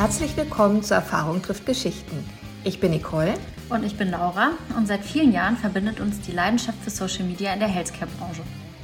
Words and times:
Herzlich 0.00 0.34
willkommen 0.34 0.82
zu 0.82 0.94
Erfahrung 0.94 1.42
trifft 1.42 1.66
Geschichten. 1.66 2.24
Ich 2.64 2.80
bin 2.80 2.92
Nicole. 2.92 3.34
Und 3.68 3.84
ich 3.84 3.98
bin 3.98 4.10
Laura. 4.10 4.52
Und 4.74 4.86
seit 4.88 5.04
vielen 5.04 5.30
Jahren 5.30 5.58
verbindet 5.58 6.00
uns 6.00 6.22
die 6.22 6.32
Leidenschaft 6.32 6.78
für 6.82 6.88
Social 6.88 7.24
Media 7.24 7.52
in 7.52 7.60
der 7.60 7.68
Healthcare-Branche. 7.68 8.40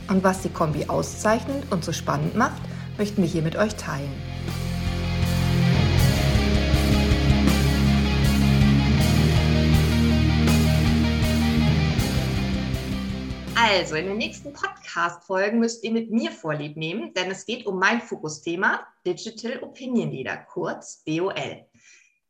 Und 0.09 0.23
was 0.23 0.43
die 0.43 0.51
Kombi 0.51 0.85
auszeichnet 0.89 1.73
und 1.73 1.87
so 1.87 1.95
spannend 1.95 2.37
macht, 2.37 2.61
möchten 2.99 3.23
wir 3.23 3.29
hier 3.31 3.41
mit 3.41 3.57
euch 3.57 3.77
teilen. 3.77 4.13
Also, 13.69 13.97
in 13.97 14.07
den 14.07 14.19
nächsten 14.19 14.53
Podcast-Folgen 14.53 15.59
müsst 15.59 15.83
ihr 15.83 15.91
mit 15.91 16.13
mir 16.13 16.31
Vorlieb 16.31 16.77
nehmen, 16.77 17.13
denn 17.15 17.33
es 17.33 17.45
geht 17.45 17.67
um 17.67 17.81
mein 17.81 18.01
Fokusthema 18.01 18.87
Digital 19.05 19.61
Opinion 19.61 20.13
Leader, 20.13 20.37
kurz 20.37 21.03
DOL. 21.03 21.67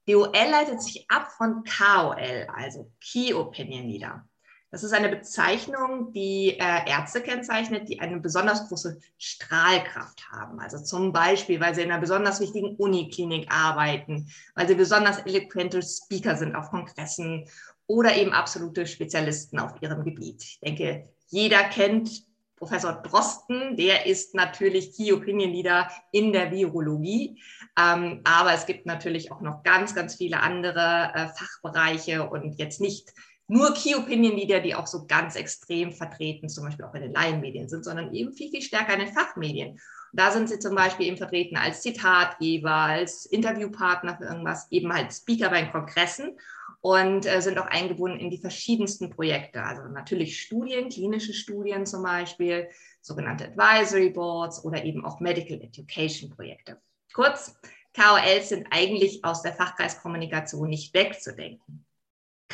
DOL 0.08 0.32
leitet 0.32 0.80
sich 0.80 1.04
ab 1.10 1.28
von 1.36 1.62
KOL, 1.64 2.46
also 2.54 2.90
Key 3.02 3.34
Opinion 3.34 3.86
Leader. 3.86 4.26
Das 4.70 4.82
ist 4.82 4.94
eine 4.94 5.10
Bezeichnung, 5.10 6.10
die 6.10 6.58
äh, 6.58 6.88
Ärzte 6.88 7.20
kennzeichnet, 7.20 7.90
die 7.90 8.00
eine 8.00 8.18
besonders 8.18 8.66
große 8.68 8.98
Strahlkraft 9.18 10.30
haben. 10.32 10.58
Also 10.58 10.82
zum 10.82 11.12
Beispiel, 11.12 11.60
weil 11.60 11.74
sie 11.74 11.82
in 11.82 11.90
einer 11.90 12.00
besonders 12.00 12.40
wichtigen 12.40 12.76
Uniklinik 12.76 13.52
arbeiten, 13.52 14.32
weil 14.54 14.68
sie 14.68 14.74
besonders 14.74 15.18
eloquente 15.18 15.82
Speaker 15.82 16.34
sind 16.34 16.56
auf 16.56 16.70
Kongressen 16.70 17.46
oder 17.86 18.16
eben 18.16 18.32
absolute 18.32 18.86
Spezialisten 18.86 19.58
auf 19.58 19.74
ihrem 19.82 20.02
Gebiet. 20.02 20.42
Ich 20.42 20.60
denke, 20.60 21.10
jeder 21.28 21.64
kennt 21.64 22.26
Professor 22.56 22.94
Drosten, 22.94 23.76
der 23.76 24.06
ist 24.06 24.34
natürlich 24.34 24.96
Key 24.96 25.12
Opinion 25.12 25.50
Leader 25.50 25.90
in 26.10 26.32
der 26.32 26.50
Virologie. 26.50 27.40
Ähm, 27.78 28.22
aber 28.24 28.54
es 28.54 28.64
gibt 28.64 28.86
natürlich 28.86 29.30
auch 29.30 29.42
noch 29.42 29.62
ganz, 29.62 29.94
ganz 29.94 30.14
viele 30.14 30.40
andere 30.40 31.12
äh, 31.14 31.28
Fachbereiche 31.28 32.28
und 32.28 32.58
jetzt 32.58 32.80
nicht 32.80 33.12
nur 33.46 33.74
Key 33.74 33.94
Opinion 33.94 34.36
Leader, 34.36 34.60
die 34.60 34.74
auch 34.74 34.86
so 34.86 35.06
ganz 35.06 35.36
extrem 35.36 35.92
vertreten, 35.92 36.48
zum 36.48 36.64
Beispiel 36.64 36.86
auch 36.86 36.94
in 36.94 37.02
den 37.02 37.12
Laienmedien 37.12 37.68
sind, 37.68 37.84
sondern 37.84 38.12
eben 38.14 38.32
viel, 38.32 38.50
viel 38.50 38.62
stärker 38.62 38.94
in 38.94 39.00
den 39.00 39.14
Fachmedien. 39.14 39.72
Und 39.72 39.80
da 40.20 40.30
sind 40.30 40.48
sie 40.48 40.58
zum 40.58 40.74
Beispiel 40.74 41.06
eben 41.06 41.18
vertreten 41.18 41.56
als 41.56 41.82
Zitatgeber, 41.82 42.72
als 42.72 43.26
Interviewpartner 43.26 44.16
für 44.16 44.24
irgendwas, 44.24 44.66
eben 44.70 44.92
halt 44.92 45.12
Speaker 45.12 45.50
bei 45.50 45.64
Kongressen 45.66 46.38
und 46.86 47.26
äh, 47.26 47.42
sind 47.42 47.58
auch 47.58 47.66
eingebunden 47.66 48.20
in 48.20 48.30
die 48.30 48.38
verschiedensten 48.38 49.10
Projekte. 49.10 49.60
Also 49.64 49.82
natürlich 49.88 50.40
Studien, 50.40 50.88
klinische 50.88 51.34
Studien 51.34 51.84
zum 51.84 52.04
Beispiel, 52.04 52.68
sogenannte 53.00 53.46
Advisory 53.48 54.10
Boards 54.10 54.64
oder 54.64 54.84
eben 54.84 55.04
auch 55.04 55.18
Medical 55.18 55.60
Education 55.60 56.30
Projekte. 56.30 56.80
Kurz, 57.12 57.56
KOLs 57.92 58.50
sind 58.50 58.68
eigentlich 58.70 59.24
aus 59.24 59.42
der 59.42 59.54
Fachkreiskommunikation 59.54 60.68
nicht 60.68 60.94
wegzudenken. 60.94 61.84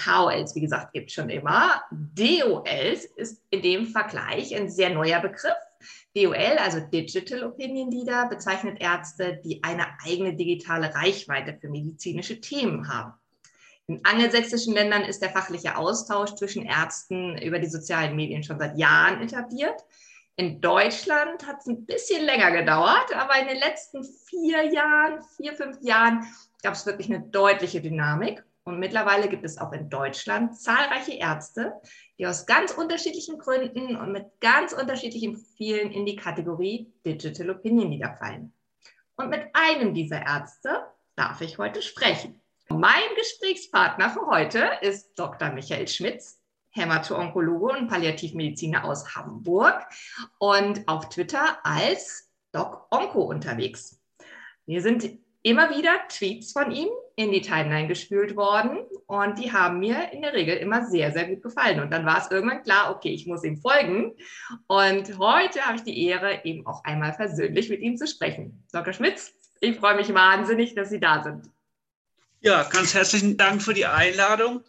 KOLs, 0.03 0.55
wie 0.55 0.63
gesagt, 0.63 0.95
gibt 0.95 1.11
es 1.11 1.15
schon 1.15 1.29
immer. 1.29 1.83
DOLs 1.91 3.05
ist 3.05 3.45
in 3.51 3.61
dem 3.61 3.85
Vergleich 3.85 4.57
ein 4.57 4.71
sehr 4.71 4.89
neuer 4.89 5.21
Begriff. 5.21 5.53
DOL, 6.17 6.57
also 6.59 6.81
Digital 6.81 7.45
Opinion 7.45 7.91
Leader, 7.91 8.31
bezeichnet 8.31 8.81
Ärzte, 8.81 9.43
die 9.45 9.63
eine 9.63 9.89
eigene 10.07 10.35
digitale 10.35 10.95
Reichweite 10.95 11.59
für 11.61 11.69
medizinische 11.69 12.41
Themen 12.41 12.89
haben. 12.89 13.13
In 13.89 14.05
angelsächsischen 14.05 14.75
Ländern 14.75 15.03
ist 15.03 15.23
der 15.23 15.31
fachliche 15.31 15.77
Austausch 15.77 16.35
zwischen 16.35 16.65
Ärzten 16.65 17.37
über 17.39 17.59
die 17.59 17.69
sozialen 17.69 18.15
Medien 18.15 18.45
schon 18.45 18.59
seit 18.59 18.79
Jahren 18.79 19.21
etabliert. 19.23 19.85
In 20.37 20.61
Deutschland 20.61 21.47
hat 21.47 21.59
es 21.61 21.67
ein 21.67 21.85
bisschen 21.85 22.25
länger 22.25 22.53
gedauert, 22.53 23.15
aber 23.15 23.39
in 23.39 23.49
den 23.49 23.59
letzten 23.59 24.03
vier 24.05 24.73
Jahren, 24.73 25.23
vier, 25.37 25.53
fünf 25.55 25.79
Jahren 25.83 26.27
gab 26.63 26.75
es 26.75 26.87
wirklich 26.87 27.09
eine 27.09 27.21
deutliche 27.21 27.83
Dynamik. 27.83 28.45
Und 28.65 28.79
mittlerweile 28.79 29.29
gibt 29.29 29.45
es 29.45 29.59
auch 29.59 29.73
in 29.73 29.91
Deutschland 29.91 30.57
zahlreiche 30.57 31.15
Ärzte, 31.15 31.73
die 32.19 32.27
aus 32.27 32.47
ganz 32.47 32.71
unterschiedlichen 32.73 33.39
Gründen 33.39 33.97
und 33.97 34.13
mit 34.13 34.27
ganz 34.41 34.73
unterschiedlichen 34.73 35.35
Profilen 35.35 35.91
in 35.91 36.07
die 36.07 36.17
Kategorie 36.17 36.93
Digital 37.05 37.51
Opinion 37.51 37.89
niederfallen. 37.89 38.53
Und 39.17 39.31
mit 39.31 39.43
einem 39.53 39.95
dieser 39.95 40.25
Ärzte 40.25 40.87
darf 41.17 41.41
ich 41.41 41.59
heute 41.59 41.83
sprechen. 41.83 42.42
Mein 42.79 43.03
Gesprächspartner 43.17 44.09
für 44.09 44.27
heute 44.27 44.71
ist 44.81 45.19
Dr. 45.19 45.51
Michael 45.51 45.87
Schmitz, 45.89 46.41
Hämato-Onkologe 46.71 47.79
und 47.79 47.89
Palliativmediziner 47.89 48.85
aus 48.85 49.15
Hamburg 49.15 49.87
und 50.39 50.89
auf 50.89 51.11
Twitter 51.11 51.59
als 51.65 52.33
Doc 52.51 52.87
Onko 52.91 53.25
unterwegs. 53.25 54.01
Mir 54.65 54.81
sind 54.81 55.19
immer 55.43 55.69
wieder 55.71 55.93
Tweets 56.09 56.53
von 56.53 56.71
ihm 56.73 56.89
in 57.17 57.31
die 57.31 57.43
Timeline 57.43 57.89
gespült 57.89 58.37
worden 58.37 58.79
und 59.07 59.39
die 59.39 59.53
haben 59.53 59.79
mir 59.79 60.11
in 60.13 60.23
der 60.23 60.33
Regel 60.33 60.57
immer 60.57 60.87
sehr, 60.87 61.13
sehr 61.13 61.29
gut 61.29 61.43
gefallen. 61.43 61.81
Und 61.81 61.91
dann 61.91 62.07
war 62.07 62.19
es 62.19 62.31
irgendwann 62.31 62.63
klar, 62.63 62.95
okay, 62.97 63.11
ich 63.11 63.27
muss 63.27 63.45
ihm 63.45 63.59
folgen. 63.59 64.15
Und 64.67 65.19
heute 65.19 65.61
habe 65.61 65.77
ich 65.77 65.83
die 65.83 66.07
Ehre, 66.07 66.43
eben 66.45 66.67
auch 66.67 66.85
einmal 66.85 67.13
persönlich 67.13 67.69
mit 67.69 67.81
ihm 67.81 67.99
zu 67.99 68.07
sprechen. 68.07 68.65
Dr. 68.73 68.95
Schmitz, 68.95 69.35
ich 69.61 69.77
freue 69.77 69.97
mich 69.97 70.15
wahnsinnig, 70.15 70.75
dass 70.75 70.89
Sie 70.89 71.01
da 71.01 71.23
sind. 71.23 71.51
Ja, 72.45 72.65
ganz 72.65 72.93
herzlichen 72.93 73.37
Dank 73.37 73.63
für 73.63 73.73
die 73.73 73.87
Einladung. 73.87 74.65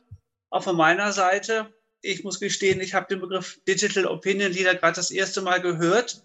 Auch 0.51 0.63
von 0.63 0.75
meiner 0.75 1.11
Seite. 1.11 1.73
Ich 2.01 2.23
muss 2.23 2.39
gestehen, 2.39 2.79
ich 2.79 2.94
habe 2.94 3.07
den 3.07 3.19
Begriff 3.19 3.59
Digital 3.67 4.06
Opinion 4.06 4.51
Leader 4.51 4.75
gerade 4.75 4.95
das 4.95 5.09
erste 5.09 5.41
Mal 5.41 5.59
gehört 5.59 6.23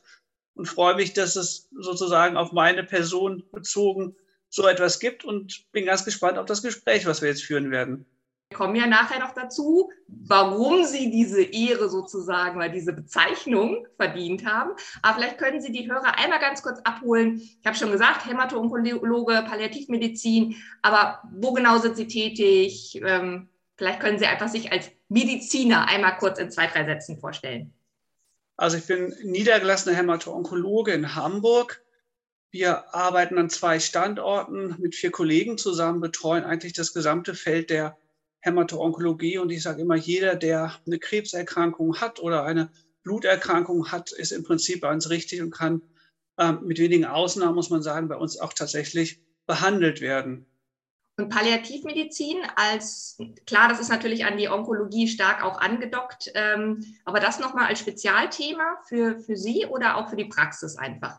und 0.53 0.66
freue 0.66 0.94
mich, 0.94 1.14
dass 1.14 1.36
es 1.36 1.70
sozusagen 1.70 2.36
auf 2.36 2.53
meine 2.53 2.84
Person 2.84 3.44
bezogen 3.50 4.14
so 4.50 4.66
etwas 4.66 5.00
gibt 5.00 5.25
und 5.25 5.64
bin 5.72 5.86
ganz 5.86 6.04
gespannt 6.04 6.36
auf 6.36 6.44
das 6.44 6.60
Gespräch, 6.60 7.06
was 7.06 7.22
wir 7.22 7.31
jetzt 7.31 7.44
führen 7.44 7.70
werden. 7.70 8.04
Kommen 8.54 8.76
ja 8.76 8.86
nachher 8.86 9.20
noch 9.20 9.34
dazu, 9.34 9.91
warum 10.06 10.84
Sie 10.84 11.10
diese 11.10 11.42
Ehre 11.42 11.91
sozusagen 11.91 12.56
oder 12.56 12.70
diese 12.70 12.94
Bezeichnung 12.94 13.86
verdient 13.97 14.47
haben. 14.47 14.72
Aber 15.03 15.16
vielleicht 15.16 15.36
können 15.36 15.60
Sie 15.60 15.70
die 15.70 15.91
Hörer 15.91 16.19
einmal 16.19 16.41
ganz 16.41 16.62
kurz 16.62 16.81
abholen. 16.81 17.36
Ich 17.36 17.66
habe 17.66 17.76
schon 17.76 17.92
gesagt, 17.92 18.25
Hämato-Onkologe, 18.26 19.44
Palliativmedizin, 19.47 20.56
aber 20.81 21.22
wo 21.31 21.53
genau 21.53 21.78
sind 21.78 21.97
Sie 21.97 22.06
tätig? 22.06 22.98
Ähm, 23.04 23.50
vielleicht 23.76 24.00
können 24.00 24.19
Sie 24.19 24.26
einfach 24.26 24.48
sich 24.48 24.72
als 24.72 24.91
Mediziner 25.10 25.86
einmal 25.86 26.16
kurz 26.16 26.38
in 26.38 26.50
zwei, 26.50 26.69
drei 26.69 26.86
Sätzen 26.86 27.19
vorstellen. 27.19 27.75
Also 28.56 28.78
ich 28.78 28.86
bin 28.86 29.15
niedergelassener 29.22 29.94
Hämato-Onkologe 29.94 30.92
in 30.92 31.15
Hamburg. 31.15 31.82
Wir 32.50 32.94
arbeiten 32.94 33.36
an 33.36 33.50
zwei 33.50 33.78
Standorten 33.78 34.75
mit 34.78 34.94
vier 34.94 35.10
Kollegen 35.10 35.59
zusammen, 35.59 36.00
betreuen 36.00 36.44
eigentlich 36.44 36.72
das 36.72 36.94
gesamte 36.94 37.34
Feld 37.34 37.69
der 37.69 37.98
Hämato-Onkologie 38.41 39.38
und 39.38 39.50
ich 39.50 39.62
sage 39.62 39.82
immer, 39.82 39.97
jeder, 39.97 40.37
der 40.37 40.76
eine 40.87 40.99
Krebserkrankung 40.99 42.00
hat 42.00 42.21
oder 42.21 42.44
eine 42.44 42.71
Bluterkrankung 43.03 43.91
hat, 43.91 44.12
ist 44.12 44.32
im 44.32 44.44
Prinzip 44.44 44.81
bei 44.81 44.93
uns 44.93 45.10
richtig 45.10 45.41
und 45.43 45.50
kann 45.50 45.82
ähm, 46.38 46.60
mit 46.65 46.78
wenigen 46.78 47.04
Ausnahmen, 47.04 47.54
muss 47.54 47.71
man 47.71 47.82
sagen, 47.82 48.09
bei 48.09 48.16
uns 48.16 48.38
auch 48.38 48.53
tatsächlich 48.53 49.19
behandelt 49.47 50.00
werden. 50.00 50.47
Und 51.19 51.31
Palliativmedizin 51.31 52.37
als, 52.54 53.19
klar, 53.44 53.69
das 53.69 53.81
ist 53.81 53.88
natürlich 53.88 54.25
an 54.25 54.38
die 54.38 54.48
Onkologie 54.48 55.09
stark 55.09 55.43
auch 55.43 55.59
angedockt, 55.60 56.31
ähm, 56.34 56.84
aber 57.04 57.19
das 57.19 57.41
nochmal 57.41 57.66
als 57.66 57.81
Spezialthema 57.81 58.77
für, 58.87 59.19
für 59.19 59.37
Sie 59.37 59.66
oder 59.66 59.97
auch 59.97 60.10
für 60.10 60.16
die 60.16 60.27
Praxis 60.27 60.77
einfach? 60.77 61.19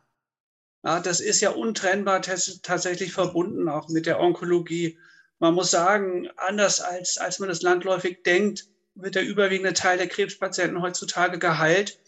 Ja, 0.85 1.01
das 1.01 1.19
ist 1.19 1.41
ja 1.41 1.49
untrennbar 1.49 2.21
tatsächlich 2.21 3.11
verbunden 3.11 3.67
auch 3.67 3.89
mit 3.89 4.05
der 4.05 4.21
Onkologie 4.21 4.97
man 5.39 5.53
muss 5.53 5.71
sagen, 5.71 6.29
anders 6.35 6.81
als, 6.81 7.17
als 7.17 7.39
man 7.39 7.49
das 7.49 7.61
landläufig 7.61 8.23
denkt, 8.23 8.67
wird 8.95 9.15
der 9.15 9.25
überwiegende 9.25 9.73
Teil 9.73 9.97
der 9.97 10.07
Krebspatienten 10.07 10.81
heutzutage 10.81 11.39
geheilt. 11.39 11.99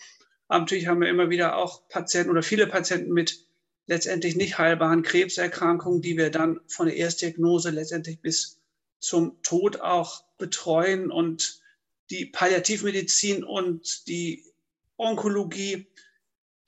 Aber 0.47 0.59
natürlich 0.59 0.87
haben 0.87 0.99
wir 0.99 1.09
immer 1.09 1.29
wieder 1.29 1.55
auch 1.55 1.87
Patienten 1.87 2.31
oder 2.31 2.43
viele 2.43 2.67
Patienten 2.67 3.13
mit 3.13 3.45
letztendlich 3.87 4.35
nicht 4.35 4.57
heilbaren 4.57 5.01
Krebserkrankungen, 5.01 6.01
die 6.01 6.17
wir 6.17 6.29
dann 6.29 6.59
von 6.67 6.87
der 6.87 6.97
Erstdiagnose 6.97 7.69
letztendlich 7.69 8.19
bis 8.19 8.59
zum 8.99 9.41
Tod 9.41 9.79
auch 9.79 10.23
betreuen. 10.37 11.09
Und 11.09 11.61
die 12.09 12.25
Palliativmedizin 12.25 13.43
und 13.45 14.07
die 14.07 14.43
Onkologie 14.97 15.87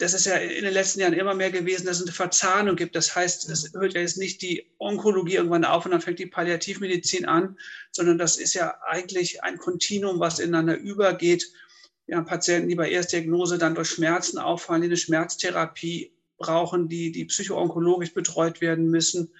das 0.03 0.13
ist 0.13 0.25
ja 0.25 0.35
in 0.35 0.65
den 0.65 0.73
letzten 0.73 0.99
Jahren 0.99 1.13
immer 1.13 1.33
mehr 1.33 1.49
gewesen, 1.49 1.85
dass 1.85 1.97
es 1.97 2.03
eine 2.03 2.11
Verzahnung 2.11 2.75
gibt. 2.75 2.93
Das 2.93 3.15
heißt, 3.15 3.49
es 3.49 3.71
hört 3.73 3.93
ja 3.93 4.01
jetzt 4.01 4.17
nicht 4.17 4.41
die 4.41 4.69
Onkologie 4.77 5.35
irgendwann 5.35 5.63
auf 5.63 5.85
und 5.85 5.91
dann 5.91 6.01
fängt 6.01 6.19
die 6.19 6.25
Palliativmedizin 6.25 7.25
an, 7.25 7.57
sondern 7.91 8.17
das 8.17 8.35
ist 8.35 8.53
ja 8.53 8.75
eigentlich 8.85 9.43
ein 9.43 9.57
Kontinuum, 9.57 10.19
was 10.19 10.39
ineinander 10.39 10.75
übergeht. 10.77 11.49
Wir 12.05 12.17
haben 12.17 12.25
Patienten, 12.25 12.67
die 12.67 12.75
bei 12.75 12.91
Erstdiagnose 12.91 13.57
dann 13.57 13.75
durch 13.75 13.91
Schmerzen 13.91 14.39
auffallen, 14.39 14.81
die 14.81 14.89
eine 14.89 14.97
Schmerztherapie 14.97 16.11
brauchen, 16.37 16.89
die, 16.89 17.13
die 17.13 17.23
psychoonkologisch 17.23 18.13
betreut 18.13 18.59
werden 18.59 18.89
müssen, 18.89 19.33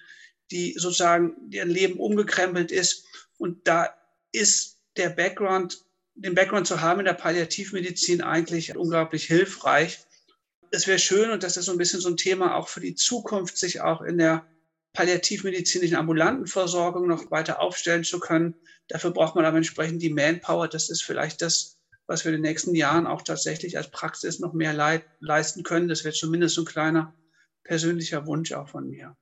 die 0.50 0.72
sozusagen 0.78 1.34
deren 1.50 1.68
Leben 1.68 1.98
umgekrempelt 1.98 2.72
ist. 2.72 3.04
Und 3.36 3.68
da 3.68 3.94
ist 4.32 4.78
der 4.96 5.10
Background, 5.10 5.84
den 6.14 6.34
Background 6.34 6.66
zu 6.66 6.80
haben 6.80 7.00
in 7.00 7.04
der 7.04 7.12
Palliativmedizin 7.12 8.22
eigentlich 8.22 8.74
unglaublich 8.74 9.26
hilfreich 9.26 9.98
es 10.74 10.86
wäre 10.86 10.98
schön, 10.98 11.30
und 11.30 11.42
das 11.42 11.56
ist 11.56 11.66
so 11.66 11.72
ein 11.72 11.78
bisschen 11.78 12.00
so 12.00 12.08
ein 12.08 12.16
Thema 12.16 12.56
auch 12.56 12.68
für 12.68 12.80
die 12.80 12.94
Zukunft, 12.94 13.56
sich 13.56 13.80
auch 13.80 14.02
in 14.02 14.18
der 14.18 14.46
palliativmedizinischen 14.92 15.96
ambulanten 15.96 16.46
Versorgung 16.46 17.06
noch 17.06 17.30
weiter 17.30 17.60
aufstellen 17.60 18.04
zu 18.04 18.20
können. 18.20 18.54
Dafür 18.88 19.10
braucht 19.10 19.34
man 19.34 19.44
aber 19.44 19.56
entsprechend 19.56 20.02
die 20.02 20.10
Manpower. 20.10 20.68
Das 20.68 20.90
ist 20.90 21.02
vielleicht 21.02 21.42
das, 21.42 21.78
was 22.06 22.24
wir 22.24 22.32
in 22.32 22.42
den 22.42 22.48
nächsten 22.48 22.74
Jahren 22.74 23.06
auch 23.06 23.22
tatsächlich 23.22 23.76
als 23.76 23.90
Praxis 23.90 24.38
noch 24.38 24.52
mehr 24.52 24.72
leisten 25.20 25.62
können. 25.62 25.88
Das 25.88 26.04
wäre 26.04 26.14
zumindest 26.14 26.54
so 26.54 26.62
ein 26.62 26.66
kleiner 26.66 27.14
persönlicher 27.64 28.26
Wunsch 28.26 28.52
auch 28.52 28.68
von 28.68 28.88
mir. 28.88 29.16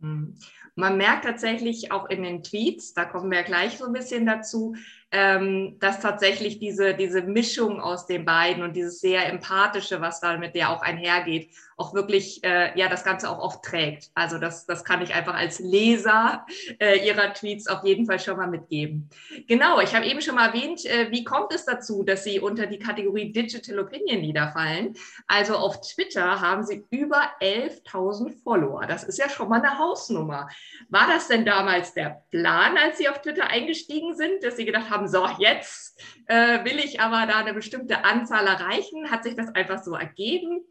Hm. 0.00 0.38
Man 0.74 0.98
merkt 0.98 1.24
tatsächlich 1.24 1.90
auch 1.90 2.08
in 2.10 2.22
den 2.22 2.42
Tweets, 2.42 2.92
da 2.92 3.06
kommen 3.06 3.30
wir 3.30 3.42
gleich 3.42 3.78
so 3.78 3.86
ein 3.86 3.94
bisschen 3.94 4.26
dazu, 4.26 4.76
ähm, 5.16 5.78
dass 5.80 6.00
tatsächlich 6.00 6.58
diese, 6.58 6.92
diese 6.92 7.22
Mischung 7.22 7.80
aus 7.80 8.04
den 8.06 8.26
beiden 8.26 8.62
und 8.62 8.76
dieses 8.76 9.00
sehr 9.00 9.26
empathische, 9.30 10.02
was 10.02 10.20
damit 10.20 10.54
ja 10.54 10.68
auch 10.68 10.82
einhergeht, 10.82 11.48
auch 11.78 11.94
wirklich 11.94 12.42
äh, 12.44 12.78
ja 12.78 12.88
das 12.88 13.04
Ganze 13.04 13.30
auch 13.30 13.38
oft 13.38 13.62
trägt. 13.62 14.10
Also 14.14 14.38
das, 14.38 14.66
das 14.66 14.84
kann 14.84 15.02
ich 15.02 15.14
einfach 15.14 15.34
als 15.34 15.58
Leser 15.58 16.46
äh, 16.78 17.06
ihrer 17.06 17.32
Tweets 17.34 17.66
auf 17.66 17.84
jeden 17.84 18.06
Fall 18.06 18.18
schon 18.18 18.36
mal 18.36 18.46
mitgeben. 18.46 19.08
Genau, 19.46 19.80
ich 19.80 19.94
habe 19.94 20.06
eben 20.06 20.20
schon 20.20 20.34
mal 20.34 20.48
erwähnt, 20.48 20.84
äh, 20.84 21.10
wie 21.10 21.24
kommt 21.24 21.52
es 21.54 21.64
dazu, 21.64 22.02
dass 22.02 22.24
Sie 22.24 22.40
unter 22.40 22.66
die 22.66 22.78
Kategorie 22.78 23.32
Digital 23.32 23.78
Opinion 23.78 24.22
Leader 24.22 24.52
fallen? 24.52 24.94
Also 25.26 25.56
auf 25.56 25.80
Twitter 25.80 26.40
haben 26.40 26.64
Sie 26.64 26.84
über 26.90 27.22
11.000 27.40 28.42
Follower. 28.42 28.86
Das 28.86 29.04
ist 29.04 29.18
ja 29.18 29.30
schon 29.30 29.48
mal 29.48 29.62
eine 29.62 29.78
Hausnummer. 29.78 30.48
War 30.90 31.08
das 31.08 31.28
denn 31.28 31.44
damals 31.44 31.94
der 31.94 32.22
Plan, 32.30 32.76
als 32.78 32.98
Sie 32.98 33.08
auf 33.08 33.20
Twitter 33.20 33.48
eingestiegen 33.48 34.14
sind, 34.14 34.42
dass 34.42 34.56
Sie 34.56 34.64
gedacht 34.64 34.90
haben, 34.90 35.05
so 35.08 35.26
jetzt 35.38 36.00
äh, 36.26 36.64
will 36.64 36.78
ich 36.78 37.00
aber 37.00 37.30
da 37.30 37.38
eine 37.38 37.54
bestimmte 37.54 38.04
Anzahl 38.04 38.46
erreichen? 38.46 39.10
Hat 39.10 39.24
sich 39.24 39.34
das 39.34 39.54
einfach 39.54 39.82
so 39.82 39.94
ergeben? 39.94 40.64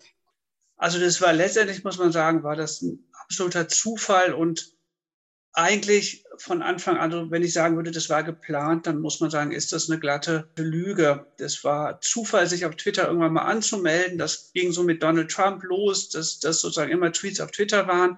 Also 0.78 1.00
das 1.00 1.22
war 1.22 1.34
letztendlich, 1.34 1.84
muss 1.84 1.98
man 1.98 2.12
sagen, 2.12 2.44
war 2.44 2.56
das 2.56 2.82
ein 2.82 3.08
absoluter 3.14 3.68
Zufall 3.68 4.34
und 4.34 4.76
eigentlich 5.56 6.26
von 6.38 6.62
Anfang 6.62 6.98
an, 6.98 7.32
wenn 7.32 7.42
ich 7.42 7.54
sagen 7.54 7.78
würde, 7.78 7.92
das 7.92 8.10
war 8.10 8.24
geplant, 8.24 8.88
dann 8.88 9.00
muss 9.00 9.22
man 9.22 9.32
sagen, 9.32 9.54
ist 9.54 9.72
das 9.72 9.90
eine 9.90 10.02
glatte 10.02 10.50
Lüge. 10.58 11.28
Das 11.38 11.64
war 11.64 12.02
Zufall, 12.02 12.48
sich 12.48 12.66
auf 12.66 12.76
Twitter 12.76 13.08
irgendwann 13.08 13.32
mal 13.32 13.44
anzumelden. 13.46 14.18
Das 14.18 14.52
ging 14.52 14.74
so 14.74 14.84
mit 14.84 15.02
Donald 15.02 15.32
Trump 15.32 15.64
los, 15.64 16.10
dass 16.10 16.40
das 16.40 16.60
sozusagen 16.60 16.92
immer 16.92 17.14
Tweets 17.14 17.40
auf 17.40 17.52
Twitter 17.52 17.88
waren. 17.88 18.18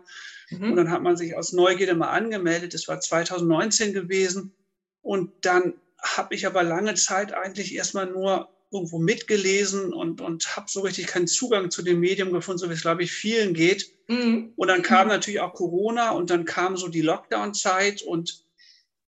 Mhm. 0.49 0.71
Und 0.71 0.75
dann 0.77 0.89
hat 0.89 1.03
man 1.03 1.15
sich 1.15 1.35
aus 1.35 1.53
Neugierde 1.53 1.93
mal 1.93 2.09
angemeldet. 2.09 2.73
Das 2.73 2.87
war 2.87 2.99
2019 2.99 3.93
gewesen. 3.93 4.55
Und 5.03 5.31
dann 5.45 5.75
habe 6.01 6.35
ich 6.35 6.45
aber 6.45 6.63
lange 6.63 6.95
Zeit 6.95 7.33
eigentlich 7.33 7.73
erstmal 7.75 8.07
nur 8.07 8.49
irgendwo 8.71 8.99
mitgelesen 8.99 9.93
und, 9.93 10.21
und 10.21 10.55
habe 10.55 10.67
so 10.69 10.81
richtig 10.81 11.07
keinen 11.07 11.27
Zugang 11.27 11.71
zu 11.71 11.81
dem 11.81 11.99
Medium 11.99 12.33
gefunden, 12.33 12.59
so 12.59 12.69
wie 12.69 12.73
es, 12.73 12.81
glaube 12.81 13.03
ich, 13.03 13.11
vielen 13.11 13.53
geht. 13.53 13.91
Mhm. 14.07 14.53
Und 14.55 14.67
dann 14.67 14.81
kam 14.81 15.07
mhm. 15.07 15.13
natürlich 15.13 15.39
auch 15.39 15.53
Corona 15.53 16.11
und 16.11 16.29
dann 16.29 16.45
kam 16.45 16.75
so 16.75 16.87
die 16.87 17.01
Lockdown-Zeit 17.01 18.01
und 18.01 18.43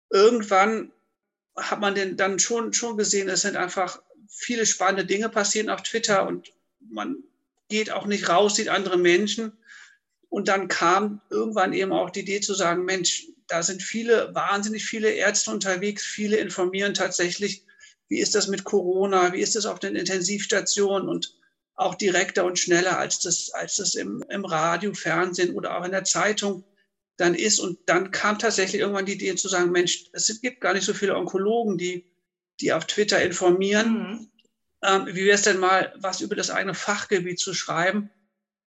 irgendwann 0.09 0.91
hat 1.57 1.81
man 1.81 1.95
denn 1.95 2.15
dann 2.15 2.39
schon, 2.39 2.73
schon 2.73 2.97
gesehen, 2.97 3.27
es 3.27 3.41
sind 3.41 3.57
einfach 3.57 4.01
viele 4.29 4.65
spannende 4.65 5.05
Dinge 5.05 5.27
passieren 5.29 5.69
auf 5.69 5.83
Twitter 5.83 6.25
und 6.25 6.53
man 6.79 7.17
geht 7.67 7.91
auch 7.91 8.05
nicht 8.05 8.29
raus, 8.29 8.55
sieht 8.55 8.69
andere 8.69 8.97
Menschen. 8.97 9.51
Und 10.29 10.47
dann 10.47 10.67
kam 10.67 11.21
irgendwann 11.29 11.73
eben 11.73 11.91
auch 11.91 12.11
die 12.11 12.21
Idee 12.21 12.39
zu 12.39 12.53
sagen, 12.53 12.85
Mensch, 12.85 13.27
da 13.49 13.63
sind 13.63 13.83
viele, 13.83 14.33
wahnsinnig 14.33 14.85
viele 14.85 15.11
Ärzte 15.11 15.51
unterwegs, 15.51 16.05
viele 16.05 16.37
informieren 16.37 16.93
tatsächlich 16.93 17.63
wie 18.09 18.19
ist 18.19 18.35
das 18.35 18.47
mit 18.47 18.63
Corona, 18.63 19.31
wie 19.33 19.39
ist 19.39 19.55
das 19.55 19.65
auf 19.65 19.79
den 19.79 19.95
Intensivstationen 19.95 21.07
und 21.07 21.35
auch 21.75 21.95
direkter 21.95 22.43
und 22.43 22.59
schneller, 22.59 22.97
als 22.97 23.19
das, 23.19 23.51
als 23.51 23.77
das 23.77 23.95
im, 23.95 24.23
im 24.29 24.43
Radio, 24.43 24.93
Fernsehen 24.93 25.55
oder 25.55 25.77
auch 25.77 25.85
in 25.85 25.91
der 25.91 26.03
Zeitung 26.03 26.65
dann 27.15 27.35
ist. 27.35 27.59
Und 27.59 27.79
dann 27.85 28.11
kam 28.11 28.37
tatsächlich 28.37 28.81
irgendwann 28.81 29.05
die 29.05 29.13
Idee 29.13 29.35
zu 29.35 29.47
sagen, 29.47 29.71
Mensch, 29.71 30.05
es 30.11 30.41
gibt 30.41 30.59
gar 30.59 30.73
nicht 30.73 30.85
so 30.85 30.93
viele 30.93 31.15
Onkologen, 31.15 31.77
die, 31.77 32.05
die 32.59 32.73
auf 32.73 32.85
Twitter 32.85 33.21
informieren. 33.21 33.93
Mhm. 33.93 34.31
Ähm, 34.83 35.05
wie 35.07 35.25
wäre 35.25 35.35
es 35.35 35.43
denn 35.43 35.59
mal, 35.59 35.93
was 35.97 36.21
über 36.21 36.35
das 36.35 36.49
eigene 36.49 36.73
Fachgebiet 36.73 37.39
zu 37.39 37.53
schreiben? 37.53 38.09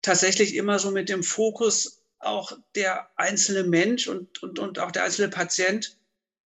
Tatsächlich 0.01 0.55
immer 0.55 0.79
so 0.79 0.91
mit 0.91 1.09
dem 1.09 1.23
Fokus 1.23 2.02
auch 2.25 2.57
der 2.75 3.09
einzelne 3.15 3.63
Mensch 3.63 4.07
und, 4.07 4.41
und, 4.43 4.59
und 4.59 4.79
auch 4.79 4.91
der 4.91 5.03
einzelne 5.03 5.29
Patient 5.29 5.97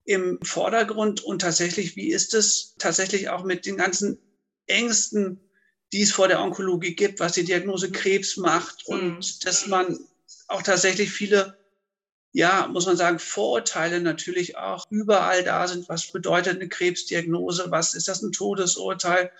im 0.05 0.39
Vordergrund 0.43 1.23
und 1.23 1.41
tatsächlich, 1.41 1.95
wie 1.95 2.11
ist 2.11 2.33
es 2.33 2.75
tatsächlich 2.77 3.29
auch 3.29 3.43
mit 3.43 3.65
den 3.65 3.77
ganzen 3.77 4.17
Ängsten, 4.67 5.39
die 5.93 6.01
es 6.01 6.11
vor 6.11 6.27
der 6.27 6.41
Onkologie 6.41 6.95
gibt, 6.95 7.19
was 7.19 7.33
die 7.33 7.43
Diagnose 7.43 7.91
Krebs 7.91 8.37
macht 8.37 8.85
und 8.87 9.17
mhm. 9.17 9.39
dass 9.43 9.67
man 9.67 9.99
auch 10.47 10.61
tatsächlich 10.61 11.11
viele, 11.11 11.57
ja, 12.31 12.67
muss 12.67 12.85
man 12.85 12.97
sagen, 12.97 13.19
Vorurteile 13.19 14.01
natürlich 14.01 14.57
auch 14.57 14.85
überall 14.89 15.43
da 15.43 15.67
sind. 15.67 15.87
Was 15.87 16.11
bedeutet 16.11 16.55
eine 16.55 16.67
Krebsdiagnose? 16.67 17.67
Was 17.69 17.93
ist 17.93 18.07
das 18.07 18.21
ein 18.21 18.31
Todesurteil? 18.31 19.31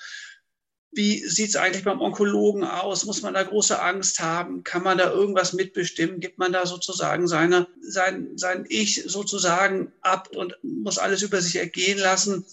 Wie 0.95 1.27
sieht 1.27 1.49
es 1.49 1.55
eigentlich 1.55 1.83
beim 1.83 2.01
Onkologen 2.01 2.63
aus? 2.63 3.05
Muss 3.05 3.21
man 3.21 3.33
da 3.33 3.43
große 3.43 3.81
Angst 3.81 4.19
haben? 4.19 4.63
Kann 4.63 4.83
man 4.83 4.97
da 4.97 5.11
irgendwas 5.11 5.53
mitbestimmen? 5.53 6.19
Gibt 6.19 6.37
man 6.37 6.53
da 6.53 6.65
sozusagen 6.65 7.27
seine, 7.27 7.67
sein, 7.81 8.37
sein 8.37 8.65
Ich 8.69 9.03
sozusagen 9.05 9.91
ab 10.01 10.29
und 10.35 10.57
muss 10.61 10.99
alles 10.99 11.23
über 11.23 11.41
sich 11.41 11.55
ergehen 11.55 11.97
lassen? 11.97 12.45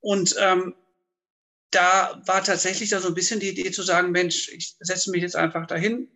Und 0.00 0.36
ähm, 0.38 0.74
da 1.70 2.22
war 2.24 2.42
tatsächlich 2.42 2.90
da 2.90 3.00
so 3.00 3.08
ein 3.08 3.14
bisschen 3.14 3.40
die 3.40 3.50
Idee 3.50 3.70
zu 3.70 3.82
sagen, 3.82 4.10
Mensch, 4.10 4.48
ich 4.48 4.76
setze 4.80 5.10
mich 5.10 5.22
jetzt 5.22 5.36
einfach 5.36 5.66
dahin 5.66 6.08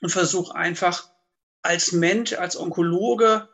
und 0.00 0.10
versuche 0.10 0.54
einfach 0.54 1.10
als 1.62 1.92
Mensch, 1.92 2.32
als 2.32 2.56
Onkologe 2.56 3.48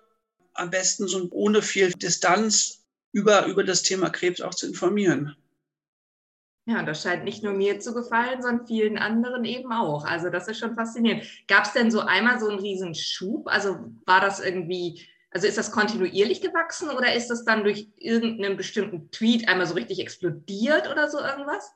am 0.55 0.71
besten 0.71 1.09
so 1.09 1.29
ohne 1.31 1.63
viel 1.63 1.93
Distanz 1.93 2.85
über, 3.13 3.47
über 3.47 3.65
das 3.65 3.83
Thema 3.83 4.11
Krebs 4.11 4.41
auch 4.41 4.55
zu 4.55 4.67
informieren. 4.67 5.37
Ja, 6.67 6.83
das 6.83 7.03
scheint 7.03 7.25
nicht 7.25 7.43
nur 7.43 7.53
mir 7.53 7.79
zu 7.81 7.93
gefallen, 7.93 8.41
sondern 8.41 8.67
vielen 8.67 8.97
anderen 8.97 9.45
eben 9.45 9.71
auch. 9.71 10.07
Also 10.07 10.31
das 10.31 10.49
ist 10.49 10.59
schon 10.59 10.75
faszinierend. 10.75 11.25
Gab 11.47 11.67
es 11.67 11.75
denn 11.75 11.91
so 11.91 12.01
einmal 12.01 12.41
so 12.41 12.49
einen 12.49 12.59
riesen 12.59 12.95
Schub? 12.95 13.49
Also 13.49 13.79
war 14.07 14.23
das 14.23 14.41
irgendwie, 14.41 15.07
also 15.31 15.47
ist 15.47 15.59
das 15.59 15.73
kontinuierlich 15.73 16.41
gewachsen 16.41 16.89
oder 16.89 17.15
ist 17.15 17.29
das 17.29 17.45
dann 17.45 17.65
durch 17.65 17.89
irgendeinen 17.97 18.57
bestimmten 18.57 19.11
Tweet 19.11 19.47
einmal 19.47 19.67
so 19.67 19.75
richtig 19.75 20.01
explodiert 20.01 20.91
oder 20.91 21.11
so 21.11 21.19
irgendwas? 21.19 21.71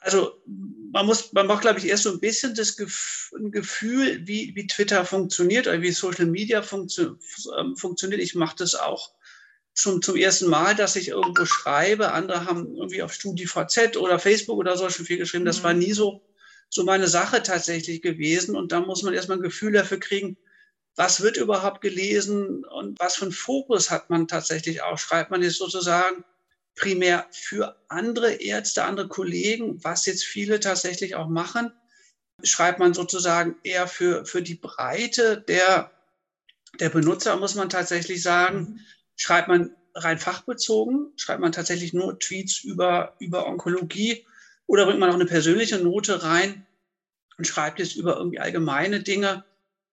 Also 0.00 0.42
man 0.90 1.06
muss, 1.06 1.32
man 1.32 1.46
braucht, 1.46 1.62
glaube 1.62 1.78
ich, 1.78 1.86
erst 1.86 2.02
so 2.02 2.10
ein 2.10 2.18
bisschen 2.18 2.56
das 2.56 2.76
Gefühl, 2.76 4.26
wie, 4.26 4.52
wie 4.56 4.66
Twitter 4.66 5.04
funktioniert 5.04 5.68
oder 5.68 5.80
wie 5.80 5.92
Social 5.92 6.26
Media 6.26 6.60
funktio 6.60 7.16
ähm, 7.56 7.76
funktioniert. 7.76 8.20
Ich 8.20 8.34
mache 8.34 8.56
das 8.56 8.74
auch 8.74 9.12
zum, 9.74 10.02
zum 10.02 10.16
ersten 10.16 10.48
Mal, 10.48 10.74
dass 10.74 10.96
ich 10.96 11.08
irgendwo 11.08 11.46
schreibe. 11.46 12.12
Andere 12.12 12.44
haben 12.44 12.76
irgendwie 12.76 13.02
auf 13.02 13.12
StudiVZ 13.12 13.96
oder 13.96 14.18
Facebook 14.18 14.58
oder 14.58 14.76
so 14.76 14.88
schon 14.90 15.06
viel 15.06 15.18
geschrieben. 15.18 15.44
Das 15.44 15.62
war 15.62 15.72
mhm. 15.72 15.78
nie 15.78 15.92
so, 15.92 16.22
so 16.68 16.84
meine 16.84 17.08
Sache 17.08 17.42
tatsächlich 17.42 18.02
gewesen. 18.02 18.56
Und 18.56 18.72
da 18.72 18.80
muss 18.80 19.02
man 19.02 19.14
erstmal 19.14 19.38
ein 19.38 19.42
Gefühl 19.42 19.72
dafür 19.72 19.98
kriegen, 19.98 20.36
was 20.94 21.22
wird 21.22 21.38
überhaupt 21.38 21.80
gelesen 21.80 22.64
und 22.66 23.00
was 23.00 23.16
für 23.16 23.24
einen 23.24 23.32
Fokus 23.32 23.90
hat 23.90 24.10
man 24.10 24.28
tatsächlich 24.28 24.82
auch. 24.82 24.98
Schreibt 24.98 25.30
man 25.30 25.42
jetzt 25.42 25.56
sozusagen 25.56 26.22
primär 26.74 27.26
für 27.30 27.76
andere 27.88 28.32
Ärzte, 28.32 28.84
andere 28.84 29.08
Kollegen, 29.08 29.82
was 29.82 30.04
jetzt 30.04 30.24
viele 30.24 30.60
tatsächlich 30.60 31.14
auch 31.14 31.28
machen. 31.28 31.72
Schreibt 32.42 32.78
man 32.78 32.92
sozusagen 32.92 33.56
eher 33.62 33.86
für, 33.86 34.26
für 34.26 34.42
die 34.42 34.54
Breite 34.54 35.40
der, 35.40 35.92
der 36.78 36.90
Benutzer, 36.90 37.36
muss 37.36 37.54
man 37.54 37.70
tatsächlich 37.70 38.22
sagen. 38.22 38.58
Mhm 38.58 38.80
schreibt 39.16 39.48
man 39.48 39.74
rein 39.94 40.18
fachbezogen, 40.18 41.12
schreibt 41.16 41.40
man 41.40 41.52
tatsächlich 41.52 41.92
nur 41.92 42.18
Tweets 42.18 42.64
über, 42.64 43.14
über 43.18 43.46
Onkologie 43.46 44.26
oder 44.66 44.86
bringt 44.86 45.00
man 45.00 45.10
auch 45.10 45.14
eine 45.14 45.26
persönliche 45.26 45.78
Note 45.78 46.22
rein 46.22 46.66
und 47.38 47.46
schreibt 47.46 47.78
jetzt 47.78 47.96
über 47.96 48.16
irgendwie 48.16 48.38
allgemeine 48.38 49.02
Dinge. 49.02 49.44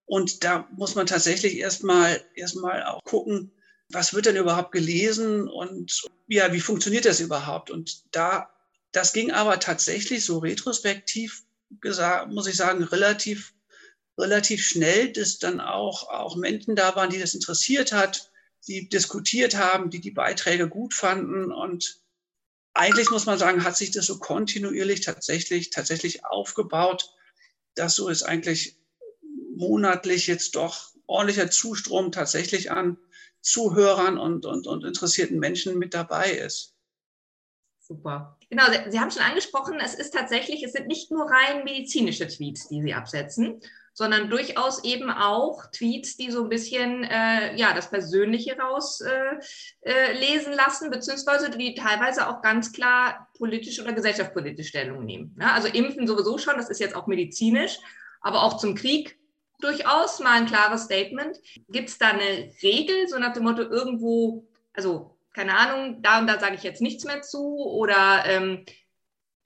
Und 0.06 0.44
da 0.44 0.68
muss 0.72 0.96
man 0.96 1.06
tatsächlich 1.06 1.58
erstmal 1.58 2.22
erstmal 2.34 2.84
auch 2.84 3.04
gucken, 3.04 3.52
was 3.92 4.14
wird 4.14 4.26
denn 4.26 4.36
überhaupt 4.36 4.72
gelesen 4.72 5.48
und 5.48 6.04
ja, 6.28 6.54
wie 6.54 6.60
funktioniert 6.60 7.06
das 7.06 7.20
überhaupt? 7.20 7.72
Und 7.72 8.04
da, 8.16 8.50
das 8.92 9.14
ging 9.14 9.32
aber 9.32 9.60
tatsächlich 9.60 10.24
so 10.26 10.38
retrospektiv 10.40 11.44
gesagt, 11.82 12.32
muss 12.32 12.48
ich 12.48 12.56
sagen, 12.56 12.84
relativ, 12.84 13.54
relativ 14.18 14.64
schnell, 14.64 15.12
dass 15.12 15.40
dann 15.40 15.60
auch, 15.60 16.10
auch 16.10 16.36
Menschen 16.36 16.76
da 16.76 16.96
waren, 16.96 17.10
die 17.10 17.20
das 17.20 17.34
interessiert 17.34 17.92
hat, 17.92 18.32
die 18.68 18.90
diskutiert 18.90 19.56
haben, 19.56 19.90
die 19.90 20.02
die 20.02 20.12
Beiträge 20.12 20.68
gut 20.68 20.94
fanden. 20.94 21.52
Und 21.52 22.02
eigentlich 22.74 23.10
muss 23.10 23.26
man 23.26 23.38
sagen, 23.38 23.64
hat 23.64 23.78
sich 23.78 23.92
das 23.92 24.06
so 24.06 24.20
kontinuierlich 24.20 25.02
tatsächlich, 25.02 25.70
tatsächlich 25.70 26.26
aufgebaut, 26.26 27.14
dass 27.76 27.96
so 27.96 28.10
ist 28.10 28.24
eigentlich 28.24 28.78
monatlich 29.56 30.28
jetzt 30.28 30.56
doch 30.56 30.94
ordentlicher 31.08 31.50
Zustrom 31.50 32.12
tatsächlich 32.12 32.72
an 32.72 32.98
Zuhörern 33.42 34.18
und, 34.18 34.46
und, 34.46 34.68
und 34.68 34.84
interessierten 34.84 35.40
Menschen 35.40 35.78
mit 35.78 35.94
dabei 35.94 36.32
ist. 36.32 36.76
Super. 37.80 38.38
Genau, 38.50 38.66
Sie, 38.72 38.92
Sie 38.92 39.00
haben 39.00 39.10
schon 39.10 39.24
angesprochen, 39.24 39.80
es 39.84 39.96
ist 39.96 40.12
tatsächlich, 40.12 40.64
es 40.64 40.74
sind 40.74 40.88
nicht 40.88 41.10
nur 41.10 41.26
rein 41.26 41.64
medizinische 41.64 42.28
Tweets, 42.28 42.68
die 42.68 42.82
Sie 42.82 42.94
absetzen, 42.94 43.62
sondern 44.00 44.30
durchaus 44.30 44.86
eben 44.86 45.12
auch 45.12 45.66
Tweets, 45.74 46.16
die 46.16 46.32
so 46.32 46.44
ein 46.44 46.50
bisschen 46.50 47.04
äh, 47.04 47.54
ja, 47.58 47.74
das 47.74 47.90
Persönliche 47.90 48.58
rauslesen 48.58 49.34
äh, 49.84 50.14
äh, 50.14 50.56
lassen, 50.56 50.90
beziehungsweise 50.90 51.50
die 51.50 51.76
teilweise 51.76 52.30
auch 52.30 52.42
ganz 52.42 52.72
klar 52.72 53.28
politisch 53.38 53.82
oder 53.82 53.92
gesellschaftspolitisch 53.92 54.70
Stellung 54.70 55.04
nehmen. 55.04 55.36
Ja, 55.38 55.52
also 55.52 55.68
Impfen 55.68 56.08
sowieso 56.08 56.38
schon, 56.38 56.56
das 56.56 56.70
ist 56.70 56.80
jetzt 56.80 56.96
auch 56.96 57.08
medizinisch, 57.08 57.78
aber 58.22 58.44
auch 58.44 58.56
zum 58.56 58.74
Krieg 58.74 59.20
durchaus 59.60 60.22
mal 60.22 60.38
ein 60.38 60.46
klares 60.46 60.86
Statement. 60.86 61.38
Gibt 61.68 61.90
es 61.90 61.98
da 61.98 62.12
eine 62.12 62.54
Regel, 62.64 63.10
so 63.10 63.20
nach 63.20 63.34
dem 63.34 63.44
Motto 63.44 63.64
irgendwo, 63.64 64.48
also 64.72 65.18
keine 65.34 65.58
Ahnung, 65.58 66.02
da 66.02 66.20
und 66.20 66.28
da 66.28 66.40
sage 66.40 66.56
ich 66.56 66.64
jetzt 66.64 66.82
nichts 66.82 67.04
mehr 67.04 67.22
zu 67.22 67.66
oder 67.66 68.24
ähm, 68.28 68.64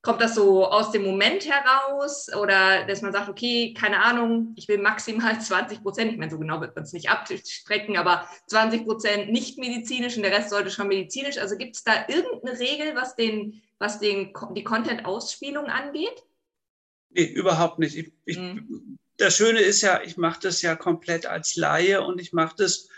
kommt 0.03 0.22
das 0.22 0.36
so 0.36 0.65
aus 0.65 0.91
dem 0.91 1.03
Moment 1.03 1.48
heraus 1.50 2.27
oder 2.36 2.86
dass 2.86 3.01
man 3.01 3.13
sagt, 3.13 3.29
okay, 3.29 3.74
keine 3.74 4.03
Ahnung, 4.03 4.53
ich 4.57 4.67
will 4.67 4.77
maximal 4.77 5.39
20 5.41 5.81
Prozent, 5.81 6.12
ich 6.12 6.17
meine, 6.17 6.29
so 6.29 6.38
genau 6.38 6.60
wird 6.60 6.75
man 6.75 6.83
es 6.83 6.91
nicht 6.91 7.10
abstrecken, 7.10 7.98
aber 7.98 8.27
20 8.48 8.83
Prozent 8.83 9.31
nicht 9.31 9.57
medizinisch 9.57 10.17
und 10.17 10.24
der 10.24 10.33
Rest 10.33 10.50
sollte 10.50 10.69
schon 10.69 10.89
medizinisch. 10.89 11.38
Also 11.38 11.57
gibt 11.57 11.77
es 11.77 11.83
da 11.86 12.05
irgendeine 12.10 12.60
Regel, 12.60 12.95
was, 12.95 13.15
den, 13.15 13.62
was 13.79 14.00
den, 14.00 14.33
die 14.55 14.65
Content-Ausspielung 14.65 15.67
angeht? 15.67 16.24
Nee, 17.12 17.24
überhaupt 17.24 17.79
nicht. 17.79 17.95
Ich, 17.95 18.12
ich, 18.25 18.38
mhm. 18.38 18.98
Das 19.17 19.38
Schöne 19.38 19.62
ist 19.62 19.81
ja, 19.81 20.01
ich 20.01 20.17
mache 20.17 20.41
das 20.41 20.62
ja 20.62 20.75
komplett 20.75 21.27
als 21.27 21.55
Laie 21.55 22.01
und 22.01 22.19
ich 22.19 22.33
mache 22.33 22.55
das 22.57 22.89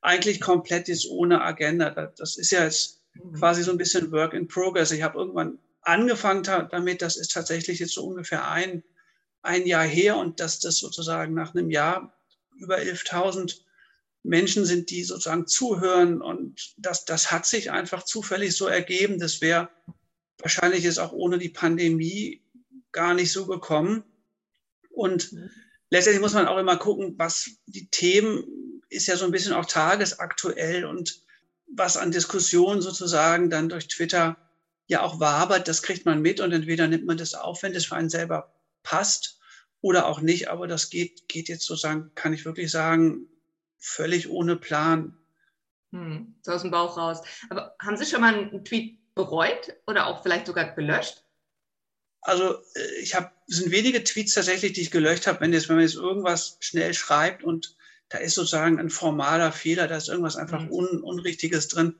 eigentlich 0.00 0.40
komplett 0.40 0.88
jetzt 0.88 1.10
ohne 1.10 1.42
Agenda. 1.42 1.90
Das 2.16 2.36
ist 2.36 2.52
ja 2.52 2.64
jetzt 2.64 3.02
mhm. 3.12 3.34
quasi 3.34 3.62
so 3.62 3.72
ein 3.72 3.76
bisschen 3.76 4.10
Work 4.12 4.32
in 4.32 4.48
Progress. 4.48 4.92
Ich 4.92 5.02
habe 5.02 5.18
irgendwann 5.18 5.58
angefangen 5.84 6.42
damit, 6.42 7.02
das 7.02 7.16
ist 7.16 7.32
tatsächlich 7.32 7.78
jetzt 7.78 7.94
so 7.94 8.04
ungefähr 8.04 8.48
ein, 8.48 8.82
ein 9.42 9.66
Jahr 9.66 9.84
her 9.84 10.16
und 10.16 10.40
dass 10.40 10.60
das 10.60 10.78
sozusagen 10.78 11.34
nach 11.34 11.54
einem 11.54 11.70
Jahr 11.70 12.16
über 12.56 12.78
11.000 12.78 13.60
Menschen 14.22 14.64
sind, 14.64 14.90
die 14.90 15.04
sozusagen 15.04 15.46
zuhören 15.46 16.22
und 16.22 16.74
das, 16.78 17.04
das 17.04 17.30
hat 17.30 17.44
sich 17.46 17.70
einfach 17.70 18.04
zufällig 18.04 18.56
so 18.56 18.66
ergeben. 18.66 19.18
Das 19.18 19.42
wäre 19.42 19.68
wahrscheinlich 20.38 20.84
jetzt 20.84 20.98
auch 20.98 21.12
ohne 21.12 21.38
die 21.38 21.50
Pandemie 21.50 22.42
gar 22.92 23.12
nicht 23.12 23.32
so 23.32 23.46
gekommen. 23.46 24.04
Und 24.90 25.34
letztendlich 25.90 26.22
muss 26.22 26.32
man 26.32 26.46
auch 26.46 26.58
immer 26.58 26.76
gucken, 26.76 27.14
was 27.18 27.50
die 27.66 27.88
Themen 27.90 28.44
ist 28.88 29.08
ja 29.08 29.16
so 29.16 29.24
ein 29.24 29.30
bisschen 29.30 29.52
auch 29.52 29.66
tagesaktuell 29.66 30.84
und 30.84 31.20
was 31.66 31.96
an 31.96 32.12
Diskussionen 32.12 32.80
sozusagen 32.80 33.50
dann 33.50 33.68
durch 33.68 33.88
Twitter 33.88 34.36
ja 34.86 35.02
auch 35.02 35.20
wabert, 35.20 35.68
das 35.68 35.82
kriegt 35.82 36.04
man 36.04 36.20
mit 36.20 36.40
und 36.40 36.52
entweder 36.52 36.86
nimmt 36.88 37.06
man 37.06 37.16
das 37.16 37.34
auf, 37.34 37.62
wenn 37.62 37.72
das 37.72 37.86
für 37.86 37.96
einen 37.96 38.10
selber 38.10 38.54
passt 38.82 39.40
oder 39.80 40.06
auch 40.06 40.20
nicht. 40.20 40.48
Aber 40.48 40.66
das 40.66 40.90
geht, 40.90 41.28
geht 41.28 41.48
jetzt 41.48 41.64
sozusagen, 41.64 42.12
kann 42.14 42.32
ich 42.32 42.44
wirklich 42.44 42.70
sagen, 42.70 43.28
völlig 43.78 44.28
ohne 44.28 44.56
Plan. 44.56 45.16
Hm, 45.92 46.34
so 46.42 46.52
aus 46.52 46.62
dem 46.62 46.70
Bauch 46.70 46.96
raus. 46.96 47.22
Aber 47.50 47.74
haben 47.80 47.96
Sie 47.96 48.06
schon 48.06 48.20
mal 48.20 48.34
einen 48.34 48.64
Tweet 48.64 48.98
bereut 49.14 49.74
oder 49.86 50.06
auch 50.06 50.22
vielleicht 50.22 50.46
sogar 50.46 50.74
gelöscht? 50.74 51.24
Also 52.20 52.54
äh, 52.74 53.00
ich 53.00 53.14
habe, 53.14 53.30
es 53.48 53.58
sind 53.58 53.70
wenige 53.70 54.02
Tweets 54.02 54.34
tatsächlich, 54.34 54.72
die 54.72 54.80
ich 54.80 54.90
gelöscht 54.90 55.26
habe, 55.26 55.40
wenn, 55.40 55.52
jetzt, 55.52 55.68
wenn 55.68 55.76
man 55.76 55.84
jetzt 55.84 55.94
irgendwas 55.94 56.56
schnell 56.60 56.94
schreibt 56.94 57.44
und 57.44 57.76
da 58.08 58.18
ist 58.18 58.34
sozusagen 58.34 58.78
ein 58.78 58.90
formaler 58.90 59.52
Fehler, 59.52 59.88
da 59.88 59.96
ist 59.96 60.08
irgendwas 60.08 60.36
einfach 60.36 60.60
hm. 60.60 60.70
un, 60.70 61.02
Unrichtiges 61.02 61.68
drin. 61.68 61.96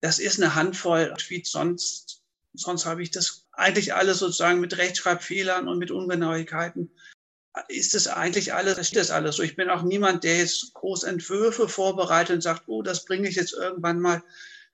Das 0.00 0.18
ist 0.18 0.40
eine 0.40 0.54
Handvoll 0.54 1.14
Tweets, 1.16 1.52
sonst 1.52 2.21
sonst 2.54 2.86
habe 2.86 3.02
ich 3.02 3.10
das 3.10 3.46
eigentlich 3.52 3.94
alles 3.94 4.18
sozusagen 4.18 4.60
mit 4.60 4.76
Rechtschreibfehlern 4.76 5.68
und 5.68 5.78
mit 5.78 5.90
Ungenauigkeiten. 5.90 6.90
Ist 7.68 7.94
das 7.94 8.06
eigentlich 8.06 8.54
alles, 8.54 8.78
ist 8.78 8.96
das 8.96 9.10
alles 9.10 9.36
so? 9.36 9.42
Ich 9.42 9.56
bin 9.56 9.68
auch 9.68 9.82
niemand, 9.82 10.24
der 10.24 10.38
jetzt 10.38 10.72
groß 10.74 11.04
Entwürfe 11.04 11.68
vorbereitet 11.68 12.36
und 12.36 12.40
sagt, 12.40 12.62
oh, 12.66 12.82
das 12.82 13.04
bringe 13.04 13.28
ich 13.28 13.36
jetzt 13.36 13.52
irgendwann 13.52 14.00
mal, 14.00 14.22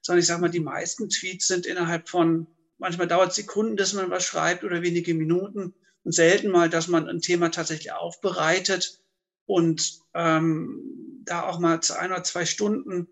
sondern 0.00 0.20
ich 0.20 0.26
sage 0.26 0.40
mal, 0.40 0.50
die 0.50 0.60
meisten 0.60 1.08
Tweets 1.08 1.48
sind 1.48 1.66
innerhalb 1.66 2.08
von, 2.08 2.46
manchmal 2.78 3.08
dauert 3.08 3.30
es 3.30 3.36
Sekunden, 3.36 3.76
dass 3.76 3.94
man 3.94 4.10
was 4.10 4.24
schreibt 4.24 4.62
oder 4.62 4.82
wenige 4.82 5.14
Minuten 5.14 5.74
und 6.04 6.12
selten 6.12 6.50
mal, 6.50 6.70
dass 6.70 6.86
man 6.86 7.08
ein 7.08 7.20
Thema 7.20 7.50
tatsächlich 7.50 7.92
aufbereitet 7.92 9.00
und 9.46 10.00
ähm, 10.14 11.22
da 11.24 11.42
auch 11.42 11.58
mal 11.58 11.80
ein 11.98 12.12
oder 12.12 12.22
zwei 12.22 12.46
Stunden 12.46 13.08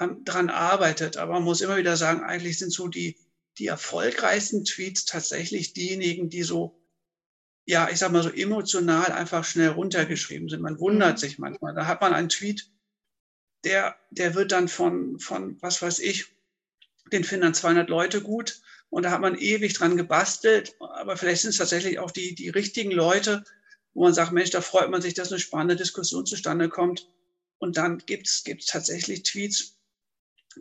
ähm, 0.00 0.24
dran 0.24 0.50
arbeitet. 0.50 1.16
Aber 1.18 1.34
man 1.34 1.44
muss 1.44 1.60
immer 1.60 1.76
wieder 1.76 1.96
sagen, 1.96 2.24
eigentlich 2.24 2.58
sind 2.58 2.72
so 2.72 2.88
die 2.88 3.16
die 3.58 3.66
erfolgreichsten 3.66 4.64
Tweets 4.64 5.04
tatsächlich 5.04 5.72
diejenigen, 5.72 6.30
die 6.30 6.42
so, 6.42 6.80
ja, 7.66 7.88
ich 7.90 7.98
sag 7.98 8.12
mal 8.12 8.22
so 8.22 8.30
emotional 8.30 9.12
einfach 9.12 9.44
schnell 9.44 9.70
runtergeschrieben 9.70 10.48
sind. 10.48 10.62
Man 10.62 10.78
wundert 10.78 11.16
mhm. 11.16 11.18
sich 11.18 11.38
manchmal. 11.38 11.74
Da 11.74 11.86
hat 11.86 12.00
man 12.00 12.14
einen 12.14 12.28
Tweet, 12.28 12.70
der, 13.64 13.96
der 14.10 14.34
wird 14.34 14.52
dann 14.52 14.68
von, 14.68 15.18
von, 15.18 15.60
was 15.60 15.82
weiß 15.82 15.98
ich, 15.98 16.26
den 17.12 17.24
finden 17.24 17.44
dann 17.44 17.54
200 17.54 17.88
Leute 17.88 18.22
gut 18.22 18.60
und 18.90 19.02
da 19.02 19.10
hat 19.10 19.20
man 19.20 19.36
ewig 19.36 19.74
dran 19.74 19.96
gebastelt, 19.96 20.76
aber 20.80 21.16
vielleicht 21.16 21.42
sind 21.42 21.50
es 21.50 21.58
tatsächlich 21.58 21.98
auch 21.98 22.10
die, 22.10 22.34
die 22.34 22.48
richtigen 22.48 22.90
Leute, 22.90 23.44
wo 23.94 24.04
man 24.04 24.14
sagt, 24.14 24.32
Mensch, 24.32 24.50
da 24.50 24.60
freut 24.60 24.90
man 24.90 25.02
sich, 25.02 25.14
dass 25.14 25.32
eine 25.32 25.40
spannende 25.40 25.76
Diskussion 25.76 26.24
zustande 26.24 26.68
kommt. 26.68 27.08
Und 27.58 27.76
dann 27.76 27.98
gibt 27.98 28.28
es 28.28 28.44
tatsächlich 28.66 29.24
Tweets, 29.24 29.77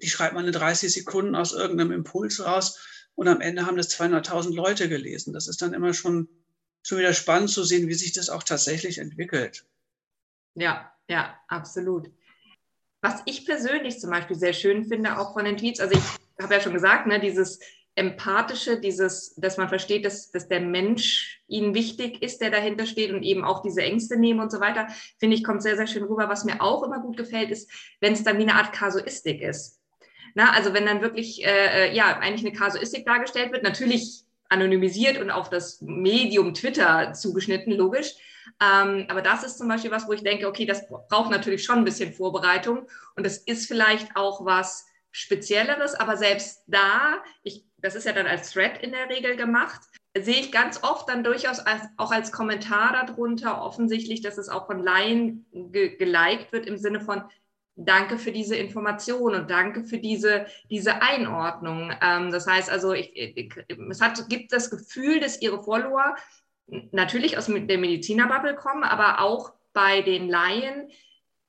die 0.02 0.10
schreibt 0.10 0.34
man 0.34 0.46
in 0.46 0.52
30 0.52 0.92
Sekunden 0.94 1.36
aus 1.36 1.54
irgendeinem 1.54 1.92
Impuls 1.92 2.44
raus 2.44 2.80
und 3.16 3.28
am 3.28 3.42
Ende 3.42 3.66
haben 3.66 3.78
das 3.78 3.90
200.000 3.90 4.54
Leute 4.54 4.90
gelesen. 4.90 5.34
Das 5.34 5.48
ist 5.48 5.62
dann 5.62 5.74
immer 5.74 5.94
schon, 5.94 6.30
schon 6.84 7.00
wieder 7.00 7.14
spannend 7.14 7.50
zu 7.50 7.64
sehen, 7.64 7.88
wie 7.88 7.94
sich 7.94 8.14
das 8.14 8.30
auch 8.30 8.44
tatsächlich 8.44 9.00
entwickelt. 9.00 9.66
Ja, 10.56 10.92
ja, 11.10 11.40
absolut. 11.48 12.12
Was 13.02 13.22
ich 13.26 13.46
persönlich 13.46 14.00
zum 14.00 14.10
Beispiel 14.10 14.36
sehr 14.36 14.54
schön 14.54 14.86
finde, 14.86 15.18
auch 15.18 15.34
von 15.34 15.46
den 15.46 15.58
Tweets, 15.58 15.80
also 15.80 15.98
ich 15.98 16.44
habe 16.44 16.54
ja 16.54 16.62
schon 16.62 16.74
gesagt, 16.74 17.08
ne, 17.08 17.20
dieses 17.20 17.60
Empathische, 17.98 18.80
dieses, 18.80 19.34
dass 19.36 19.58
man 19.58 19.70
versteht, 19.70 20.06
dass, 20.06 20.30
dass 20.30 20.48
der 20.48 20.62
Mensch 20.62 21.42
ihnen 21.48 21.74
wichtig 21.74 22.22
ist, 22.22 22.42
der 22.42 22.52
dahinter 22.52 22.86
steht 22.86 23.12
und 23.12 23.24
eben 23.24 23.44
auch 23.44 23.64
diese 23.64 23.82
Ängste 23.82 24.18
nehmen 24.18 24.40
und 24.40 24.52
so 24.52 24.60
weiter, 24.60 24.88
finde 25.20 25.36
ich, 25.36 25.44
kommt 25.44 25.64
sehr, 25.64 25.76
sehr 25.76 25.88
schön 25.88 26.04
rüber. 26.04 26.30
Was 26.30 26.46
mir 26.46 26.62
auch 26.62 26.84
immer 26.84 27.00
gut 27.00 27.18
gefällt, 27.18 27.50
ist, 27.50 27.72
wenn 28.00 28.14
es 28.14 28.24
dann 28.24 28.38
wie 28.38 28.44
eine 28.44 28.54
Art 28.54 28.72
Kasuistik 28.72 29.42
ist. 29.42 29.77
Na, 30.38 30.52
also 30.52 30.72
wenn 30.72 30.86
dann 30.86 31.02
wirklich, 31.02 31.44
äh, 31.44 31.88
äh, 31.88 31.96
ja, 31.96 32.20
eigentlich 32.20 32.46
eine 32.46 32.56
Kasuistik 32.56 33.08
dargestellt 33.08 33.52
wird, 33.52 33.64
natürlich 33.64 34.22
anonymisiert 34.50 35.20
und 35.20 35.32
auf 35.32 35.50
das 35.50 35.82
Medium 35.82 36.54
Twitter 36.54 37.12
zugeschnitten, 37.14 37.74
logisch. 37.74 38.14
Ähm, 38.62 39.08
aber 39.10 39.24
das 39.24 39.44
ist 39.44 39.58
zum 39.58 39.68
Beispiel 39.68 39.90
was, 39.90 40.08
wo 40.08 40.14
ich 40.14 40.22
denke, 40.22 40.48
okay, 40.48 40.68
das 40.68 40.88
braucht 41.10 41.32
natürlich 41.32 41.64
schon 41.64 41.80
ein 41.80 41.86
bisschen 41.86 42.14
Vorbereitung 42.14 42.88
und 43.16 43.26
das 43.26 43.40
ist 43.40 43.68
vielleicht 43.68 44.16
auch 44.16 44.46
was 44.46 44.86
Spezielleres, 45.10 45.96
aber 45.96 46.18
selbst 46.18 46.64
da, 46.68 47.24
ich, 47.42 47.66
das 47.80 47.96
ist 47.96 48.06
ja 48.06 48.14
dann 48.14 48.28
als 48.28 48.52
Thread 48.52 48.78
in 48.84 48.92
der 48.92 49.10
Regel 49.10 49.38
gemacht, 49.38 49.82
sehe 50.16 50.40
ich 50.40 50.52
ganz 50.52 50.84
oft 50.84 51.10
dann 51.10 51.24
durchaus 51.24 51.58
als, 51.58 51.82
auch 51.98 52.12
als 52.12 52.32
Kommentar 52.32 53.08
darunter 53.08 53.64
offensichtlich, 53.64 54.22
dass 54.22 54.38
es 54.38 54.50
auch 54.50 54.68
von 54.68 54.84
Laien 54.84 55.48
ge 55.52 55.98
geliked 55.98 56.52
wird 56.52 56.68
im 56.68 56.78
Sinne 56.78 57.02
von, 57.02 57.24
danke 57.78 58.18
für 58.18 58.32
diese 58.32 58.56
Information 58.56 59.36
und 59.36 59.50
danke 59.50 59.84
für 59.84 60.00
diese, 60.00 60.48
diese 60.70 61.02
Einordnung. 61.02 61.94
Ähm, 62.02 62.32
das 62.32 62.48
heißt 62.48 62.70
also, 62.70 62.94
ich, 62.94 63.16
ich, 63.16 63.54
es 63.90 64.02
hat, 64.02 64.28
gibt 64.28 64.52
das 64.52 64.70
Gefühl, 64.70 65.20
dass 65.20 65.42
Ihre 65.42 65.64
Follower 65.64 66.16
natürlich 66.92 67.38
aus 67.38 67.46
der 67.46 67.78
Medizinerbubble 67.78 68.56
kommen, 68.56 68.84
aber 68.84 69.22
auch 69.22 69.54
bei 69.74 70.02
den 70.02 70.28
Laien 70.28 70.90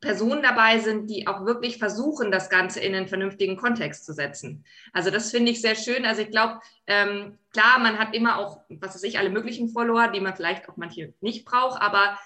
Personen 0.00 0.42
dabei 0.42 0.78
sind, 0.78 1.10
die 1.10 1.26
auch 1.26 1.44
wirklich 1.44 1.78
versuchen, 1.78 2.30
das 2.30 2.50
Ganze 2.50 2.78
in 2.78 2.94
einen 2.94 3.08
vernünftigen 3.08 3.56
Kontext 3.56 4.04
zu 4.04 4.12
setzen. 4.12 4.64
Also 4.92 5.10
das 5.10 5.32
finde 5.32 5.50
ich 5.50 5.60
sehr 5.60 5.74
schön. 5.74 6.04
Also 6.04 6.22
ich 6.22 6.30
glaube, 6.30 6.60
ähm, 6.86 7.36
klar, 7.52 7.80
man 7.80 7.98
hat 7.98 8.14
immer 8.14 8.38
auch, 8.38 8.60
was 8.68 8.94
weiß 8.94 9.02
ich, 9.02 9.18
alle 9.18 9.30
möglichen 9.30 9.70
Follower, 9.70 10.06
die 10.08 10.20
man 10.20 10.36
vielleicht 10.36 10.68
auch 10.68 10.76
manche 10.76 11.14
nicht 11.20 11.44
braucht, 11.44 11.82
aber 11.82 12.16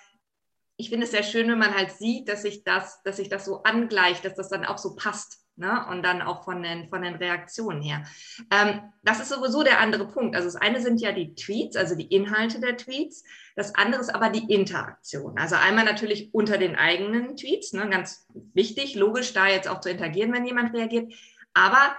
ich 0.82 0.90
finde 0.90 1.04
es 1.04 1.12
sehr 1.12 1.22
schön, 1.22 1.48
wenn 1.48 1.60
man 1.60 1.76
halt 1.76 1.92
sieht, 1.92 2.28
dass 2.28 2.42
sich 2.42 2.64
das, 2.64 3.04
dass 3.04 3.18
sich 3.18 3.28
das 3.28 3.44
so 3.44 3.62
angleicht, 3.62 4.24
dass 4.24 4.34
das 4.34 4.48
dann 4.48 4.64
auch 4.64 4.78
so 4.78 4.96
passt. 4.96 5.38
Ne? 5.54 5.86
Und 5.90 6.02
dann 6.02 6.22
auch 6.22 6.42
von 6.44 6.60
den, 6.60 6.88
von 6.88 7.02
den 7.02 7.14
Reaktionen 7.14 7.80
her. 7.80 8.02
Ähm, 8.50 8.80
das 9.04 9.20
ist 9.20 9.28
sowieso 9.28 9.62
der 9.62 9.78
andere 9.78 10.08
Punkt. 10.08 10.34
Also 10.34 10.48
das 10.48 10.56
eine 10.56 10.80
sind 10.80 11.00
ja 11.00 11.12
die 11.12 11.36
Tweets, 11.36 11.76
also 11.76 11.94
die 11.94 12.12
Inhalte 12.12 12.58
der 12.58 12.76
Tweets. 12.76 13.22
Das 13.54 13.76
andere 13.76 14.00
ist 14.00 14.12
aber 14.12 14.30
die 14.30 14.52
Interaktion. 14.52 15.38
Also 15.38 15.54
einmal 15.54 15.84
natürlich 15.84 16.34
unter 16.34 16.58
den 16.58 16.74
eigenen 16.74 17.36
Tweets, 17.36 17.74
ne? 17.74 17.88
ganz 17.88 18.26
wichtig, 18.52 18.96
logisch, 18.96 19.34
da 19.34 19.46
jetzt 19.46 19.68
auch 19.68 19.80
zu 19.80 19.90
interagieren, 19.90 20.32
wenn 20.32 20.46
jemand 20.46 20.74
reagiert. 20.74 21.12
Aber 21.54 21.94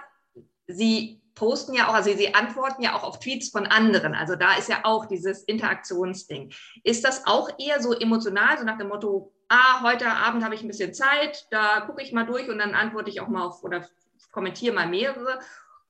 sie 0.66 1.22
posten 1.34 1.74
ja 1.74 1.88
auch, 1.88 1.94
also 1.94 2.14
sie 2.14 2.34
antworten 2.34 2.82
ja 2.82 2.94
auch 2.94 3.02
auf 3.02 3.18
Tweets 3.18 3.50
von 3.50 3.66
anderen. 3.66 4.14
Also 4.14 4.36
da 4.36 4.56
ist 4.56 4.68
ja 4.68 4.80
auch 4.84 5.06
dieses 5.06 5.42
Interaktionsding. 5.44 6.52
Ist 6.84 7.04
das 7.04 7.26
auch 7.26 7.50
eher 7.58 7.82
so 7.82 7.92
emotional, 7.92 8.58
so 8.58 8.64
nach 8.64 8.78
dem 8.78 8.88
Motto, 8.88 9.32
ah, 9.48 9.82
heute 9.82 10.08
Abend 10.08 10.44
habe 10.44 10.54
ich 10.54 10.62
ein 10.62 10.68
bisschen 10.68 10.94
Zeit, 10.94 11.46
da 11.50 11.80
gucke 11.80 12.02
ich 12.02 12.12
mal 12.12 12.24
durch 12.24 12.48
und 12.48 12.58
dann 12.58 12.74
antworte 12.74 13.10
ich 13.10 13.20
auch 13.20 13.28
mal 13.28 13.44
auf 13.44 13.62
oder 13.64 13.88
kommentiere 14.30 14.74
mal 14.74 14.88
mehrere? 14.88 15.40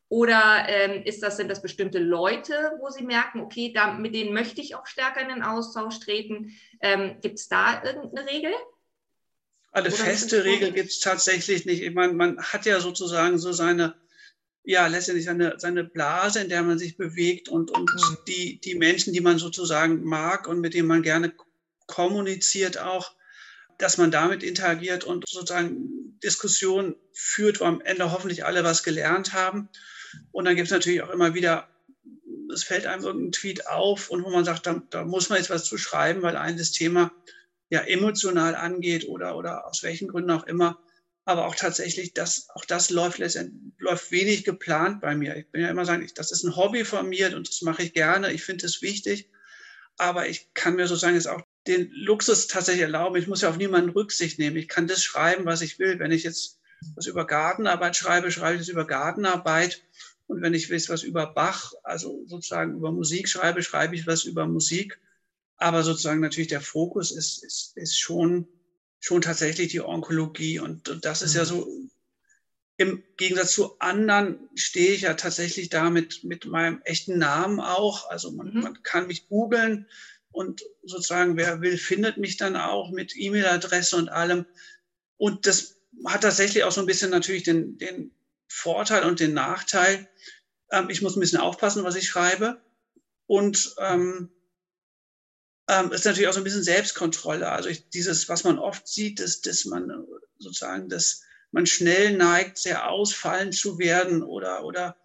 Oder 0.09 0.67
ähm, 0.69 1.03
ist 1.05 1.23
das, 1.23 1.39
sind 1.39 1.49
das 1.49 1.63
bestimmte 1.63 1.99
Leute, 1.99 2.77
wo 2.79 2.91
Sie 2.91 3.03
merken, 3.03 3.41
okay, 3.41 3.73
da, 3.75 3.95
mit 3.95 4.15
denen 4.15 4.33
möchte 4.33 4.61
ich 4.61 4.77
auch 4.77 4.87
stärker 4.87 5.21
in 5.21 5.29
den 5.29 5.43
Austausch 5.43 5.99
treten? 5.99 6.53
Ähm, 6.81 7.17
gibt 7.21 7.39
es 7.39 7.49
da 7.49 7.83
irgendeine 7.83 8.29
Regel? 8.29 8.53
Eine 9.73 9.89
Oder 9.89 9.97
feste 9.97 10.45
Regel 10.45 10.71
gibt 10.71 10.91
es 10.91 11.01
tatsächlich 11.01 11.67
nicht. 11.67 11.83
Ich 11.83 11.95
meine, 11.95 12.13
man 12.13 12.41
hat 12.41 12.65
ja 12.65 12.79
sozusagen 12.79 13.39
so 13.39 13.51
seine, 13.51 13.97
ja, 14.65 14.87
letztendlich 14.87 15.27
seine, 15.27 15.55
seine 15.59 15.85
Blase, 15.85 16.41
in 16.41 16.49
der 16.49 16.63
man 16.63 16.79
sich 16.79 16.97
bewegt 16.97 17.49
und, 17.49 17.71
und 17.71 17.93
mhm. 17.93 18.19
die, 18.27 18.61
die 18.61 18.75
Menschen, 18.75 19.13
die 19.13 19.21
man 19.21 19.39
sozusagen 19.39 20.03
mag 20.05 20.49
und 20.49 20.61
mit 20.61 20.75
denen 20.75 20.89
man 20.89 21.03
gerne 21.03 21.33
kommuniziert 21.87 22.79
auch, 22.79 23.15
dass 23.79 23.99
man 23.99 24.11
damit 24.11 24.43
interagiert 24.43 25.05
und 25.05 25.29
sozusagen 25.29 26.19
Diskussionen 26.23 26.97
führt, 27.13 27.61
wo 27.61 27.65
am 27.65 27.83
Ende 27.83 28.11
hoffentlich 28.11 28.45
alle 28.45 28.65
was 28.65 28.83
gelernt 28.83 29.35
haben. 29.35 29.69
Und 30.33 30.47
dann 30.47 30.57
gibt 30.57 30.67
es 30.67 30.73
natürlich 30.73 31.03
auch 31.03 31.11
immer 31.11 31.35
wieder, 31.35 31.69
es 32.53 32.65
fällt 32.65 32.87
einem 32.87 33.05
irgendein 33.05 33.33
Tweet 33.33 33.67
auf 33.67 34.09
und 34.09 34.25
wo 34.25 34.31
man 34.31 34.45
sagt, 34.45 34.67
da, 34.67 34.81
da 34.91 35.05
muss 35.05 35.29
man 35.29 35.39
jetzt 35.39 35.51
was 35.51 35.65
zu 35.65 35.77
schreiben, 35.77 36.23
weil 36.23 36.37
ein 36.37 36.57
das 36.57 36.73
Thema 36.73 37.13
ja 37.69 37.81
emotional 37.81 38.55
angeht 38.55 39.09
oder, 39.09 39.37
oder 39.37 39.67
aus 39.67 39.83
welchen 39.83 40.09
Gründen 40.09 40.31
auch 40.31 40.47
immer. 40.47 40.79
Aber 41.27 41.47
auch 41.47 41.55
tatsächlich, 41.55 42.13
das, 42.13 42.49
auch 42.55 42.65
das 42.65 42.91
läuft 42.91 43.19
letztendlich, 43.19 43.73
läuft 43.79 44.11
wenig 44.11 44.45
geplant 44.45 45.01
bei 45.01 45.15
mir. 45.15 45.37
Ich 45.37 45.51
bin 45.51 45.63
ja 45.63 45.71
immer 45.71 45.87
sagen, 45.87 46.05
ich, 46.05 46.13
das 46.13 46.31
ist 46.31 46.45
ein 46.45 46.57
Hobby 46.57 46.85
von 46.85 47.09
mir 47.09 47.35
und 47.35 47.49
das 47.49 47.63
mache 47.63 47.83
ich 47.83 47.95
gerne. 47.95 48.33
Ich 48.33 48.45
finde 48.45 48.67
es 48.67 48.83
wichtig. 48.83 49.31
Aber 49.97 50.29
ich 50.29 50.53
kann 50.55 50.75
mir 50.77 50.87
sozusagen 50.87 51.15
jetzt 51.15 51.29
auch 51.29 51.43
den 51.67 51.91
Luxus 51.93 52.47
tatsächlich 52.47 52.83
erlauben. 52.83 53.17
Ich 53.17 53.27
muss 53.27 53.41
ja 53.41 53.49
auf 53.49 53.57
niemanden 53.57 53.91
Rücksicht 53.91 54.39
nehmen. 54.39 54.57
Ich 54.57 54.69
kann 54.69 54.87
das 54.87 55.03
schreiben, 55.03 55.47
was 55.47 55.63
ich 55.63 55.79
will. 55.79 55.99
Wenn 55.99 56.13
ich 56.13 56.25
jetzt 56.25 56.61
was 56.95 57.07
über 57.07 57.27
Gartenarbeit 57.27 57.97
schreibe, 57.97 58.31
schreibe 58.31 58.57
ich 58.57 58.63
es 58.63 58.69
über 58.69 58.87
Gartenarbeit. 58.87 59.83
Und 60.27 60.43
wenn 60.43 60.55
ich 60.55 60.71
was 60.89 61.03
über 61.03 61.33
Bach, 61.33 61.73
also 61.83 62.25
sozusagen 62.27 62.77
über 62.77 62.93
Musik 62.93 63.29
schreibe, 63.29 63.63
schreibe 63.63 63.95
ich 63.95 64.07
was 64.07 64.25
über 64.25 64.47
Musik. 64.47 65.01
Aber 65.57 65.83
sozusagen 65.83 66.21
natürlich 66.21 66.49
der 66.49 66.61
Fokus 66.61 67.11
ist, 67.11 67.43
ist, 67.45 67.77
ist 67.77 67.99
schon, 67.99 68.49
schon 69.05 69.21
tatsächlich 69.21 69.69
die 69.69 69.83
Onkologie. 69.83 70.61
Und, 70.61 70.89
und 70.89 71.05
das 71.05 71.21
ist 71.21 71.35
mhm. 71.35 71.39
ja 71.39 71.45
so, 71.45 71.69
im 72.79 73.05
Gegensatz 73.19 73.53
zu 73.53 73.79
anderen 73.79 74.49
stehe 74.55 74.93
ich 74.93 75.03
ja 75.03 75.13
tatsächlich 75.13 75.69
da 75.69 75.91
mit, 75.91 76.25
mit 76.25 76.47
meinem 76.47 76.81
echten 76.85 77.19
Namen 77.19 77.61
auch. 77.61 78.09
Also 78.09 78.33
man, 78.33 78.55
mhm. 78.55 78.61
man 78.63 78.83
kann 78.83 79.07
mich 79.07 79.29
googeln 79.29 79.87
und 80.33 80.63
sozusagen, 80.83 81.37
wer 81.37 81.61
will, 81.61 81.77
findet 81.77 82.17
mich 82.17 82.39
dann 82.39 82.57
auch 82.57 82.91
mit 82.93 83.15
E-Mail-Adresse 83.15 83.97
und 83.97 84.09
allem. 84.09 84.47
Und 85.19 85.47
das 85.47 85.77
hat 86.07 86.23
tatsächlich 86.23 86.65
auch 86.65 86.73
so 86.73 86.81
ein 86.81 86.87
bisschen 86.87 87.11
natürlich 87.11 87.43
den, 87.43 87.77
den 87.77 88.11
Vorteil 88.49 89.05
und 89.05 89.21
den 89.21 89.35
Nachteil. 89.35 90.09
Ähm, 90.73 90.89
ich 90.89 91.03
muss 91.03 91.15
ein 91.15 91.21
bisschen 91.21 91.41
aufpassen, 91.41 91.85
was 91.85 91.95
ich 91.95 92.09
schreibe. 92.09 92.63
Und 93.27 93.75
ähm, 93.79 94.31
ähm, 95.69 95.93
ist 95.93 96.05
natürlich 96.05 96.29
auch 96.29 96.33
so 96.33 96.41
ein 96.41 96.45
bisschen 96.45 96.63
Selbstkontrolle. 96.63 97.51
Also 97.51 97.69
ich, 97.69 97.89
dieses, 97.91 98.29
was 98.29 98.45
man 98.45 98.59
oft 98.59 98.87
sieht, 98.87 99.21
ist, 99.21 99.47
dass 99.47 99.65
man 99.65 100.07
sozusagen, 100.39 100.89
dass 100.89 101.23
man 101.53 101.67
schnell 101.67 102.17
neigt, 102.17 102.59
sehr 102.59 102.91
ausfallend 102.91 103.55
zu 103.55 103.79
werden 103.79 104.23
oder, 104.23 104.65
oder 104.65 104.97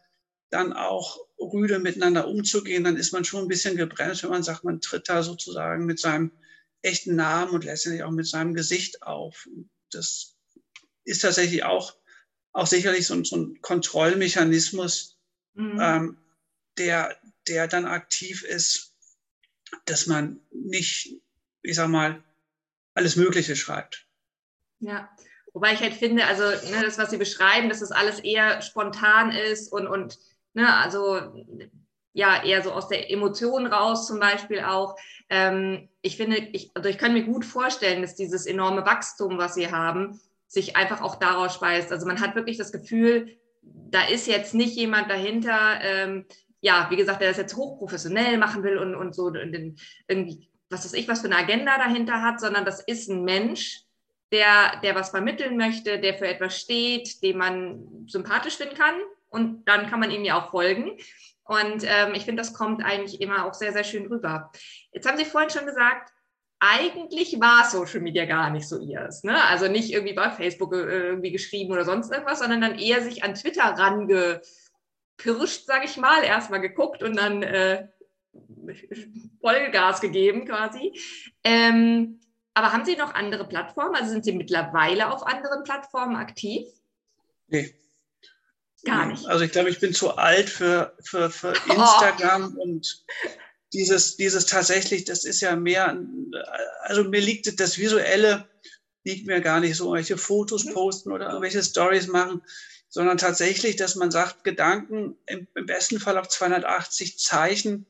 dann 0.49 0.73
auch 0.73 1.19
rüde 1.39 1.79
miteinander 1.79 2.27
umzugehen, 2.27 2.83
dann 2.83 2.97
ist 2.97 3.13
man 3.13 3.23
schon 3.23 3.43
ein 3.43 3.47
bisschen 3.47 3.77
gebremst, 3.77 4.23
wenn 4.23 4.31
man 4.31 4.43
sagt, 4.43 4.63
man 4.63 4.81
tritt 4.81 5.07
da 5.07 5.23
sozusagen 5.23 5.85
mit 5.85 5.99
seinem 5.99 6.31
echten 6.81 7.15
Namen 7.15 7.51
und 7.51 7.65
letztendlich 7.65 8.03
auch 8.03 8.11
mit 8.11 8.27
seinem 8.27 8.53
Gesicht 8.53 9.03
auf. 9.03 9.47
Das 9.91 10.35
ist 11.03 11.21
tatsächlich 11.21 11.63
auch, 11.63 11.95
auch 12.51 12.67
sicherlich 12.67 13.05
so, 13.05 13.23
so 13.23 13.37
ein 13.37 13.61
Kontrollmechanismus, 13.61 15.17
mhm. 15.53 15.79
ähm, 15.81 16.17
der, 16.77 17.15
der 17.47 17.67
dann 17.67 17.85
aktiv 17.85 18.43
ist, 18.43 18.88
dass 19.85 20.07
man 20.07 20.39
nicht, 20.51 21.15
ich 21.61 21.75
sag 21.75 21.89
mal, 21.89 22.23
alles 22.93 23.15
Mögliche 23.15 23.55
schreibt. 23.55 24.05
Ja, 24.79 25.09
wobei 25.53 25.73
ich 25.73 25.81
halt 25.81 25.93
finde, 25.93 26.25
also 26.25 26.43
ne, 26.43 26.83
das, 26.83 26.97
was 26.97 27.11
Sie 27.11 27.17
beschreiben, 27.17 27.69
dass 27.69 27.79
das 27.79 27.91
alles 27.91 28.19
eher 28.19 28.61
spontan 28.61 29.31
ist 29.31 29.71
und, 29.71 29.87
und 29.87 30.17
ne, 30.53 30.75
also 30.77 31.19
ja, 32.13 32.43
eher 32.43 32.61
so 32.63 32.71
aus 32.71 32.87
der 32.87 33.11
Emotion 33.11 33.67
raus 33.67 34.07
zum 34.07 34.19
Beispiel 34.19 34.61
auch. 34.61 34.95
Ähm, 35.29 35.89
ich 36.01 36.17
finde, 36.17 36.37
ich, 36.37 36.71
also 36.73 36.89
ich 36.89 36.97
kann 36.97 37.13
mir 37.13 37.23
gut 37.23 37.45
vorstellen, 37.45 38.01
dass 38.01 38.15
dieses 38.15 38.45
enorme 38.45 38.85
Wachstum, 38.85 39.37
was 39.37 39.55
Sie 39.55 39.71
haben, 39.71 40.19
sich 40.47 40.75
einfach 40.75 41.01
auch 41.01 41.15
daraus 41.15 41.53
speist. 41.53 41.91
Also 41.91 42.07
man 42.07 42.19
hat 42.19 42.35
wirklich 42.35 42.57
das 42.57 42.71
Gefühl, 42.71 43.37
da 43.61 44.07
ist 44.07 44.27
jetzt 44.27 44.53
nicht 44.53 44.75
jemand 44.75 45.09
dahinter, 45.09 45.79
ähm, 45.81 46.25
ja, 46.61 46.87
wie 46.89 46.95
gesagt, 46.95 47.21
der 47.21 47.29
das 47.29 47.37
jetzt 47.37 47.55
hochprofessionell 47.55 48.37
machen 48.37 48.63
will 48.63 48.77
und, 48.77 48.95
und 48.95 49.15
so 49.15 49.25
und 49.25 49.35
irgendwie, 50.07 50.49
was 50.69 50.85
weiß 50.85 50.93
ich, 50.93 51.07
was 51.07 51.21
für 51.21 51.27
eine 51.27 51.37
Agenda 51.37 51.77
dahinter 51.77 52.21
hat, 52.21 52.39
sondern 52.39 52.65
das 52.65 52.81
ist 52.81 53.09
ein 53.09 53.23
Mensch, 53.23 53.83
der, 54.31 54.79
der 54.83 54.95
was 54.95 55.09
vermitteln 55.09 55.57
möchte, 55.57 55.99
der 55.99 56.13
für 56.15 56.27
etwas 56.27 56.59
steht, 56.59 57.23
dem 57.23 57.37
man 57.37 58.05
sympathisch 58.07 58.57
finden 58.57 58.75
kann. 58.75 58.95
Und 59.29 59.67
dann 59.67 59.89
kann 59.89 59.99
man 59.99 60.11
ihm 60.11 60.23
ja 60.23 60.39
auch 60.39 60.51
folgen. 60.51 60.97
Und 61.43 61.83
ähm, 61.83 62.13
ich 62.13 62.25
finde, 62.25 62.41
das 62.41 62.53
kommt 62.53 62.83
eigentlich 62.83 63.21
immer 63.21 63.45
auch 63.45 63.53
sehr, 63.53 63.73
sehr 63.73 63.83
schön 63.83 64.07
rüber. 64.07 64.51
Jetzt 64.91 65.07
haben 65.07 65.17
Sie 65.17 65.25
vorhin 65.25 65.49
schon 65.49 65.65
gesagt, 65.65 66.11
eigentlich 66.59 67.39
war 67.39 67.69
Social 67.69 68.01
Media 68.01 68.25
gar 68.25 68.49
nicht 68.49 68.67
so 68.67 68.79
ihrs. 68.79 69.23
Ne? 69.23 69.41
Also 69.45 69.67
nicht 69.67 69.91
irgendwie 69.91 70.13
bei 70.13 70.29
Facebook 70.29 70.73
äh, 70.73 71.07
irgendwie 71.07 71.31
geschrieben 71.31 71.71
oder 71.71 71.85
sonst 71.85 72.11
irgendwas, 72.11 72.39
sondern 72.39 72.61
dann 72.61 72.77
eher 72.77 73.01
sich 73.01 73.23
an 73.23 73.33
Twitter 73.33 73.63
range, 73.63 74.41
pirscht, 75.19 75.67
sage 75.67 75.85
ich 75.85 75.97
mal, 75.97 76.23
erstmal 76.23 76.61
geguckt 76.61 77.03
und 77.03 77.15
dann 77.15 77.43
äh, 77.43 77.87
Vollgas 79.41 80.01
gegeben 80.01 80.45
quasi. 80.45 80.99
Ähm, 81.43 82.19
aber 82.53 82.73
haben 82.73 82.85
Sie 82.85 82.95
noch 82.95 83.13
andere 83.13 83.47
Plattformen? 83.47 83.95
Also 83.95 84.11
sind 84.11 84.25
Sie 84.25 84.31
mittlerweile 84.31 85.13
auf 85.13 85.25
anderen 85.25 85.63
Plattformen 85.63 86.15
aktiv? 86.15 86.67
Nee. 87.47 87.75
Gar 88.85 89.07
nicht. 89.07 89.25
Also 89.27 89.43
ich 89.43 89.51
glaube, 89.51 89.69
ich 89.69 89.79
bin 89.79 89.93
zu 89.93 90.15
alt 90.15 90.49
für, 90.49 90.95
für, 91.01 91.29
für 91.29 91.53
oh. 91.67 91.73
Instagram 91.73 92.55
oh. 92.57 92.61
und 92.61 93.05
dieses, 93.73 94.15
dieses 94.15 94.45
tatsächlich, 94.45 95.03
das 95.03 95.25
ist 95.25 95.41
ja 95.41 95.55
mehr, 95.55 96.01
also 96.83 97.03
mir 97.03 97.21
liegt 97.21 97.59
das 97.59 97.77
Visuelle, 97.77 98.47
liegt 99.03 99.27
mir 99.27 99.41
gar 99.41 99.59
nicht 99.59 99.75
so, 99.75 99.91
welche 99.91 100.17
Fotos 100.17 100.65
mhm. 100.65 100.73
posten 100.73 101.11
oder 101.11 101.27
irgendwelche 101.27 101.61
Stories 101.61 102.07
machen 102.07 102.41
sondern 102.89 103.17
tatsächlich, 103.17 103.75
dass 103.75 103.95
man 103.95 104.11
sagt, 104.11 104.43
Gedanken 104.43 105.17
im, 105.27 105.47
im 105.55 105.65
besten 105.65 105.99
Fall 105.99 106.17
auf 106.17 106.27
280 106.27 107.19
Zeichen 107.19 107.85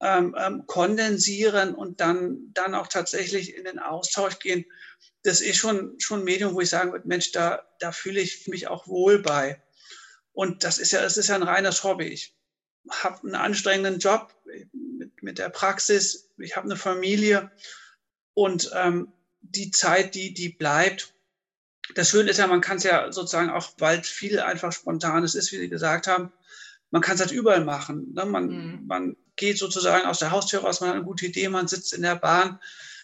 ähm, 0.00 0.34
ähm, 0.38 0.66
kondensieren 0.66 1.74
und 1.74 2.00
dann, 2.00 2.50
dann 2.54 2.74
auch 2.74 2.88
tatsächlich 2.88 3.54
in 3.54 3.64
den 3.64 3.78
Austausch 3.78 4.38
gehen. 4.38 4.64
Das 5.22 5.40
ist 5.40 5.58
schon, 5.58 6.00
schon 6.00 6.20
ein 6.20 6.24
Medium, 6.24 6.54
wo 6.54 6.60
ich 6.60 6.70
sagen 6.70 6.92
würde, 6.92 7.06
Mensch, 7.06 7.30
da, 7.30 7.62
da 7.78 7.92
fühle 7.92 8.20
ich 8.20 8.48
mich 8.48 8.66
auch 8.66 8.88
wohl 8.88 9.20
bei. 9.20 9.62
Und 10.32 10.64
das 10.64 10.78
ist 10.78 10.92
ja, 10.92 11.02
das 11.02 11.18
ist 11.18 11.28
ja 11.28 11.36
ein 11.36 11.42
reines 11.42 11.84
Hobby. 11.84 12.06
Ich 12.06 12.34
habe 12.90 13.20
einen 13.22 13.34
anstrengenden 13.34 14.00
Job 14.00 14.34
mit, 14.72 15.22
mit 15.22 15.38
der 15.38 15.50
Praxis, 15.50 16.32
ich 16.38 16.56
habe 16.56 16.64
eine 16.64 16.76
Familie 16.76 17.52
und 18.34 18.70
ähm, 18.74 19.12
die 19.40 19.70
Zeit, 19.70 20.14
die, 20.14 20.32
die 20.34 20.48
bleibt, 20.48 21.14
das 21.94 22.10
Schöne 22.10 22.30
ist 22.30 22.38
ja, 22.38 22.46
man 22.46 22.60
kann 22.60 22.76
es 22.78 22.84
ja 22.84 23.12
sozusagen 23.12 23.50
auch, 23.50 23.70
weil 23.78 24.02
viel 24.02 24.40
einfach 24.40 24.72
spontanes 24.72 25.34
ist, 25.34 25.52
wie 25.52 25.58
Sie 25.58 25.68
gesagt 25.68 26.06
haben, 26.06 26.32
man 26.90 27.02
kann 27.02 27.14
es 27.14 27.20
halt 27.20 27.32
überall 27.32 27.64
machen. 27.64 28.12
Ne? 28.14 28.24
Man, 28.26 28.46
mhm. 28.46 28.86
man 28.86 29.16
geht 29.36 29.58
sozusagen 29.58 30.06
aus 30.06 30.18
der 30.18 30.30
Haustür 30.30 30.60
raus, 30.60 30.80
man 30.80 30.90
hat 30.90 30.96
eine 30.96 31.04
gute 31.04 31.26
Idee, 31.26 31.48
man 31.48 31.68
sitzt 31.68 31.92
in 31.92 32.02
der 32.02 32.16
Bahn, 32.16 32.60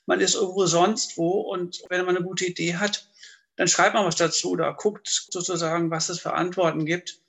man 0.06 0.20
ist 0.20 0.34
irgendwo 0.34 0.66
sonst 0.66 1.16
wo 1.16 1.40
und 1.40 1.82
wenn 1.88 2.04
man 2.04 2.16
eine 2.16 2.24
gute 2.24 2.46
Idee 2.46 2.76
hat, 2.76 3.08
dann 3.56 3.68
schreibt 3.68 3.94
man 3.94 4.04
was 4.04 4.16
dazu 4.16 4.50
oder 4.50 4.72
guckt 4.74 5.26
sozusagen, 5.30 5.90
was 5.90 6.08
es 6.08 6.20
für 6.20 6.34
Antworten 6.34 6.86
gibt. 6.86 7.20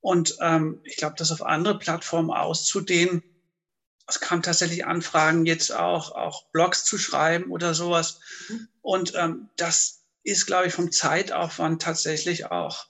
Und 0.00 0.36
ähm, 0.40 0.80
ich 0.84 0.96
glaube, 0.96 1.16
das 1.18 1.32
auf 1.32 1.42
andere 1.42 1.78
Plattformen 1.78 2.30
auszudehnen, 2.30 3.22
es 4.06 4.20
kam 4.20 4.42
tatsächlich 4.42 4.84
Anfragen, 4.84 5.46
jetzt 5.46 5.74
auch, 5.74 6.12
auch 6.12 6.44
Blogs 6.52 6.84
zu 6.84 6.98
schreiben 6.98 7.50
oder 7.50 7.74
sowas. 7.74 8.20
Mhm. 8.48 8.68
Und 8.82 9.14
ähm, 9.14 9.48
das, 9.56 10.03
ist, 10.24 10.46
glaube 10.46 10.66
ich, 10.66 10.74
vom 10.74 10.90
Zeitaufwand 10.90 11.82
tatsächlich 11.82 12.50
auch 12.50 12.86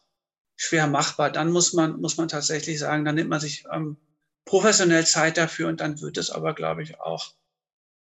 schwer 0.56 0.86
machbar. 0.86 1.30
Dann 1.30 1.50
muss 1.50 1.72
man, 1.72 2.00
muss 2.00 2.16
man 2.16 2.28
tatsächlich 2.28 2.78
sagen, 2.78 3.04
dann 3.04 3.16
nimmt 3.16 3.30
man 3.30 3.40
sich 3.40 3.64
ähm, 3.72 3.96
professionell 4.44 5.04
Zeit 5.04 5.36
dafür 5.36 5.68
und 5.68 5.80
dann 5.80 6.00
wird 6.00 6.16
es 6.16 6.30
aber, 6.30 6.54
glaube 6.54 6.82
ich, 6.82 7.00
auch, 7.00 7.32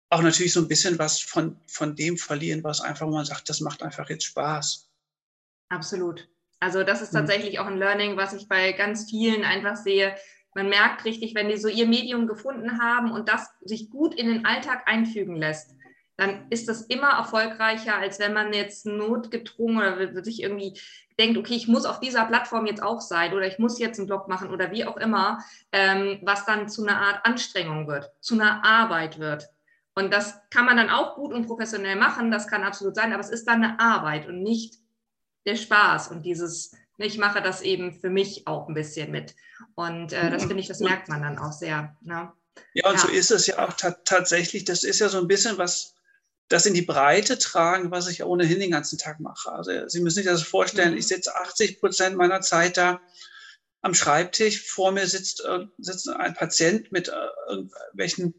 auch 0.09 0.21
natürlich 0.21 0.53
so 0.53 0.61
ein 0.61 0.67
bisschen 0.67 0.99
was 0.99 1.19
von, 1.19 1.59
von 1.67 1.95
dem 1.95 2.17
verlieren, 2.17 2.63
was 2.63 2.81
einfach, 2.81 3.07
wo 3.07 3.11
man 3.11 3.25
sagt, 3.25 3.49
das 3.49 3.59
macht 3.59 3.81
einfach 3.81 4.09
jetzt 4.09 4.25
Spaß. 4.25 4.89
Absolut. 5.69 6.29
Also 6.59 6.83
das 6.83 7.01
ist 7.01 7.11
hm. 7.11 7.19
tatsächlich 7.19 7.59
auch 7.59 7.65
ein 7.65 7.79
Learning, 7.79 8.15
was 8.15 8.33
ich 8.33 8.47
bei 8.47 8.71
ganz 8.73 9.09
vielen 9.09 9.43
einfach 9.43 9.75
sehe. 9.75 10.15
Man 10.53 10.69
merkt 10.69 11.03
richtig, 11.05 11.33
wenn 11.33 11.49
die 11.49 11.57
so 11.57 11.67
ihr 11.67 11.87
Medium 11.87 12.27
gefunden 12.27 12.79
haben 12.79 13.11
und 13.11 13.27
das 13.27 13.49
sich 13.61 13.89
gut 13.89 14.13
in 14.13 14.27
den 14.27 14.45
Alltag 14.45 14.83
einfügen 14.85 15.35
lässt, 15.35 15.73
dann 16.15 16.47
ist 16.49 16.69
das 16.69 16.81
immer 16.83 17.09
erfolgreicher, 17.09 17.95
als 17.97 18.19
wenn 18.19 18.33
man 18.33 18.53
jetzt 18.53 18.85
notgedrungen 18.85 19.93
oder 19.93 20.23
sich 20.23 20.41
irgendwie 20.41 20.79
denkt, 21.19 21.37
okay, 21.37 21.55
ich 21.55 21.67
muss 21.67 21.85
auf 21.85 21.99
dieser 21.99 22.25
Plattform 22.25 22.65
jetzt 22.65 22.83
auch 22.83 23.01
sein 23.01 23.33
oder 23.33 23.47
ich 23.47 23.59
muss 23.59 23.79
jetzt 23.79 23.99
einen 23.99 24.07
Blog 24.07 24.27
machen 24.27 24.49
oder 24.49 24.71
wie 24.71 24.85
auch 24.85 24.97
immer, 24.97 25.43
ähm, 25.71 26.19
was 26.23 26.45
dann 26.45 26.69
zu 26.69 26.83
einer 26.83 26.99
Art 26.99 27.25
Anstrengung 27.25 27.87
wird, 27.87 28.11
zu 28.19 28.35
einer 28.35 28.63
Arbeit 28.63 29.19
wird. 29.19 29.49
Und 29.95 30.11
das 30.11 30.39
kann 30.49 30.65
man 30.65 30.77
dann 30.77 30.89
auch 30.89 31.15
gut 31.15 31.33
und 31.33 31.45
professionell 31.45 31.95
machen, 31.95 32.31
das 32.31 32.47
kann 32.47 32.63
absolut 32.63 32.95
sein, 32.95 33.13
aber 33.13 33.21
es 33.21 33.29
ist 33.29 33.47
dann 33.47 33.63
eine 33.63 33.79
Arbeit 33.79 34.27
und 34.27 34.41
nicht 34.41 34.75
der 35.45 35.55
Spaß 35.55 36.07
und 36.07 36.23
dieses, 36.23 36.75
ich 36.97 37.17
mache 37.17 37.41
das 37.41 37.61
eben 37.61 37.93
für 37.93 38.09
mich 38.09 38.47
auch 38.47 38.67
ein 38.67 38.73
bisschen 38.73 39.11
mit. 39.11 39.35
Und 39.75 40.13
äh, 40.13 40.31
das 40.31 40.45
finde 40.45 40.61
ich, 40.61 40.67
das 40.67 40.79
merkt 40.79 41.09
man 41.09 41.21
dann 41.21 41.37
auch 41.37 41.51
sehr. 41.51 41.95
Ne? 42.01 42.31
Ja, 42.73 42.89
und 42.89 42.95
ja. 42.95 42.99
so 42.99 43.07
ist 43.07 43.31
es 43.31 43.47
ja 43.47 43.65
auch 43.65 43.73
tatsächlich. 43.73 44.65
Das 44.65 44.83
ist 44.83 44.99
ja 44.99 45.09
so 45.09 45.19
ein 45.19 45.27
bisschen 45.27 45.57
was, 45.57 45.95
das 46.49 46.65
in 46.65 46.73
die 46.73 46.81
Breite 46.81 47.37
tragen, 47.37 47.91
was 47.91 48.07
ich 48.07 48.23
ohnehin 48.23 48.59
den 48.59 48.71
ganzen 48.71 48.97
Tag 48.97 49.19
mache. 49.19 49.51
Also 49.51 49.71
Sie 49.87 50.01
müssen 50.01 50.17
sich 50.17 50.25
das 50.25 50.43
vorstellen, 50.43 50.91
mhm. 50.91 50.97
ich 50.97 51.07
sitze 51.07 51.35
80 51.35 51.79
Prozent 51.79 52.15
meiner 52.15 52.41
Zeit 52.41 52.77
da 52.77 53.01
am 53.81 53.93
Schreibtisch. 53.93 54.67
Vor 54.67 54.91
mir 54.91 55.07
sitzt, 55.07 55.43
äh, 55.45 55.65
sitzt 55.77 56.09
ein 56.09 56.33
Patient 56.33 56.91
mit 56.91 57.09
äh, 57.09 57.11
irgendwelchen 57.49 58.33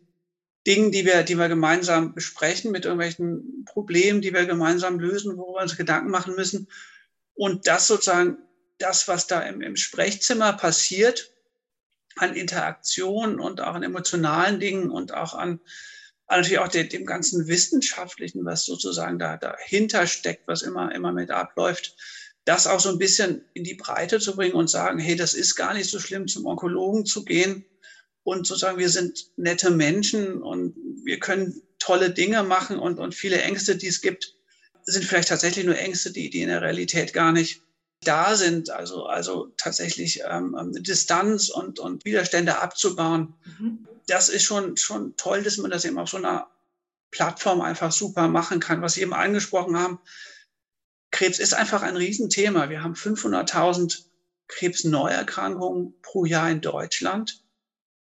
Dingen, 0.66 0.92
die 0.92 1.04
wir, 1.04 1.22
die 1.22 1.36
wir 1.36 1.48
gemeinsam 1.48 2.14
besprechen, 2.14 2.70
mit 2.70 2.84
irgendwelchen 2.84 3.64
Problemen, 3.66 4.22
die 4.22 4.32
wir 4.32 4.46
gemeinsam 4.46 4.98
lösen, 4.98 5.36
wo 5.36 5.54
wir 5.54 5.62
uns 5.62 5.76
Gedanken 5.76 6.10
machen 6.10 6.34
müssen. 6.34 6.68
Und 7.34 7.66
das 7.66 7.86
sozusagen, 7.86 8.38
das, 8.78 9.08
was 9.08 9.26
da 9.26 9.40
im, 9.40 9.60
im 9.60 9.76
Sprechzimmer 9.76 10.54
passiert, 10.54 11.30
an 12.16 12.34
Interaktion 12.34 13.40
und 13.40 13.60
auch 13.60 13.74
an 13.74 13.82
emotionalen 13.82 14.60
Dingen 14.60 14.90
und 14.90 15.12
auch 15.12 15.34
an, 15.34 15.60
an 16.26 16.40
natürlich 16.40 16.58
auch 16.58 16.68
dem, 16.68 16.88
dem 16.88 17.06
ganzen 17.06 17.46
Wissenschaftlichen, 17.46 18.44
was 18.44 18.64
sozusagen 18.64 19.18
da 19.18 19.36
dahinter 19.36 20.06
steckt, 20.06 20.48
was 20.48 20.62
immer, 20.62 20.94
immer 20.94 21.12
mit 21.12 21.30
abläuft, 21.30 21.96
das 22.44 22.66
auch 22.66 22.80
so 22.80 22.90
ein 22.90 22.98
bisschen 22.98 23.44
in 23.54 23.64
die 23.64 23.74
Breite 23.74 24.20
zu 24.20 24.36
bringen 24.36 24.54
und 24.54 24.68
sagen, 24.68 24.98
hey, 24.98 25.16
das 25.16 25.34
ist 25.34 25.54
gar 25.54 25.74
nicht 25.74 25.88
so 25.88 25.98
schlimm, 25.98 26.28
zum 26.28 26.46
Onkologen 26.46 27.06
zu 27.06 27.24
gehen 27.24 27.64
und 28.22 28.46
sozusagen, 28.46 28.78
wir 28.78 28.90
sind 28.90 29.30
nette 29.36 29.70
Menschen 29.70 30.42
und 30.42 30.74
wir 31.04 31.20
können 31.20 31.62
tolle 31.78 32.10
Dinge 32.10 32.42
machen 32.42 32.78
und, 32.78 32.98
und 32.98 33.14
viele 33.14 33.40
Ängste, 33.40 33.76
die 33.76 33.88
es 33.88 34.00
gibt, 34.00 34.34
sind 34.84 35.04
vielleicht 35.04 35.28
tatsächlich 35.28 35.64
nur 35.64 35.78
Ängste, 35.78 36.10
die, 36.10 36.30
die 36.30 36.42
in 36.42 36.48
der 36.48 36.62
Realität 36.62 37.12
gar 37.12 37.32
nicht 37.32 37.62
da 38.04 38.36
sind. 38.36 38.70
Also, 38.70 39.06
also 39.06 39.52
tatsächlich 39.56 40.22
ähm, 40.28 40.56
ähm 40.58 40.72
Distanz 40.82 41.48
und, 41.48 41.78
und 41.78 42.04
Widerstände 42.04 42.58
abzubauen. 42.60 43.34
Mhm. 43.58 43.88
Das 44.06 44.28
ist 44.28 44.44
schon, 44.44 44.76
schon 44.76 45.16
toll, 45.16 45.42
dass 45.42 45.56
man 45.56 45.70
das 45.70 45.84
eben 45.84 45.98
auf 45.98 46.10
so 46.10 46.18
einer 46.18 46.48
Plattform 47.10 47.60
einfach 47.60 47.92
super 47.92 48.28
machen 48.28 48.60
kann. 48.60 48.82
Was 48.82 48.94
Sie 48.94 49.02
eben 49.02 49.14
angesprochen 49.14 49.78
haben, 49.78 49.98
Krebs 51.10 51.38
ist 51.38 51.54
einfach 51.54 51.82
ein 51.82 51.96
Riesenthema. 51.96 52.68
Wir 52.70 52.82
haben 52.82 52.94
500.000 52.94 54.04
Krebsneuerkrankungen 54.48 55.94
pro 56.02 56.24
Jahr 56.24 56.50
in 56.50 56.60
Deutschland. 56.60 57.40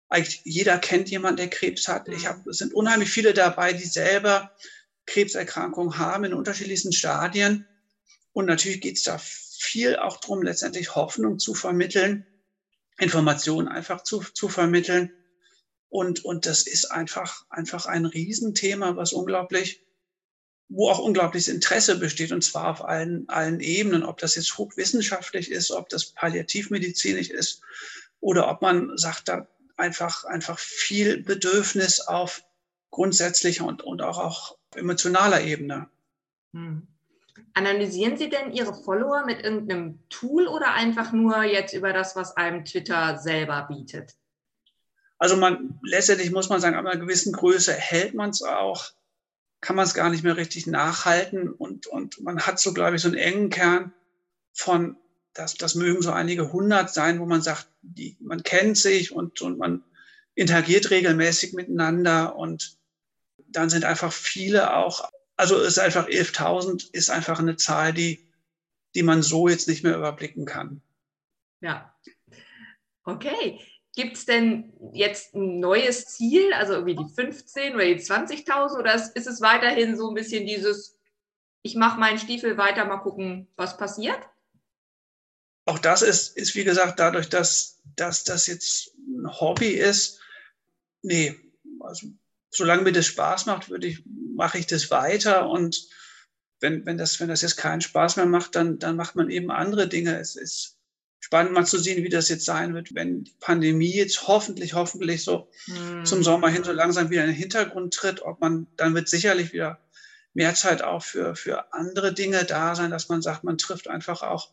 Eigentlich 0.07 0.41
jeder 0.45 0.77
kennt 0.77 1.09
jemanden, 1.09 1.37
der 1.37 1.49
Krebs 1.49 1.87
hat. 1.87 2.07
Ich 2.07 2.25
hab, 2.25 2.47
es 2.47 2.57
sind 2.59 2.73
unheimlich 2.73 3.09
viele 3.09 3.33
dabei, 3.33 3.73
die 3.73 3.85
selber 3.85 4.51
Krebserkrankungen 5.05 5.97
haben 5.97 6.23
in 6.23 6.33
unterschiedlichsten 6.33 6.93
Stadien. 6.93 7.67
Und 8.33 8.45
natürlich 8.45 8.81
geht 8.81 8.97
es 8.97 9.03
da 9.03 9.19
viel 9.61 9.95
auch 9.95 10.19
darum, 10.19 10.41
letztendlich 10.41 10.95
Hoffnung 10.95 11.37
zu 11.37 11.53
vermitteln, 11.53 12.25
Informationen 12.97 13.67
einfach 13.67 14.03
zu, 14.03 14.21
zu 14.21 14.49
vermitteln. 14.49 15.13
Und, 15.89 16.25
und 16.25 16.45
das 16.45 16.63
ist 16.63 16.85
einfach, 16.91 17.45
einfach 17.49 17.85
ein 17.85 18.05
Riesenthema, 18.05 18.95
was 18.95 19.13
unglaublich, 19.13 19.85
wo 20.67 20.89
auch 20.89 20.99
unglaubliches 20.99 21.47
Interesse 21.47 21.99
besteht, 21.99 22.31
und 22.31 22.43
zwar 22.43 22.71
auf 22.71 22.83
allen, 22.83 23.27
allen 23.29 23.59
Ebenen, 23.59 24.03
ob 24.03 24.17
das 24.17 24.35
jetzt 24.35 24.57
hochwissenschaftlich 24.57 25.51
ist, 25.51 25.71
ob 25.71 25.89
das 25.89 26.05
palliativmedizinisch 26.05 27.29
ist 27.29 27.61
oder 28.19 28.49
ob 28.49 28.61
man 28.61 28.97
sagt, 28.97 29.27
da 29.27 29.47
einfach, 29.77 30.23
einfach 30.23 30.57
viel 30.57 31.21
Bedürfnis 31.21 31.99
auf 31.99 32.43
grundsätzlicher 32.89 33.65
und, 33.65 33.83
und 33.83 34.01
auch, 34.01 34.17
auch 34.17 34.57
emotionaler 34.75 35.41
Ebene. 35.41 35.89
Hm. 36.53 36.87
Analysieren 37.53 38.17
Sie 38.17 38.29
denn 38.29 38.51
Ihre 38.51 38.73
Follower 38.73 39.25
mit 39.25 39.43
irgendeinem 39.43 39.99
Tool 40.09 40.47
oder 40.47 40.73
einfach 40.73 41.11
nur 41.11 41.43
jetzt 41.43 41.73
über 41.73 41.93
das, 41.93 42.15
was 42.15 42.37
einem 42.37 42.65
Twitter 42.65 43.17
selber 43.17 43.67
bietet? 43.69 44.15
Also 45.17 45.37
man 45.37 45.79
letztendlich 45.83 46.31
muss 46.31 46.49
man 46.49 46.59
sagen, 46.59 46.75
ab 46.75 46.85
einer 46.85 46.99
gewissen 46.99 47.31
Größe 47.33 47.73
hält 47.73 48.15
man 48.15 48.31
es 48.31 48.41
auch, 48.41 48.91
kann 49.59 49.75
man 49.75 49.85
es 49.85 49.93
gar 49.93 50.09
nicht 50.09 50.23
mehr 50.23 50.35
richtig 50.35 50.65
nachhalten 50.65 51.49
und, 51.49 51.85
und 51.87 52.19
man 52.21 52.39
hat 52.41 52.59
so, 52.59 52.73
glaube 52.73 52.95
ich, 52.95 53.03
so 53.03 53.07
einen 53.07 53.17
engen 53.17 53.49
Kern 53.49 53.93
von, 54.51 54.97
das, 55.33 55.53
das 55.53 55.75
mögen 55.75 56.01
so 56.01 56.11
einige 56.11 56.51
hundert 56.51 56.91
sein, 56.91 57.19
wo 57.19 57.25
man 57.25 57.41
sagt, 57.41 57.67
die, 57.81 58.17
man 58.19 58.43
kennt 58.43 58.77
sich 58.77 59.11
und, 59.11 59.41
und 59.41 59.59
man 59.59 59.83
interagiert 60.33 60.89
regelmäßig 60.89 61.53
miteinander 61.53 62.35
und 62.35 62.77
dann 63.47 63.69
sind 63.69 63.85
einfach 63.85 64.11
viele 64.11 64.75
auch 64.75 65.09
also 65.41 65.59
ist 65.59 65.79
einfach 65.79 66.07
11.000 66.07 66.93
ist 66.93 67.09
einfach 67.09 67.39
eine 67.39 67.55
Zahl, 67.55 67.93
die, 67.93 68.23
die 68.93 69.01
man 69.01 69.23
so 69.23 69.47
jetzt 69.47 69.67
nicht 69.67 69.83
mehr 69.83 69.97
überblicken 69.97 70.45
kann. 70.45 70.83
Ja. 71.61 71.91
Okay. 73.05 73.59
Gibt 73.95 74.17
es 74.17 74.25
denn 74.25 74.71
jetzt 74.93 75.33
ein 75.33 75.59
neues 75.59 76.05
Ziel, 76.05 76.53
also 76.53 76.73
irgendwie 76.73 76.95
die 76.95 77.11
15 77.15 77.73
oder 77.73 77.85
die 77.85 77.95
20.000 77.95 78.77
oder 78.77 78.93
ist 78.93 79.15
es 79.15 79.41
weiterhin 79.41 79.97
so 79.97 80.09
ein 80.09 80.13
bisschen 80.13 80.45
dieses, 80.45 80.95
ich 81.63 81.73
mache 81.73 81.99
meinen 81.99 82.19
Stiefel 82.19 82.59
weiter, 82.59 82.85
mal 82.85 82.97
gucken, 82.97 83.47
was 83.55 83.77
passiert? 83.77 84.19
Auch 85.65 85.79
das 85.79 86.03
ist, 86.03 86.37
ist 86.37 86.53
wie 86.53 86.63
gesagt, 86.63 86.99
dadurch, 86.99 87.29
dass, 87.29 87.81
dass 87.95 88.23
das 88.23 88.45
jetzt 88.45 88.93
ein 88.95 89.27
Hobby 89.39 89.69
ist, 89.69 90.19
nee, 91.01 91.35
also 91.79 92.09
solange 92.51 92.83
mir 92.83 92.91
das 92.91 93.07
Spaß 93.07 93.47
macht, 93.47 93.69
würde 93.69 93.87
ich, 93.87 94.03
mache 94.41 94.57
ich 94.57 94.65
das 94.65 94.89
weiter. 94.89 95.47
Und 95.47 95.87
wenn, 96.61 96.83
wenn, 96.87 96.97
das, 96.97 97.19
wenn 97.19 97.29
das 97.29 97.43
jetzt 97.43 97.57
keinen 97.57 97.81
Spaß 97.81 98.15
mehr 98.15 98.25
macht, 98.25 98.55
dann, 98.55 98.79
dann 98.79 98.95
macht 98.95 99.15
man 99.15 99.29
eben 99.29 99.51
andere 99.51 99.87
Dinge. 99.87 100.19
Es 100.19 100.35
ist 100.35 100.79
spannend 101.19 101.53
mal 101.53 101.67
zu 101.67 101.77
sehen, 101.77 102.03
wie 102.03 102.09
das 102.09 102.27
jetzt 102.27 102.45
sein 102.45 102.73
wird, 102.73 102.95
wenn 102.95 103.23
die 103.23 103.35
Pandemie 103.39 103.93
jetzt 103.93 104.27
hoffentlich, 104.27 104.73
hoffentlich 104.73 105.23
so 105.23 105.51
hm. 105.65 106.05
zum 106.05 106.23
Sommer 106.23 106.49
hin 106.49 106.63
so 106.63 106.71
langsam 106.71 107.11
wieder 107.11 107.21
in 107.21 107.29
den 107.29 107.37
Hintergrund 107.37 107.93
tritt. 107.93 108.23
Ob 108.23 108.41
man, 108.41 108.65
dann 108.77 108.95
wird 108.95 109.09
sicherlich 109.09 109.53
wieder 109.53 109.79
mehr 110.33 110.55
Zeit 110.55 110.81
auch 110.81 111.03
für, 111.03 111.35
für 111.35 111.71
andere 111.71 112.11
Dinge 112.11 112.43
da 112.43 112.73
sein, 112.73 112.89
dass 112.89 113.09
man 113.09 113.21
sagt, 113.21 113.43
man 113.43 113.59
trifft 113.59 113.87
einfach 113.87 114.23
auch 114.23 114.51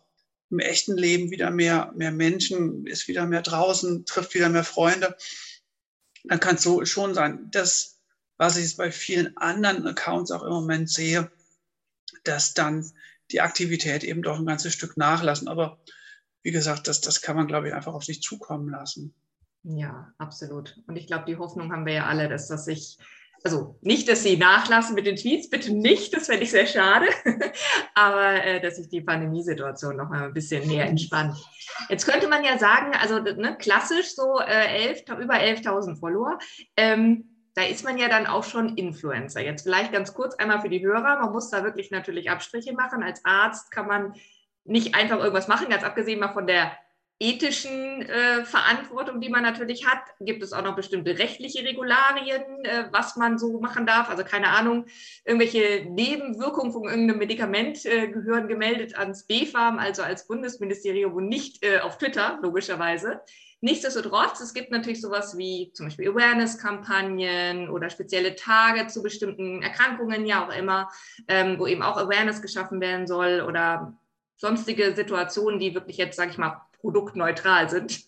im 0.51 0.59
echten 0.59 0.99
Leben 0.99 1.31
wieder 1.31 1.51
mehr, 1.51 1.95
mehr 1.97 2.13
Menschen, 2.13 2.87
ist 2.87 3.09
wieder 3.09 3.25
mehr 3.25 3.43
draußen, 3.43 4.05
trifft 4.05 4.35
wieder 4.35 4.51
mehr 4.51 4.65
Freunde 4.65 5.17
dann 6.25 6.41
kann 6.41 6.57
es 6.57 6.63
so 6.63 6.85
schon 6.85 7.15
sein. 7.15 7.49
Das, 7.51 7.98
was 8.39 8.57
ich 8.57 8.77
bei 8.77 8.91
vielen 8.91 9.37
anderen 9.37 9.87
Accounts 9.87 10.31
auch 10.31 10.43
im 10.43 10.51
Moment 10.51 10.91
sehe, 10.91 11.31
dass 12.25 12.55
dann 12.55 12.91
die 13.31 13.41
Aktivität 13.41 14.05
eben 14.05 14.23
doch 14.23 14.39
ein 14.39 14.47
ganzes 14.47 14.73
Stück 14.73 14.97
nachlassen. 14.97 15.49
Aber 15.49 15.79
wie 16.43 16.53
gesagt, 16.53 16.89
das, 16.89 17.01
das 17.01 17.21
kann 17.21 17.37
man, 17.37 17.47
glaube 17.47 17.69
ich, 17.69 17.75
einfach 17.75 17.93
auf 17.93 18.05
sich 18.05 18.23
zukommen 18.23 18.71
lassen. 18.71 19.15
Ja, 19.65 20.13
absolut. 20.19 20.79
Und 20.87 20.97
ich 20.97 21.07
glaube, 21.07 21.27
die 21.27 21.37
Hoffnung 21.37 21.73
haben 21.73 21.85
wir 21.85 21.93
ja 21.93 22.07
alle, 22.07 22.29
dass 22.29 22.49
das 22.49 22.65
sich 22.65 22.97
also 23.45 23.79
nicht, 23.83 24.09
dass 24.09 24.23
sie 24.23 24.37
nachlassen 24.37 24.95
mit 24.95 25.07
den 25.07 25.17
Tweets, 25.17 25.49
bitte 25.49 25.73
nicht, 25.73 26.15
das 26.15 26.27
fände 26.27 26.43
ich 26.43 26.51
sehr 26.51 26.67
schade, 26.67 27.07
aber 27.95 28.45
äh, 28.45 28.61
dass 28.61 28.77
sich 28.77 28.89
die 28.89 29.01
Pandemiesituation 29.01 29.97
noch 29.97 30.09
mal 30.09 30.25
ein 30.25 30.35
bisschen 30.35 30.67
mehr 30.67 30.87
entspannt. 30.87 31.37
Jetzt 31.89 32.07
könnte 32.07 32.29
man 32.29 32.45
ja 32.45 32.59
sagen, 32.59 32.93
also 33.01 33.19
ne, 33.21 33.57
klassisch 33.59 34.15
so 34.15 34.41
äh, 34.41 34.89
11, 34.89 35.03
über 35.21 35.35
11.000 35.35 35.99
Follower, 35.99 36.39
ähm, 36.77 37.38
da 37.59 37.65
ist 37.65 37.83
man 37.83 37.99
ja 37.99 38.09
dann 38.09 38.29
auch 38.29 38.45
schon 38.45 38.77
Influencer. 38.77 39.41
Jetzt 39.41 39.65
vielleicht 39.65 39.91
ganz 39.91 40.15
kurz 40.15 40.37
einmal 40.37 40.61
für 40.61 40.69
die 40.69 40.81
Hörer, 40.81 41.19
man 41.19 41.33
muss 41.33 41.51
da 41.51 41.65
wirklich 41.65 41.91
natürlich 41.91 42.31
Abstriche 42.31 42.73
machen. 42.73 43.03
Als 43.03 43.25
Arzt 43.25 43.73
kann 43.73 43.89
man 43.89 44.15
nicht 44.63 44.95
einfach 44.95 45.19
irgendwas 45.19 45.49
machen, 45.49 45.69
ganz 45.69 45.83
abgesehen 45.83 46.21
mal 46.21 46.33
von 46.33 46.47
der 46.47 46.71
ethischen 47.19 48.03
äh, 48.03 48.45
Verantwortung, 48.45 49.21
die 49.21 49.29
man 49.29 49.43
natürlich 49.43 49.89
hat, 49.89 50.03
gibt 50.21 50.41
es 50.45 50.53
auch 50.53 50.63
noch 50.63 50.77
bestimmte 50.77 51.19
rechtliche 51.19 51.65
Regularien, 51.65 52.43
äh, 52.63 52.85
was 52.93 53.17
man 53.17 53.39
so 53.39 53.59
machen 53.59 53.87
darf. 53.87 54.09
Also 54.09 54.23
keine 54.23 54.51
Ahnung, 54.51 54.87
irgendwelche 55.25 55.85
Nebenwirkungen 55.91 56.71
von 56.71 56.85
irgendeinem 56.85 57.19
Medikament 57.19 57.85
äh, 57.87 58.07
gehören 58.07 58.47
gemeldet 58.47 58.97
ans 58.97 59.27
BfArM, 59.27 59.81
also 59.81 60.03
als 60.03 60.29
Bundesministerium 60.29 61.13
und 61.13 61.27
nicht 61.27 61.65
äh, 61.65 61.81
auf 61.81 61.99
Twitter, 61.99 62.39
logischerweise. 62.41 63.21
Nichtsdestotrotz, 63.61 64.41
es 64.41 64.55
gibt 64.55 64.71
natürlich 64.71 65.01
sowas 65.01 65.37
wie 65.37 65.73
zum 65.73 65.87
Beispiel 65.87 66.11
Awareness-Kampagnen 66.11 67.69
oder 67.69 67.91
spezielle 67.91 68.37
Tage 68.37 68.87
zu 68.87 69.03
bestimmten 69.03 69.63
Erkrankungen, 69.63 70.27
ja 70.27 70.47
auch 70.47 70.55
immer, 70.55 70.89
ähm, 71.27 71.59
wo 71.59 71.67
eben 71.67 71.83
auch 71.83 71.97
Awareness 71.97 72.41
geschaffen 72.41 72.81
werden 72.81 73.09
soll 73.09 73.41
oder 73.41 73.99
sonstige 74.37 74.95
Situationen, 74.95 75.59
die 75.59 75.75
wirklich 75.75 75.97
jetzt, 75.97 76.17
sage 76.17 76.31
ich 76.31 76.39
mal, 76.39 76.63
produktneutral 76.81 77.69
sind. 77.69 78.01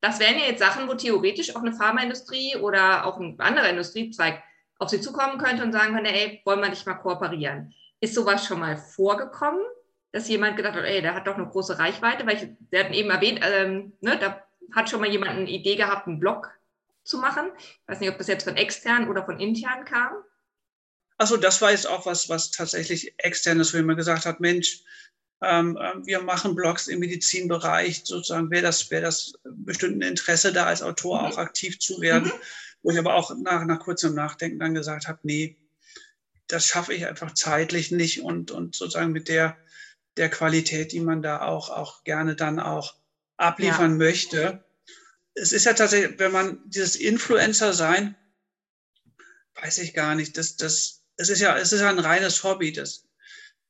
Das 0.00 0.18
wären 0.18 0.38
ja 0.38 0.46
jetzt 0.46 0.60
Sachen, 0.60 0.88
wo 0.88 0.94
theoretisch 0.94 1.54
auch 1.54 1.60
eine 1.60 1.72
Pharmaindustrie 1.72 2.56
oder 2.56 3.04
auch 3.04 3.18
ein 3.18 3.38
anderer 3.40 3.68
Industriezweig 3.68 4.42
auf 4.78 4.88
sie 4.88 5.00
zukommen 5.00 5.38
könnte 5.38 5.62
und 5.62 5.72
sagen 5.72 5.94
könnte, 5.94 6.10
ey, 6.10 6.40
wollen 6.44 6.60
wir 6.60 6.70
nicht 6.70 6.86
mal 6.86 6.94
kooperieren? 6.94 7.74
Ist 8.00 8.14
sowas 8.14 8.46
schon 8.46 8.60
mal 8.60 8.76
vorgekommen, 8.76 9.62
dass 10.12 10.28
jemand 10.28 10.56
gedacht 10.56 10.74
hat, 10.74 10.84
ey, 10.84 11.02
der 11.02 11.14
hat 11.14 11.26
doch 11.26 11.36
eine 11.36 11.48
große 11.48 11.78
Reichweite, 11.78 12.26
weil 12.26 12.36
ich, 12.36 12.48
der 12.70 12.84
hat 12.84 12.92
eben 12.94 13.10
erwähnt, 13.10 13.40
ähm, 13.42 13.92
ne, 14.00 14.18
da 14.18 14.42
hat 14.72 14.90
schon 14.90 15.00
mal 15.00 15.10
jemand 15.10 15.32
eine 15.32 15.50
Idee 15.50 15.76
gehabt, 15.76 16.06
einen 16.06 16.20
Blog 16.20 16.50
zu 17.04 17.18
machen. 17.18 17.50
Ich 17.58 17.82
weiß 17.86 18.00
nicht, 18.00 18.10
ob 18.10 18.18
das 18.18 18.28
jetzt 18.28 18.44
von 18.44 18.56
extern 18.56 19.08
oder 19.08 19.24
von 19.24 19.38
intern 19.38 19.84
kam. 19.84 20.12
Achso, 21.18 21.36
das 21.36 21.60
war 21.62 21.70
jetzt 21.70 21.86
auch 21.86 22.06
was, 22.06 22.28
was 22.28 22.50
tatsächlich 22.50 23.14
extern 23.18 23.60
ist, 23.60 23.72
wo 23.72 23.76
jemand 23.76 23.98
gesagt 23.98 24.26
hat, 24.26 24.40
Mensch, 24.40 24.82
ähm, 25.42 25.78
ähm, 25.80 26.06
wir 26.06 26.22
machen 26.22 26.54
Blogs 26.54 26.88
im 26.88 27.00
Medizinbereich, 27.00 28.02
sozusagen 28.04 28.50
wäre 28.50 28.62
das, 28.62 28.90
wäre 28.90 29.02
das 29.02 29.34
bestimmt 29.44 29.98
ein 29.98 30.08
Interesse 30.08 30.52
da, 30.52 30.66
als 30.66 30.82
Autor 30.82 31.20
mhm. 31.20 31.26
auch 31.26 31.38
aktiv 31.38 31.78
zu 31.78 32.00
werden, 32.00 32.28
mhm. 32.28 32.40
wo 32.82 32.90
ich 32.90 32.98
aber 32.98 33.14
auch 33.14 33.34
nach, 33.36 33.64
nach 33.64 33.80
kurzem 33.80 34.14
Nachdenken 34.14 34.58
dann 34.58 34.74
gesagt 34.74 35.06
habe, 35.06 35.20
nee, 35.22 35.56
das 36.46 36.66
schaffe 36.66 36.94
ich 36.94 37.06
einfach 37.06 37.32
zeitlich 37.34 37.90
nicht 37.90 38.22
und, 38.22 38.50
und 38.50 38.74
sozusagen 38.74 39.12
mit 39.12 39.28
der, 39.28 39.56
der 40.16 40.30
Qualität, 40.30 40.92
die 40.92 41.00
man 41.00 41.22
da 41.22 41.42
auch, 41.42 41.70
auch 41.70 42.04
gerne 42.04 42.36
dann 42.36 42.60
auch 42.60 42.94
abliefern 43.36 43.92
ja. 43.92 43.96
möchte. 43.96 44.64
Es 45.34 45.52
ist 45.52 45.64
ja 45.64 45.72
tatsächlich, 45.72 46.18
wenn 46.18 46.32
man 46.32 46.60
dieses 46.66 46.96
Influencer 46.96 47.72
sein, 47.72 48.16
weiß 49.60 49.78
ich 49.78 49.94
gar 49.94 50.14
nicht, 50.14 50.36
das, 50.38 50.56
das, 50.56 51.04
es 51.16 51.28
ist 51.28 51.40
ja, 51.40 51.56
es 51.58 51.72
ist 51.72 51.80
ja 51.80 51.88
ein 51.88 51.98
reines 51.98 52.42
Hobby. 52.44 52.72
Das, 52.72 53.06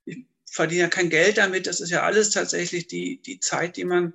ich 0.04 0.26
verdiene 0.50 0.82
ja 0.82 0.88
kein 0.88 1.10
Geld 1.10 1.38
damit. 1.38 1.66
Das 1.66 1.80
ist 1.80 1.90
ja 1.90 2.02
alles 2.02 2.30
tatsächlich 2.30 2.86
die, 2.86 3.20
die 3.22 3.40
Zeit, 3.40 3.76
die 3.76 3.84
man, 3.84 4.14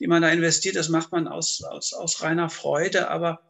die 0.00 0.06
man 0.06 0.22
da 0.22 0.30
investiert. 0.30 0.76
Das 0.76 0.88
macht 0.88 1.12
man 1.12 1.28
aus, 1.28 1.62
aus, 1.62 1.92
aus 1.92 2.22
reiner 2.22 2.50
Freude. 2.50 3.08
Aber 3.08 3.48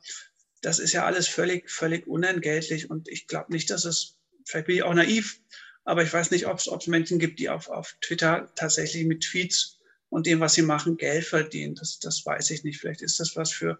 das 0.61 0.78
ist 0.78 0.92
ja 0.92 1.05
alles 1.05 1.28
völlig, 1.28 1.70
völlig 1.70 2.07
unentgeltlich. 2.07 2.90
Und 2.90 3.09
ich 3.09 3.26
glaube 3.26 3.52
nicht, 3.52 3.70
dass 3.70 3.85
es, 3.85 4.18
vielleicht 4.44 4.66
bin 4.66 4.76
ich 4.76 4.83
auch 4.83 4.94
naiv, 4.94 5.40
aber 5.85 6.02
ich 6.05 6.12
weiß 6.12 6.31
nicht, 6.31 6.46
ob 6.46 6.59
es 6.59 6.87
Menschen 6.87 7.18
gibt, 7.18 7.40
die 7.40 7.48
auf, 7.48 7.68
auf 7.68 7.96
Twitter 8.00 8.52
tatsächlich 8.55 9.05
mit 9.05 9.22
Tweets 9.24 9.81
und 10.12 10.27
dem, 10.27 10.40
was 10.40 10.53
sie 10.53 10.62
machen, 10.62 10.98
Geld 10.98 11.25
verdienen. 11.25 11.75
Das, 11.75 11.98
das 11.98 12.25
weiß 12.27 12.51
ich 12.51 12.64
nicht. 12.64 12.79
Vielleicht 12.79 13.01
ist 13.01 13.18
das 13.18 13.35
was 13.35 13.51
für 13.51 13.79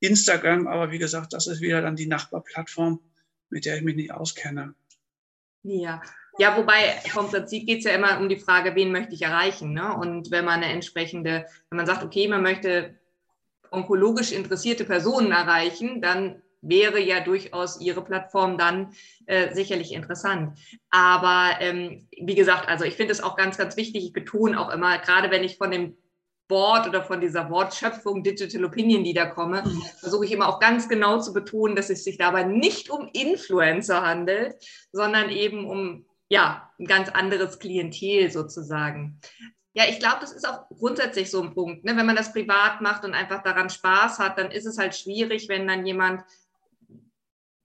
Instagram, 0.00 0.66
aber 0.66 0.90
wie 0.90 0.98
gesagt, 0.98 1.34
das 1.34 1.46
ist 1.46 1.60
wieder 1.60 1.82
dann 1.82 1.94
die 1.94 2.06
Nachbarplattform, 2.06 3.00
mit 3.50 3.66
der 3.66 3.76
ich 3.76 3.82
mich 3.82 3.94
nicht 3.94 4.10
auskenne. 4.10 4.74
Ja. 5.62 6.00
Ja, 6.38 6.56
wobei 6.56 7.00
vom 7.10 7.28
Prinzip 7.28 7.66
geht 7.66 7.80
es 7.80 7.84
ja 7.84 7.92
immer 7.92 8.18
um 8.18 8.30
die 8.30 8.38
Frage, 8.38 8.74
wen 8.74 8.92
möchte 8.92 9.14
ich 9.14 9.22
erreichen. 9.22 9.74
Ne? 9.74 9.94
Und 9.94 10.30
wenn 10.30 10.46
man 10.46 10.62
eine 10.62 10.72
entsprechende, 10.72 11.44
wenn 11.68 11.76
man 11.76 11.86
sagt, 11.86 12.02
okay, 12.02 12.28
man 12.28 12.42
möchte 12.42 12.98
onkologisch 13.70 14.32
interessierte 14.32 14.86
Personen 14.86 15.32
erreichen, 15.32 16.00
dann 16.00 16.40
wäre 16.68 17.00
ja 17.00 17.20
durchaus 17.20 17.80
Ihre 17.80 18.02
Plattform 18.02 18.58
dann 18.58 18.94
äh, 19.26 19.54
sicherlich 19.54 19.92
interessant. 19.92 20.58
Aber 20.90 21.60
ähm, 21.60 22.08
wie 22.20 22.34
gesagt, 22.34 22.68
also 22.68 22.84
ich 22.84 22.94
finde 22.94 23.12
es 23.12 23.22
auch 23.22 23.36
ganz, 23.36 23.56
ganz 23.56 23.76
wichtig, 23.76 24.04
ich 24.04 24.12
betone 24.12 24.58
auch 24.60 24.70
immer, 24.72 24.98
gerade 24.98 25.30
wenn 25.30 25.44
ich 25.44 25.56
von 25.56 25.70
dem 25.70 25.96
Wort 26.48 26.86
oder 26.86 27.02
von 27.02 27.20
dieser 27.20 27.48
Wortschöpfung 27.50 28.22
Digital 28.22 28.64
Opinion 28.64 29.02
Leader 29.02 29.26
komme, 29.26 29.62
mhm. 29.64 29.82
versuche 29.98 30.26
ich 30.26 30.32
immer 30.32 30.48
auch 30.48 30.60
ganz 30.60 30.88
genau 30.88 31.20
zu 31.20 31.32
betonen, 31.32 31.74
dass 31.74 31.90
es 31.90 32.04
sich 32.04 32.18
dabei 32.18 32.44
nicht 32.44 32.90
um 32.90 33.08
Influencer 33.12 34.02
handelt, 34.02 34.56
sondern 34.92 35.30
eben 35.30 35.66
um 35.66 36.06
ja, 36.28 36.70
ein 36.78 36.86
ganz 36.86 37.08
anderes 37.08 37.58
Klientel 37.58 38.30
sozusagen. 38.30 39.20
Ja, 39.72 39.84
ich 39.88 39.98
glaube, 39.98 40.18
das 40.20 40.32
ist 40.32 40.48
auch 40.48 40.68
grundsätzlich 40.68 41.30
so 41.30 41.42
ein 41.42 41.54
Punkt. 41.54 41.84
Ne? 41.84 41.96
Wenn 41.96 42.06
man 42.06 42.16
das 42.16 42.32
privat 42.32 42.80
macht 42.80 43.04
und 43.04 43.12
einfach 43.14 43.42
daran 43.42 43.70
Spaß 43.70 44.20
hat, 44.20 44.38
dann 44.38 44.50
ist 44.50 44.66
es 44.66 44.78
halt 44.78 44.94
schwierig, 44.94 45.48
wenn 45.48 45.66
dann 45.66 45.84
jemand 45.84 46.22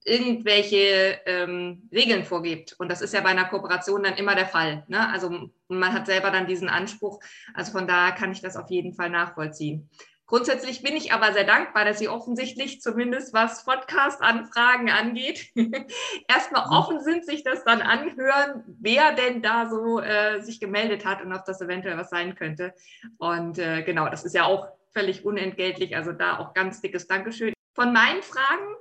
irgendwelche 0.05 1.19
ähm, 1.25 1.89
Regeln 1.93 2.23
vorgibt. 2.23 2.75
Und 2.79 2.89
das 2.89 3.01
ist 3.01 3.13
ja 3.13 3.21
bei 3.21 3.29
einer 3.29 3.45
Kooperation 3.45 4.03
dann 4.03 4.15
immer 4.15 4.35
der 4.35 4.45
Fall. 4.45 4.83
Ne? 4.87 5.09
Also 5.11 5.49
man 5.67 5.93
hat 5.93 6.05
selber 6.05 6.31
dann 6.31 6.47
diesen 6.47 6.69
Anspruch. 6.69 7.19
Also 7.53 7.71
von 7.71 7.87
daher 7.87 8.13
kann 8.13 8.31
ich 8.31 8.41
das 8.41 8.55
auf 8.55 8.69
jeden 8.69 8.93
Fall 8.93 9.09
nachvollziehen. 9.09 9.89
Grundsätzlich 10.29 10.83
bin 10.83 10.95
ich 10.95 11.11
aber 11.11 11.33
sehr 11.33 11.43
dankbar, 11.43 11.85
dass 11.85 11.97
Sie 11.97 12.07
offensichtlich 12.07 12.81
zumindest 12.81 13.33
was 13.33 13.65
Podcast-Anfragen 13.65 14.91
angeht, 14.91 15.51
erstmal 16.27 16.67
mhm. 16.67 16.71
offen 16.71 17.03
sind, 17.03 17.25
sich 17.25 17.43
das 17.43 17.63
dann 17.63 17.81
anhören, 17.81 18.63
wer 18.79 19.13
denn 19.13 19.41
da 19.41 19.67
so 19.67 19.99
äh, 19.99 20.39
sich 20.41 20.59
gemeldet 20.59 21.03
hat 21.03 21.23
und 21.23 21.33
ob 21.33 21.45
das 21.45 21.61
eventuell 21.61 21.97
was 21.97 22.11
sein 22.11 22.35
könnte. 22.35 22.75
Und 23.17 23.57
äh, 23.57 23.81
genau, 23.81 24.07
das 24.07 24.23
ist 24.23 24.35
ja 24.35 24.45
auch 24.45 24.67
völlig 24.93 25.25
unentgeltlich. 25.25 25.95
Also 25.95 26.11
da 26.11 26.37
auch 26.37 26.53
ganz 26.53 26.79
dickes 26.79 27.07
Dankeschön. 27.07 27.53
Von 27.73 27.91
meinen 27.91 28.21
Fragen 28.21 28.75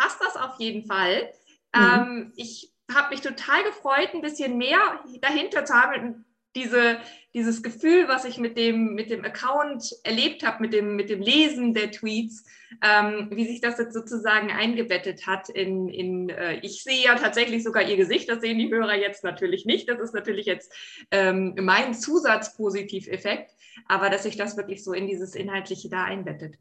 passt 0.00 0.20
das 0.20 0.36
auf 0.36 0.58
jeden 0.58 0.86
Fall. 0.86 1.30
Mhm. 1.74 1.82
Ähm, 1.82 2.32
ich 2.36 2.72
habe 2.92 3.10
mich 3.10 3.20
total 3.20 3.62
gefreut, 3.64 4.10
ein 4.14 4.22
bisschen 4.22 4.56
mehr 4.56 5.00
dahinter 5.20 5.64
zu 5.64 5.74
haben, 5.74 6.24
diese, 6.56 6.98
dieses 7.32 7.62
Gefühl, 7.62 8.08
was 8.08 8.24
ich 8.24 8.38
mit 8.38 8.56
dem, 8.56 8.94
mit 8.94 9.10
dem 9.10 9.24
Account 9.24 9.94
erlebt 10.02 10.44
habe, 10.44 10.62
mit 10.62 10.72
dem, 10.72 10.96
mit 10.96 11.08
dem 11.08 11.20
Lesen 11.20 11.74
der 11.74 11.92
Tweets, 11.92 12.44
ähm, 12.82 13.28
wie 13.32 13.46
sich 13.46 13.60
das 13.60 13.78
jetzt 13.78 13.94
sozusagen 13.94 14.50
eingebettet 14.50 15.28
hat 15.28 15.48
in, 15.48 15.88
in 15.88 16.28
äh, 16.30 16.58
ich 16.62 16.82
sehe 16.82 17.04
ja 17.04 17.14
tatsächlich 17.14 17.62
sogar 17.62 17.88
ihr 17.88 17.96
Gesicht, 17.96 18.28
das 18.28 18.40
sehen 18.40 18.58
die 18.58 18.70
Hörer 18.70 18.96
jetzt 18.96 19.22
natürlich 19.22 19.64
nicht, 19.64 19.88
das 19.88 20.00
ist 20.00 20.14
natürlich 20.14 20.46
jetzt 20.46 20.72
ähm, 21.12 21.54
mein 21.60 21.94
Zusatzpositiveffekt, 21.94 23.52
aber 23.86 24.10
dass 24.10 24.24
sich 24.24 24.36
das 24.36 24.56
wirklich 24.56 24.82
so 24.82 24.92
in 24.92 25.06
dieses 25.06 25.36
Inhaltliche 25.36 25.88
da 25.88 26.02
einbettet. 26.02 26.56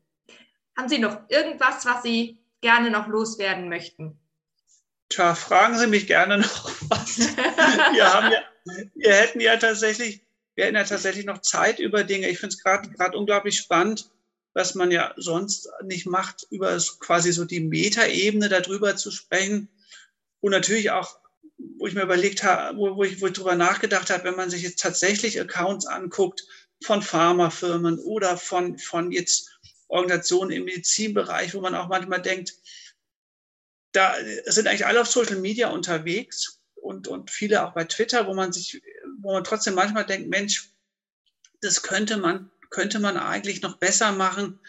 Haben 0.78 0.89
Sie 0.89 0.99
noch 0.99 1.17
irgendwas, 1.30 1.86
was 1.86 2.04
Sie 2.04 2.38
gerne 2.61 2.91
noch 2.91 3.07
loswerden 3.07 3.69
möchten? 3.69 4.19
Tja, 5.09 5.33
fragen 5.33 5.77
Sie 5.77 5.87
mich 5.87 6.05
gerne 6.05 6.37
noch 6.37 6.71
was. 6.89 7.17
wir, 7.93 8.13
haben 8.13 8.31
ja, 8.31 8.43
wir 8.95 9.13
hätten 9.13 9.39
ja 9.39 9.57
tatsächlich, 9.57 10.21
wir 10.55 10.65
hätten 10.65 10.75
ja 10.75 10.83
tatsächlich 10.83 11.25
noch 11.25 11.39
Zeit 11.39 11.79
über 11.79 12.03
Dinge. 12.03 12.29
Ich 12.29 12.39
finde 12.39 12.55
es 12.55 12.63
gerade 12.63 13.17
unglaublich 13.17 13.57
spannend, 13.57 14.11
was 14.53 14.75
man 14.75 14.91
ja 14.91 15.13
sonst 15.17 15.69
nicht 15.83 16.05
macht, 16.05 16.45
über 16.51 16.77
quasi 16.99 17.31
so 17.31 17.45
die 17.45 17.61
Metaebene 17.61 18.49
darüber 18.49 18.95
zu 18.95 19.09
sprechen. 19.09 19.69
Und 20.41 20.51
natürlich 20.51 20.91
auch, 20.91 21.19
wo 21.77 21.87
ich 21.87 21.95
mir 21.95 22.03
überlegt 22.03 22.43
habe, 22.43 22.77
wo, 22.77 22.95
wo 22.95 23.03
ich, 23.03 23.19
wo 23.19 23.27
ich 23.27 23.33
drüber 23.33 23.55
nachgedacht 23.55 24.11
habe, 24.11 24.25
wenn 24.25 24.35
man 24.35 24.49
sich 24.49 24.61
jetzt 24.61 24.79
tatsächlich 24.79 25.39
Accounts 25.39 25.87
anguckt 25.87 26.45
von 26.83 27.01
Pharmafirmen 27.01 27.99
oder 27.99 28.37
von, 28.37 28.77
von 28.77 29.11
jetzt 29.11 29.58
Organisationen 29.89 30.52
im 30.52 30.63
Medizinbereich, 30.65 31.54
wo 31.54 31.62
man 31.62 31.75
auch 31.75 31.89
manchmal 31.89 32.21
denkt, 32.21 32.56
da 33.91 34.15
sind 34.45 34.67
eigentlich 34.67 34.86
alle 34.86 35.02
auf 35.02 35.08
Social 35.08 35.38
Media 35.38 35.69
unterwegs 35.69 36.62
und, 36.75 37.08
und 37.08 37.32
viele 37.32 37.65
auch 37.65 37.73
bei 37.73 37.84
Twitter, 37.84 38.28
wo 38.28 38.34
man 38.34 38.54
sich, 38.54 38.82
wo 39.19 39.34
man 39.34 39.43
trotzdem 39.43 39.73
manchmal 39.73 40.06
denkt, 40.06 40.30
Mensch, 40.30 40.69
das 41.62 41.82
könnte 41.82 42.17
man, 42.17 42.52
könnte 42.69 42.99
man 42.99 43.17
eigentlich 43.17 43.62
noch 43.62 43.78
besser 43.78 44.12
machen, 44.12 44.60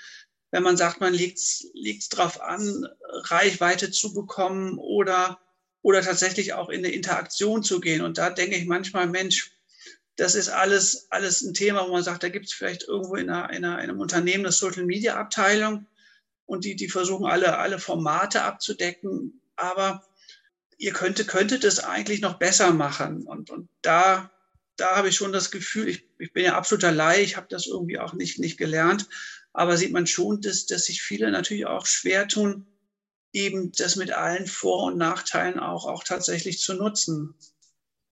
wenn 0.50 0.62
man 0.62 0.76
sagt, 0.76 1.00
man 1.00 1.14
legt 1.14 1.38
es 1.38 2.08
drauf 2.08 2.40
an, 2.40 2.88
Reichweite 3.02 3.90
zu 3.90 4.12
bekommen 4.14 4.78
oder, 4.78 5.38
oder 5.82 6.02
tatsächlich 6.02 6.54
auch 6.54 6.70
in 6.70 6.84
eine 6.84 6.92
Interaktion 6.92 7.62
zu 7.62 7.78
gehen. 7.78 8.00
Und 8.00 8.18
da 8.18 8.30
denke 8.30 8.56
ich 8.56 8.66
manchmal, 8.66 9.06
Mensch, 9.06 9.52
das 10.20 10.34
ist 10.34 10.50
alles, 10.50 11.06
alles 11.08 11.40
ein 11.40 11.54
Thema, 11.54 11.88
wo 11.88 11.92
man 11.92 12.02
sagt, 12.02 12.22
da 12.22 12.28
gibt 12.28 12.44
es 12.44 12.52
vielleicht 12.52 12.82
irgendwo 12.82 13.14
in, 13.14 13.30
einer, 13.30 13.50
in, 13.54 13.64
einem 13.64 13.98
Unternehmen 13.98 14.44
eine 14.44 14.52
Social-Media-Abteilung 14.52 15.86
und 16.44 16.66
die, 16.66 16.76
die 16.76 16.90
versuchen 16.90 17.24
alle, 17.24 17.56
alle 17.56 17.78
Formate 17.78 18.42
abzudecken. 18.42 19.40
Aber 19.56 20.04
ihr 20.76 20.92
könntet, 20.92 21.26
könntet 21.26 21.64
es 21.64 21.80
eigentlich 21.80 22.20
noch 22.20 22.38
besser 22.38 22.70
machen. 22.70 23.26
Und, 23.26 23.48
und 23.48 23.70
da, 23.80 24.30
da 24.76 24.96
habe 24.96 25.08
ich 25.08 25.16
schon 25.16 25.32
das 25.32 25.50
Gefühl, 25.50 25.88
ich, 25.88 26.04
ich 26.18 26.34
bin 26.34 26.44
ja 26.44 26.54
absoluter 26.54 26.92
Laie, 26.92 27.22
ich 27.22 27.38
habe 27.38 27.46
das 27.48 27.66
irgendwie 27.66 27.98
auch 27.98 28.12
nicht, 28.12 28.38
nicht 28.38 28.58
gelernt. 28.58 29.08
Aber 29.54 29.78
sieht 29.78 29.92
man 29.92 30.06
schon, 30.06 30.42
dass, 30.42 30.66
dass 30.66 30.84
sich 30.84 31.00
viele 31.00 31.30
natürlich 31.30 31.64
auch 31.64 31.86
schwer 31.86 32.28
tun, 32.28 32.66
eben 33.32 33.72
das 33.72 33.96
mit 33.96 34.12
allen 34.12 34.46
Vor- 34.46 34.84
und 34.84 34.98
Nachteilen 34.98 35.58
auch, 35.58 35.86
auch 35.86 36.04
tatsächlich 36.04 36.58
zu 36.58 36.74
nutzen. 36.74 37.34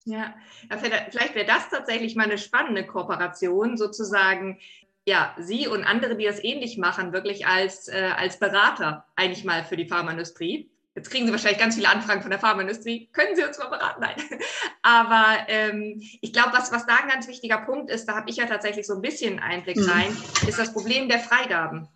Ja, 0.08 0.34
vielleicht 0.70 1.36
wäre 1.36 1.46
das 1.46 1.70
tatsächlich 1.70 2.15
mal 2.15 2.24
eine 2.24 2.38
spannende 2.38 2.86
Kooperation, 2.86 3.76
sozusagen, 3.76 4.58
ja, 5.06 5.36
Sie 5.38 5.67
und 5.67 5.84
andere, 5.84 6.15
die 6.15 6.24
das 6.24 6.41
ähnlich 6.41 6.78
machen, 6.78 7.12
wirklich 7.12 7.46
als, 7.46 7.89
äh, 7.89 8.12
als 8.15 8.39
Berater 8.39 9.06
eigentlich 9.17 9.43
mal 9.43 9.65
für 9.65 9.76
die 9.76 9.88
Pharmaindustrie. 9.88 10.70
Jetzt 10.96 11.12
kriegen 11.12 11.26
Sie 11.26 11.32
wahrscheinlich 11.34 11.60
ganz 11.60 11.76
viele 11.76 11.89
Anfragen 11.89 12.22
von 12.22 12.32
der 12.32 12.39
Pharmaindustrie. 12.39 13.10
Können 13.12 13.36
Sie 13.36 13.43
uns 13.43 13.60
mal 13.60 13.67
beraten? 13.67 14.02
Nein. 14.02 14.15
Aber 14.82 15.26
ähm, 15.50 16.02
ich 16.22 16.32
glaube, 16.32 16.54
was, 16.54 16.72
was 16.72 16.86
da 16.86 16.96
ein 16.96 17.10
ganz 17.10 17.28
wichtiger 17.28 17.58
Punkt 17.58 17.91
ist, 17.91 18.06
da 18.06 18.15
habe 18.15 18.30
ich 18.30 18.38
ja 18.38 18.46
tatsächlich 18.46 18.88
so 18.88 18.96
ein 18.96 19.02
bisschen 19.02 19.39
Einblick 19.39 19.76
mhm. 19.76 19.89
rein, 19.89 20.17
ist 20.48 20.58
das 20.58 20.72
Problem 20.72 21.10
der 21.10 21.20
Freigaben. 21.20 21.89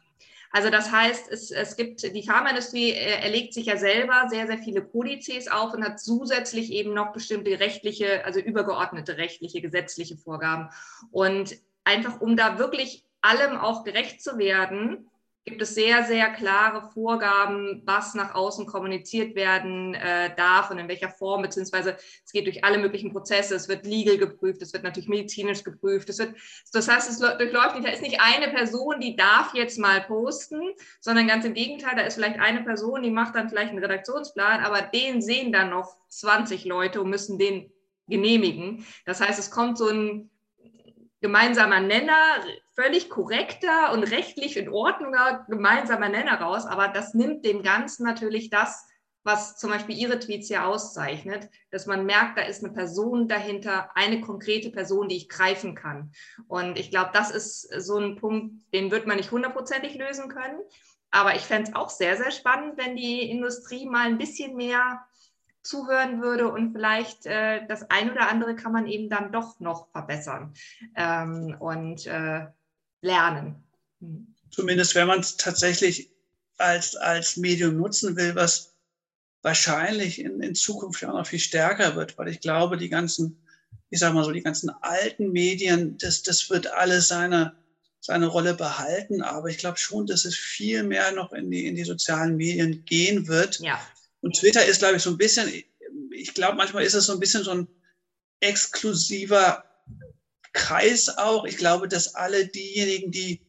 Also 0.52 0.70
das 0.70 0.92
heißt, 0.92 1.32
es, 1.32 1.50
es 1.52 1.76
gibt, 1.78 2.04
die 2.04 2.24
Pharmaindustrie 2.24 2.92
äh, 2.92 3.22
erlegt 3.24 3.54
sich 3.54 3.68
ja 3.68 3.78
selber 3.78 4.28
sehr, 4.30 4.48
sehr 4.48 4.58
viele 4.58 4.84
Kodizes 4.84 5.48
auf 5.48 5.74
und 5.74 5.84
hat 5.84 6.00
zusätzlich 6.00 6.72
eben 6.72 6.94
noch 6.94 7.14
bestimmte 7.14 7.60
rechtliche, 7.60 8.26
also 8.26 8.40
übergeordnete 8.40 9.18
rechtliche, 9.18 9.62
gesetzliche 9.62 10.18
Vorgaben. 10.18 10.70
Und 11.12 11.56
einfach, 11.86 12.20
um 12.20 12.36
da 12.36 12.58
wirklich 12.60 13.06
allem 13.22 13.58
auch 13.58 13.84
gerecht 13.84 14.22
zu 14.22 14.38
werden, 14.38 15.10
gibt 15.44 15.62
es 15.62 15.74
sehr, 15.74 16.04
sehr 16.04 16.30
klare 16.30 16.92
Vorgaben, 16.92 17.82
was 17.86 18.14
nach 18.14 18.36
außen 18.36 18.68
kommuniziert 18.68 19.36
werden 19.36 19.96
äh, 19.96 20.36
darf 20.36 20.70
und 20.70 20.78
in 20.78 20.88
welcher 20.88 21.10
Form, 21.10 21.42
beziehungsweise 21.42 21.98
es 22.24 22.32
geht 22.32 22.46
durch 22.46 22.64
alle 22.64 22.78
möglichen 22.78 23.12
Prozesse, 23.12 23.56
es 23.56 23.68
wird 23.68 23.86
legal 23.86 24.18
geprüft, 24.18 24.62
es 24.62 24.72
wird 24.72 24.84
natürlich 24.84 25.10
medizinisch 25.10 25.64
geprüft, 25.64 26.10
es 26.10 26.20
wird, 26.20 26.36
das 26.74 26.88
heißt, 26.88 27.10
es 27.10 27.20
durchläuft 27.20 27.76
nicht, 27.76 27.88
da 27.88 27.92
ist 27.92 28.04
nicht 28.04 28.22
eine 28.22 28.50
Person, 28.50 29.00
die 29.00 29.16
darf 29.16 29.54
jetzt 29.56 29.80
mal 29.80 30.02
posten, 30.02 30.62
sondern 31.00 31.28
ganz 31.28 31.44
im 31.44 31.56
Gegenteil, 31.56 31.96
da 31.96 32.04
ist 32.04 32.16
vielleicht 32.16 32.40
eine 32.40 32.64
Person, 32.64 33.02
die 33.02 33.12
macht 33.12 33.36
dann 33.36 33.50
vielleicht 33.50 33.72
einen 33.72 33.80
Redaktionsplan, 33.80 34.64
aber 34.64 34.82
den 34.82 35.22
sehen 35.22 35.52
dann 35.52 35.72
noch 35.72 35.98
20 36.10 36.66
Leute 36.66 37.02
und 37.02 37.10
müssen 37.10 37.40
den 37.40 37.72
genehmigen. 38.08 38.86
Das 39.06 39.22
heißt, 39.22 39.40
es 39.40 39.52
kommt 39.52 39.78
so 39.78 39.88
ein 39.88 40.31
gemeinsamer 41.22 41.80
Nenner, 41.80 42.44
völlig 42.74 43.10
korrekter 43.10 43.94
und 43.94 44.04
rechtlich 44.04 44.58
in 44.58 44.70
Ordnung 44.70 45.16
gemeinsamer 45.48 46.10
Nenner 46.10 46.42
raus, 46.42 46.66
aber 46.66 46.88
das 46.88 47.14
nimmt 47.14 47.46
dem 47.46 47.64
Ganzen 47.64 48.04
natürlich 48.04 48.50
das, 48.50 48.86
was 49.24 49.58
zum 49.58 49.70
Beispiel 49.70 49.96
Ihre 49.96 50.20
Tweets 50.20 50.50
ja 50.50 50.66
auszeichnet, 50.66 51.50
dass 51.70 51.86
man 51.86 52.06
merkt, 52.06 52.40
da 52.40 52.42
ist 52.42 52.64
eine 52.64 52.74
Person 52.74 53.28
dahinter, 53.28 53.96
eine 53.96 54.20
konkrete 54.20 54.72
Person, 54.72 55.10
die 55.10 55.18
ich 55.18 55.30
greifen 55.30 55.76
kann. 55.76 56.12
Und 56.48 56.80
ich 56.80 56.90
glaube, 56.90 57.12
das 57.14 57.30
ist 57.30 57.70
so 57.86 57.98
ein 57.98 58.16
Punkt, 58.16 58.56
den 58.74 58.90
wird 58.90 59.06
man 59.06 59.18
nicht 59.18 59.32
hundertprozentig 59.32 59.96
lösen 59.96 60.28
können. 60.28 60.60
Aber 61.12 61.36
ich 61.36 61.42
fände 61.42 61.70
es 61.70 61.76
auch 61.76 61.90
sehr, 61.90 62.18
sehr 62.18 62.32
spannend, 62.32 62.78
wenn 62.78 62.96
die 62.96 63.30
Industrie 63.30 63.86
mal 63.86 64.08
ein 64.08 64.18
bisschen 64.18 64.56
mehr 64.56 65.06
zuhören 65.64 66.22
würde 66.22 66.52
und 66.52 66.74
vielleicht 66.74 67.26
äh, 67.26 67.66
das 67.68 67.90
ein 67.90 68.12
oder 68.12 68.30
andere 68.30 68.56
kann 68.56 68.72
man 68.72 68.88
eben 68.88 69.10
dann 69.10 69.32
doch 69.32 69.60
noch 69.60 69.90
verbessern 69.92 70.54
ähm, 70.96 71.56
und 71.60 72.08
äh, 72.08 72.48
lernen. 73.02 73.64
Hm. 74.00 74.34
Zumindest 74.50 74.96
wenn 74.96 75.08
man 75.08 75.20
es 75.20 75.38
tatsächlich 75.38 76.12
als, 76.58 76.96
als 76.96 77.38
Medium 77.38 77.78
nutzen 77.78 78.16
will, 78.16 78.36
was 78.36 78.74
wahrscheinlich 79.42 80.20
in, 80.20 80.42
in 80.42 80.56
Zukunft 80.56 81.02
ja 81.02 81.12
noch 81.12 81.26
viel 81.26 81.40
stärker 81.40 81.96
wird, 81.96 82.18
weil 82.18 82.28
ich 82.28 82.42
glaube, 82.42 82.78
die 82.78 82.90
ganzen, 82.90 83.42
ich 83.90 84.00
sag 84.00 84.14
mal 84.14 84.24
so, 84.24 84.32
die 84.32 84.44
ganzen 84.44 84.70
alten 84.82 85.32
Medien, 85.32 85.98
das, 85.98 86.24
das 86.24 86.50
wird 86.50 86.68
alles 86.68 87.08
seine, 87.08 87.56
seine 88.00 88.28
Rolle 88.28 88.54
behalten, 88.54 89.22
aber 89.22 89.50
ich 89.50 89.58
glaube 89.58 89.78
schon, 89.78 90.06
dass 90.06 90.26
es 90.26 90.36
viel 90.36 90.84
mehr 90.84 91.12
noch 91.12 91.34
in 91.34 91.50
die, 91.50 91.66
in 91.68 91.76
die 91.76 91.84
sozialen 91.84 92.36
Medien 92.36 92.86
gehen 92.86 93.28
wird. 93.28 93.60
Ja. 93.60 93.80
Und 94.22 94.36
Twitter 94.36 94.66
ist, 94.66 94.80
glaube 94.80 94.98
ich, 94.98 95.04
so 95.04 95.10
ein 95.10 95.18
bisschen, 95.18 95.52
ich 96.12 96.34
glaube, 96.34 96.58
manchmal 96.58 96.84
ist 96.84 96.94
es 96.94 97.06
so 97.06 97.14
ein 97.14 97.20
bisschen 97.20 97.44
so 97.44 97.52
ein 97.52 97.68
exklusiver 98.40 99.64
Kreis 100.54 101.10
auch. 101.18 101.46
Ich 101.46 101.58
glaube, 101.58 101.88
dass 101.88 102.16
alle 102.16 102.48
diejenigen, 102.48 103.12
die, 103.12 103.42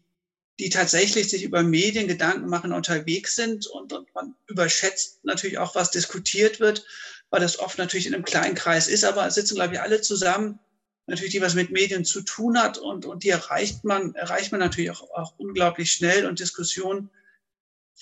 die 0.59 0.71
tatsächlich 0.71 1.29
sich 1.29 1.43
über 1.43 1.63
Medien 1.63 2.09
Gedanken 2.09 2.49
machen, 2.49 2.73
unterwegs 2.73 3.37
sind 3.37 3.67
und, 3.67 3.93
und 3.93 4.15
man 4.15 4.35
überschätzt 4.47 5.25
natürlich 5.25 5.59
auch, 5.59 5.75
was 5.75 5.91
diskutiert 5.91 6.61
wird, 6.61 6.85
weil 7.31 7.41
das 7.41 7.59
oft 7.59 7.79
natürlich 7.79 8.07
in 8.07 8.15
einem 8.15 8.25
kleinen 8.25 8.55
Kreis 8.55 8.89
ist, 8.89 9.05
aber 9.05 9.31
sitzen, 9.31 9.57
glaube 9.57 9.75
ich, 9.75 9.81
alle 9.81 10.01
zusammen, 10.01 10.59
natürlich, 11.07 11.33
die 11.33 11.41
was 11.41 11.55
mit 11.55 11.71
Medien 11.71 12.05
zu 12.05 12.23
tun 12.23 12.59
hat 12.59 12.79
und, 12.79 13.07
und 13.07 13.25
die 13.25 13.31
erreicht 13.31 13.85
man, 13.85 14.15
erreicht 14.15 14.53
man 14.53 14.61
natürlich 14.61 14.91
auch, 14.91 15.11
auch 15.11 15.35
unglaublich 15.39 15.91
schnell 15.91 16.27
und 16.27 16.39
Diskussionen 16.39 17.11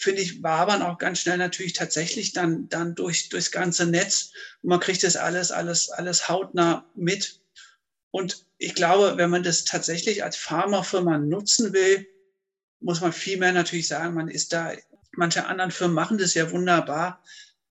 finde 0.01 0.23
ich, 0.23 0.43
wabern 0.43 0.83
auch 0.83 0.99
ganz 0.99 1.21
schnell 1.21 1.37
natürlich 1.37 1.75
tatsächlich 1.75 2.33
dann, 2.33 2.69
dann 2.69 2.95
durch, 2.95 3.29
durchs 3.29 3.51
ganze 3.51 3.87
Netz. 3.87 4.33
Und 4.63 4.71
man 4.71 4.81
kriegt 4.81 5.03
das 5.03 5.17
alles, 5.17 5.51
alles, 5.51 5.91
alles 5.91 6.29
hautnah 6.29 6.87
mit. 6.95 7.41
Und 8.11 8.47
ich 8.59 8.75
glaube, 8.75 9.17
wenn 9.19 9.31
man 9.31 9.43
das 9.43 9.65
tatsächlich 9.65 10.25
als 10.25 10.37
Pharmafirma 10.37 11.19
nutzen 11.19 11.73
will, 11.73 12.07
muss 12.81 13.01
man 13.01 13.13
vielmehr 13.13 13.53
natürlich 13.53 13.89
sagen, 13.89 14.15
man 14.15 14.29
ist 14.29 14.53
da, 14.53 14.73
manche 15.13 15.47
anderen 15.47 15.71
Firmen 15.71 15.95
machen 15.95 16.19
das 16.19 16.35
ja 16.35 16.51
wunderbar, 16.51 17.23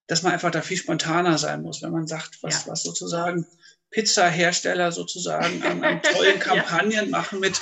dass 0.06 0.22
man 0.22 0.34
einfach 0.34 0.52
da 0.52 0.62
viel 0.62 0.78
spontaner 0.78 1.38
sein 1.38 1.62
muss, 1.62 1.82
wenn 1.82 1.92
man 1.92 2.08
sagt, 2.08 2.42
was, 2.42 2.66
ja. 2.66 2.72
was 2.72 2.84
sozusagen 2.84 3.46
Pizza-Hersteller 3.90 4.92
sozusagen 4.92 5.64
an, 5.64 5.84
an 5.84 6.02
tollen 6.14 6.40
Kampagnen 6.40 7.06
ja. 7.06 7.06
machen 7.06 7.40
mit, 7.40 7.60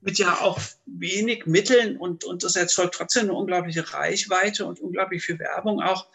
mit 0.00 0.18
ja 0.18 0.40
auch 0.40 0.60
wenig 0.86 1.46
Mitteln 1.46 1.96
und, 1.96 2.24
und 2.24 2.42
das 2.42 2.56
erzeugt 2.56 2.94
trotzdem 2.94 3.24
eine 3.24 3.34
unglaubliche 3.34 3.92
Reichweite 3.92 4.64
und 4.64 4.80
unglaublich 4.80 5.22
viel 5.22 5.38
Werbung 5.38 5.80
auch. 5.80 6.08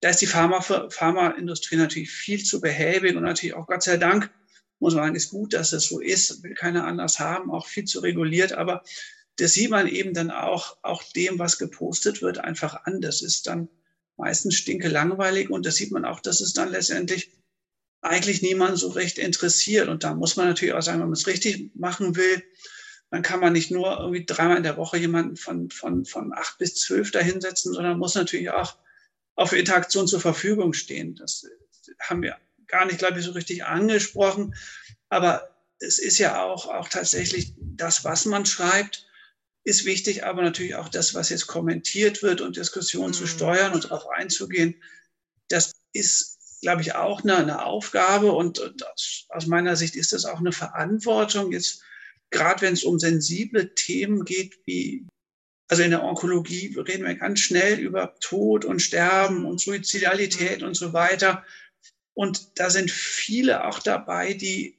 Da 0.00 0.10
ist 0.10 0.20
die 0.20 0.26
Pharma, 0.26 0.60
Pharmaindustrie 0.60 1.76
natürlich 1.76 2.10
viel 2.10 2.44
zu 2.44 2.60
behäbig 2.60 3.16
und 3.16 3.22
natürlich 3.22 3.54
auch 3.54 3.66
Gott 3.66 3.82
sei 3.82 3.96
Dank, 3.96 4.30
muss 4.80 4.94
man 4.94 5.04
sagen, 5.04 5.16
ist 5.16 5.30
gut, 5.30 5.54
dass 5.54 5.72
es 5.72 5.86
so 5.86 6.00
ist, 6.00 6.42
will 6.42 6.54
keiner 6.54 6.84
anders 6.84 7.20
haben, 7.20 7.50
auch 7.50 7.66
viel 7.66 7.84
zu 7.84 8.00
reguliert, 8.00 8.52
aber 8.52 8.82
das 9.36 9.52
sieht 9.52 9.70
man 9.70 9.88
eben 9.88 10.12
dann 10.12 10.30
auch, 10.30 10.76
auch 10.82 11.02
dem, 11.12 11.38
was 11.38 11.58
gepostet 11.58 12.20
wird, 12.20 12.38
einfach 12.38 12.84
an. 12.84 13.00
Das 13.00 13.22
ist 13.22 13.46
dann 13.46 13.68
meistens 14.16 14.56
stinke 14.56 14.88
langweilig 14.88 15.50
und 15.50 15.64
das 15.64 15.76
sieht 15.76 15.92
man 15.92 16.04
auch, 16.04 16.20
dass 16.20 16.40
es 16.40 16.52
dann 16.52 16.70
letztendlich 16.70 17.32
eigentlich 18.02 18.42
niemand 18.42 18.78
so 18.78 18.88
recht 18.88 19.18
interessiert. 19.18 19.88
Und 19.88 20.04
da 20.04 20.14
muss 20.14 20.36
man 20.36 20.48
natürlich 20.48 20.74
auch 20.74 20.82
sagen, 20.82 21.00
wenn 21.00 21.06
man 21.06 21.14
es 21.14 21.26
richtig 21.26 21.70
machen 21.74 22.16
will, 22.16 22.42
dann 23.12 23.20
kann 23.20 23.40
man 23.40 23.52
nicht 23.52 23.70
nur 23.70 23.98
irgendwie 24.00 24.24
dreimal 24.24 24.56
in 24.56 24.62
der 24.62 24.78
Woche 24.78 24.96
jemanden 24.96 25.36
von, 25.36 25.70
von, 25.70 26.06
von 26.06 26.32
acht 26.32 26.56
bis 26.56 26.76
zwölf 26.76 27.10
dahinsetzen, 27.10 27.74
sondern 27.74 27.98
muss 27.98 28.14
natürlich 28.14 28.48
auch 28.48 28.78
auf 29.34 29.52
Interaktion 29.52 30.08
zur 30.08 30.20
Verfügung 30.20 30.72
stehen. 30.72 31.14
Das 31.16 31.46
haben 32.00 32.22
wir 32.22 32.38
gar 32.68 32.86
nicht, 32.86 32.98
glaube 32.98 33.18
ich, 33.18 33.26
so 33.26 33.32
richtig 33.32 33.66
angesprochen. 33.66 34.54
Aber 35.10 35.54
es 35.78 35.98
ist 35.98 36.16
ja 36.16 36.42
auch, 36.42 36.66
auch 36.68 36.88
tatsächlich 36.88 37.52
das, 37.58 38.02
was 38.02 38.24
man 38.24 38.46
schreibt, 38.46 39.06
ist 39.62 39.84
wichtig, 39.84 40.24
aber 40.24 40.40
natürlich 40.40 40.76
auch 40.76 40.88
das, 40.88 41.12
was 41.12 41.28
jetzt 41.28 41.46
kommentiert 41.46 42.22
wird 42.22 42.40
und 42.40 42.56
Diskussionen 42.56 43.08
mhm. 43.08 43.16
zu 43.16 43.26
steuern 43.26 43.74
und 43.74 43.84
darauf 43.84 44.08
einzugehen. 44.08 44.82
Das 45.48 45.72
ist, 45.92 46.60
glaube 46.62 46.80
ich, 46.80 46.94
auch 46.94 47.22
eine, 47.24 47.36
eine 47.36 47.66
Aufgabe 47.66 48.32
und, 48.32 48.58
und 48.58 48.82
aus 49.28 49.46
meiner 49.46 49.76
Sicht 49.76 49.96
ist 49.96 50.14
das 50.14 50.24
auch 50.24 50.38
eine 50.38 50.52
Verantwortung. 50.52 51.52
Jetzt 51.52 51.82
gerade 52.32 52.62
wenn 52.62 52.72
es 52.72 52.84
um 52.84 52.98
sensible 52.98 53.74
Themen 53.74 54.24
geht, 54.24 54.58
wie, 54.64 55.06
also 55.68 55.82
in 55.82 55.90
der 55.90 56.02
Onkologie 56.02 56.74
reden 56.76 57.06
wir 57.06 57.14
ganz 57.14 57.40
schnell 57.40 57.78
über 57.78 58.16
Tod 58.20 58.64
und 58.64 58.80
Sterben 58.82 59.44
und 59.44 59.60
Suizidalität 59.60 60.62
und 60.62 60.74
so 60.74 60.92
weiter. 60.92 61.44
Und 62.14 62.58
da 62.58 62.70
sind 62.70 62.90
viele 62.90 63.64
auch 63.66 63.78
dabei, 63.78 64.34
die, 64.34 64.76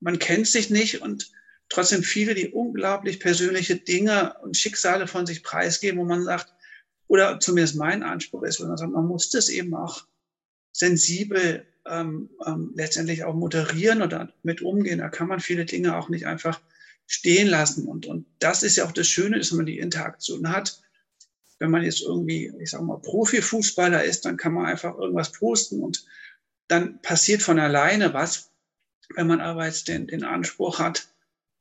man 0.00 0.18
kennt 0.18 0.48
sich 0.48 0.70
nicht 0.70 1.02
und 1.02 1.30
trotzdem 1.68 2.02
viele, 2.02 2.34
die 2.34 2.48
unglaublich 2.48 3.20
persönliche 3.20 3.76
Dinge 3.76 4.34
und 4.42 4.56
Schicksale 4.56 5.06
von 5.06 5.26
sich 5.26 5.42
preisgeben, 5.42 6.00
wo 6.00 6.04
man 6.04 6.24
sagt, 6.24 6.52
oder 7.08 7.40
zumindest 7.40 7.76
mein 7.76 8.02
Anspruch 8.02 8.42
ist, 8.42 8.60
wo 8.60 8.66
man 8.66 8.76
sagt, 8.76 8.92
man 8.92 9.06
muss 9.06 9.30
das 9.30 9.48
eben 9.48 9.74
auch 9.74 10.06
sensibel 10.72 11.66
ähm, 11.86 12.30
ähm, 12.46 12.72
letztendlich 12.74 13.24
auch 13.24 13.34
moderieren 13.34 14.02
oder 14.02 14.32
mit 14.42 14.62
umgehen. 14.62 14.98
Da 14.98 15.08
kann 15.08 15.28
man 15.28 15.40
viele 15.40 15.64
Dinge 15.64 15.96
auch 15.96 16.08
nicht 16.08 16.26
einfach 16.26 16.60
stehen 17.12 17.48
lassen. 17.48 17.86
Und, 17.86 18.06
und 18.06 18.26
das 18.38 18.62
ist 18.62 18.76
ja 18.76 18.86
auch 18.86 18.92
das 18.92 19.06
Schöne, 19.06 19.38
dass 19.38 19.52
man 19.52 19.66
die 19.66 19.78
Interaktion 19.78 20.48
hat. 20.48 20.80
Wenn 21.58 21.70
man 21.70 21.82
jetzt 21.82 22.00
irgendwie, 22.02 22.52
ich 22.58 22.70
sage 22.70 22.84
mal, 22.84 23.00
Profifußballer 23.00 24.02
ist, 24.02 24.24
dann 24.24 24.36
kann 24.36 24.54
man 24.54 24.66
einfach 24.66 24.96
irgendwas 24.98 25.30
posten 25.30 25.82
und 25.82 26.04
dann 26.68 27.00
passiert 27.02 27.42
von 27.42 27.58
alleine 27.58 28.14
was. 28.14 28.50
Wenn 29.14 29.26
man 29.26 29.40
aber 29.40 29.66
jetzt 29.66 29.88
den, 29.88 30.06
den 30.06 30.24
Anspruch 30.24 30.78
hat, 30.78 31.08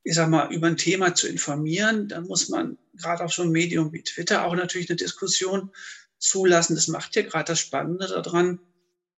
ich 0.04 0.16
sag 0.16 0.30
mal, 0.30 0.52
über 0.52 0.68
ein 0.68 0.78
Thema 0.78 1.14
zu 1.14 1.28
informieren, 1.28 2.08
dann 2.08 2.26
muss 2.28 2.48
man 2.48 2.78
gerade 2.96 3.26
auf 3.26 3.34
so 3.34 3.42
einem 3.42 3.52
Medium 3.52 3.92
wie 3.92 4.04
Twitter 4.04 4.46
auch 4.46 4.56
natürlich 4.56 4.90
eine 4.90 4.96
Diskussion 4.96 5.70
zulassen. 6.18 6.76
Das 6.76 6.88
macht 6.88 7.16
ja 7.16 7.24
gerade 7.24 7.52
das 7.52 7.60
Spannende 7.60 8.08
daran. 8.08 8.60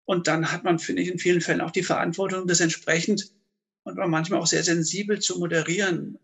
Und 0.06 0.28
dann 0.28 0.52
hat 0.52 0.63
man, 0.63 0.80
finde 0.80 1.04
ich, 1.04 1.10
in 1.10 1.19
vielen 1.19 1.41
Fällen 1.41 1.62
auch 1.62 1.72
die 1.72 1.84
Verantwortung, 1.84 2.48
das 2.48 2.60
entsprechend 2.60 3.32
und 3.84 3.98
manchmal 3.98 4.39
auch 4.39 4.48
sehr 4.48 4.63
sensibel 4.63 5.19
zu 5.19 5.39
moderieren. 5.39 6.17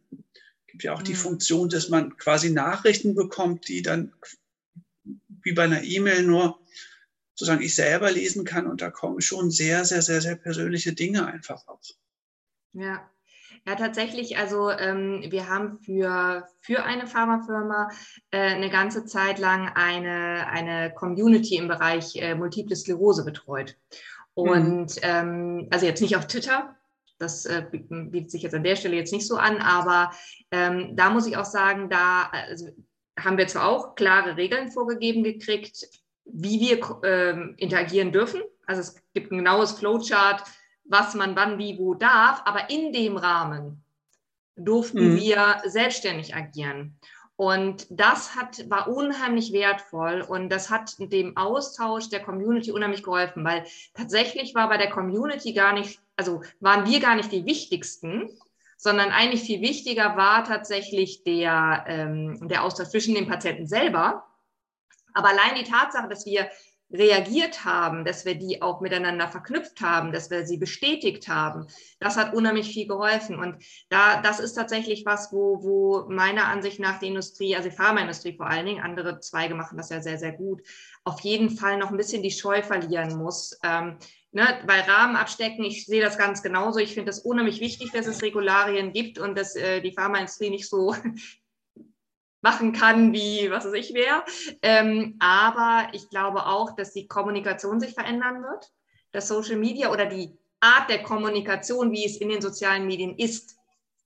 Ja 0.84 0.94
auch 0.94 1.00
mhm. 1.00 1.06
die 1.06 1.16
Funktion, 1.16 1.70
dass 1.70 1.90
man 1.90 2.18
quasi 2.18 2.50
Nachrichten 2.50 3.16
bekommt, 3.16 3.68
die 3.68 3.82
dann 3.82 4.14
wie 5.42 5.54
bei 5.54 5.64
einer 5.64 5.84
E-Mail 5.84 6.24
nur 6.24 6.60
sozusagen 7.36 7.62
ich 7.62 7.76
selber 7.76 8.12
lesen 8.12 8.44
kann 8.44 8.68
und 8.68 8.82
da 8.82 8.90
kommen 8.90 9.22
schon 9.22 9.50
sehr, 9.50 9.86
sehr, 9.86 10.02
sehr, 10.02 10.22
sehr 10.22 10.36
persönliche 10.36 10.94
Dinge 10.94 11.26
einfach 11.26 11.66
raus. 11.68 11.98
Ja, 12.74 13.10
ja, 13.66 13.76
tatsächlich. 13.76 14.38
Also 14.38 14.70
ähm, 14.70 15.24
wir 15.30 15.48
haben 15.48 15.80
für, 15.80 16.48
für 16.62 16.84
eine 16.84 17.08
Pharmafirma 17.08 17.90
äh, 18.32 18.40
eine 18.40 18.70
ganze 18.70 19.06
Zeit 19.06 19.40
lang 19.40 19.70
eine, 19.74 20.48
eine 20.48 20.94
Community 20.94 21.56
im 21.56 21.68
Bereich 21.68 22.16
äh, 22.18 22.36
Multiple 22.36 22.76
Sklerose 22.76 23.24
betreut. 23.24 23.78
Mhm. 24.36 24.44
Und 24.44 24.96
mhm. 24.96 25.02
ähm, 25.02 25.68
also 25.72 25.86
jetzt 25.86 26.02
nicht 26.02 26.18
auf 26.18 26.28
Twitter, 26.28 26.76
das 27.20 27.46
äh, 27.46 27.66
bietet 27.72 28.32
sich 28.32 28.44
jetzt 28.44 28.56
an 28.56 28.64
der 28.64 28.76
Stelle 28.76 28.96
jetzt 28.96 29.14
nicht 29.14 29.28
so 29.28 29.36
an, 29.36 29.58
aber 29.58 30.12
ähm, 30.52 30.96
da 30.96 31.10
muss 31.10 31.28
ich 31.28 31.38
auch 31.38 31.46
sagen, 31.46 31.90
da 31.90 32.30
also, 32.32 32.70
haben 33.20 33.38
wir 33.38 33.48
zwar 33.48 33.68
auch 33.68 33.96
klare 33.96 34.38
Regeln 34.38 34.72
vorgegeben 34.72 35.24
gekriegt, 35.24 35.88
wie 36.26 36.60
wir 36.60 37.02
ähm, 37.04 37.56
interagieren 37.58 38.12
dürfen. 38.12 38.42
Also 38.66 38.82
es 38.82 38.96
gibt 39.14 39.32
ein 39.32 39.40
genaues 39.40 39.74
Flowchart, 39.74 40.44
was 40.86 41.14
man 41.16 41.36
wann, 41.36 41.58
wie, 41.58 41.78
wo 41.78 41.94
darf, 41.94 42.42
aber 42.46 42.70
in 42.70 42.94
dem 42.94 43.18
Rahmen 43.18 43.84
durften 44.56 45.14
mhm. 45.14 45.18
wir 45.18 45.62
selbstständig 45.66 46.36
agieren. 46.36 46.98
Und 47.36 47.88
das 47.90 48.36
hat, 48.36 48.70
war 48.70 48.90
unheimlich 48.90 49.54
wertvoll 49.54 50.22
und 50.28 50.50
das 50.50 50.70
hat 50.70 50.96
dem 51.00 51.38
Austausch 51.38 52.10
der 52.10 52.20
Community 52.22 52.74
unheimlich 52.74 53.02
geholfen, 53.02 53.46
weil 53.46 53.64
tatsächlich 53.94 54.56
war 54.56 54.68
bei 54.68 54.76
der 54.76 54.90
Community 54.90 55.54
gar 55.54 55.72
nicht, 55.72 56.02
also 56.20 56.42
waren 56.60 56.86
wir 56.86 57.00
gar 57.00 57.16
nicht 57.16 57.32
die 57.32 57.46
wichtigsten, 57.46 58.30
sondern 58.78 59.12
eigentlich 59.12 59.42
viel 59.42 59.62
wichtiger 59.62 60.18
war 60.18 60.44
tatsächlich 60.44 61.24
der, 61.24 61.86
ähm, 61.88 62.48
der 62.50 62.64
Austausch 62.64 62.90
zwischen 62.90 63.16
den 63.16 63.28
Patienten 63.28 63.66
selber. 63.66 64.26
Aber 65.14 65.30
allein 65.30 65.56
die 65.56 65.70
Tatsache, 65.70 66.10
dass 66.10 66.26
wir 66.26 66.50
reagiert 66.92 67.66
haben, 67.66 68.04
dass 68.04 68.26
wir 68.26 68.36
die 68.36 68.62
auch 68.62 68.82
miteinander 68.82 69.28
verknüpft 69.28 69.80
haben, 69.82 70.12
dass 70.12 70.30
wir 70.30 70.46
sie 70.46 70.58
bestätigt 70.58 71.28
haben. 71.28 71.68
Das 72.00 72.18
hat 72.18 72.34
unheimlich 72.34 72.74
viel 72.74 72.88
geholfen. 72.88 73.38
Und 73.40 73.64
da, 73.90 74.22
das 74.22 74.40
ist 74.40 74.54
tatsächlich 74.54 75.06
was, 75.06 75.32
wo, 75.32 75.64
wo 75.64 76.10
meiner 76.10 76.48
Ansicht 76.48 76.80
nach 76.80 77.00
die 77.00 77.08
Industrie, 77.08 77.56
also 77.56 77.70
die 77.70 77.76
Pharmaindustrie 77.76 78.36
vor 78.36 78.48
allen 78.48 78.66
Dingen, 78.66 78.84
andere 78.84 79.20
Zweige 79.20 79.56
machen 79.56 79.78
das 79.78 79.90
ja 79.90 80.02
sehr, 80.02 80.18
sehr 80.18 80.32
gut, 80.34 80.64
auf 81.04 81.22
jeden 81.22 81.52
Fall 81.52 81.78
noch 81.78 81.92
ein 81.92 81.98
bisschen 81.98 82.24
die 82.24 82.32
Scheu 82.32 82.62
verlieren 82.64 83.18
muss. 83.18 83.58
Ähm, 83.64 83.98
ne, 84.32 84.60
bei 84.66 84.82
Rahmen 84.82 85.16
abstecken, 85.16 85.64
ich 85.64 85.86
sehe 85.86 86.02
das 86.02 86.18
ganz 86.18 86.42
genauso. 86.42 86.80
Ich 86.80 86.94
finde 86.94 87.12
es 87.12 87.20
unheimlich 87.20 87.60
wichtig, 87.60 87.92
dass 87.92 88.08
es 88.08 88.22
Regularien 88.22 88.94
gibt 88.94 89.20
und 89.20 89.38
dass 89.38 89.56
äh, 89.56 89.82
die 89.82 89.94
Pharmaindustrie 89.94 90.50
nicht 90.50 90.70
so 90.70 90.96
machen 92.42 92.72
kann, 92.72 93.14
wie 93.14 93.50
was 93.52 93.66
weiß 93.66 93.74
ich 93.74 93.94
wer. 93.94 94.24
Ähm, 94.62 95.16
aber 95.20 95.90
ich 95.94 96.10
glaube 96.10 96.46
auch, 96.46 96.76
dass 96.76 96.94
die 96.94 97.08
Kommunikation 97.08 97.80
sich 97.80 97.94
verändern 97.94 98.44
wird, 98.44 98.72
dass 99.12 99.28
Social 99.28 99.58
Media 99.58 99.92
oder 99.92 100.06
die 100.06 100.38
Art 100.60 100.90
der 100.90 101.04
Kommunikation, 101.04 101.92
wie 101.92 102.06
es 102.06 102.18
in 102.18 102.30
den 102.30 102.42
sozialen 102.42 102.86
Medien 102.86 103.18
ist, 103.18 103.58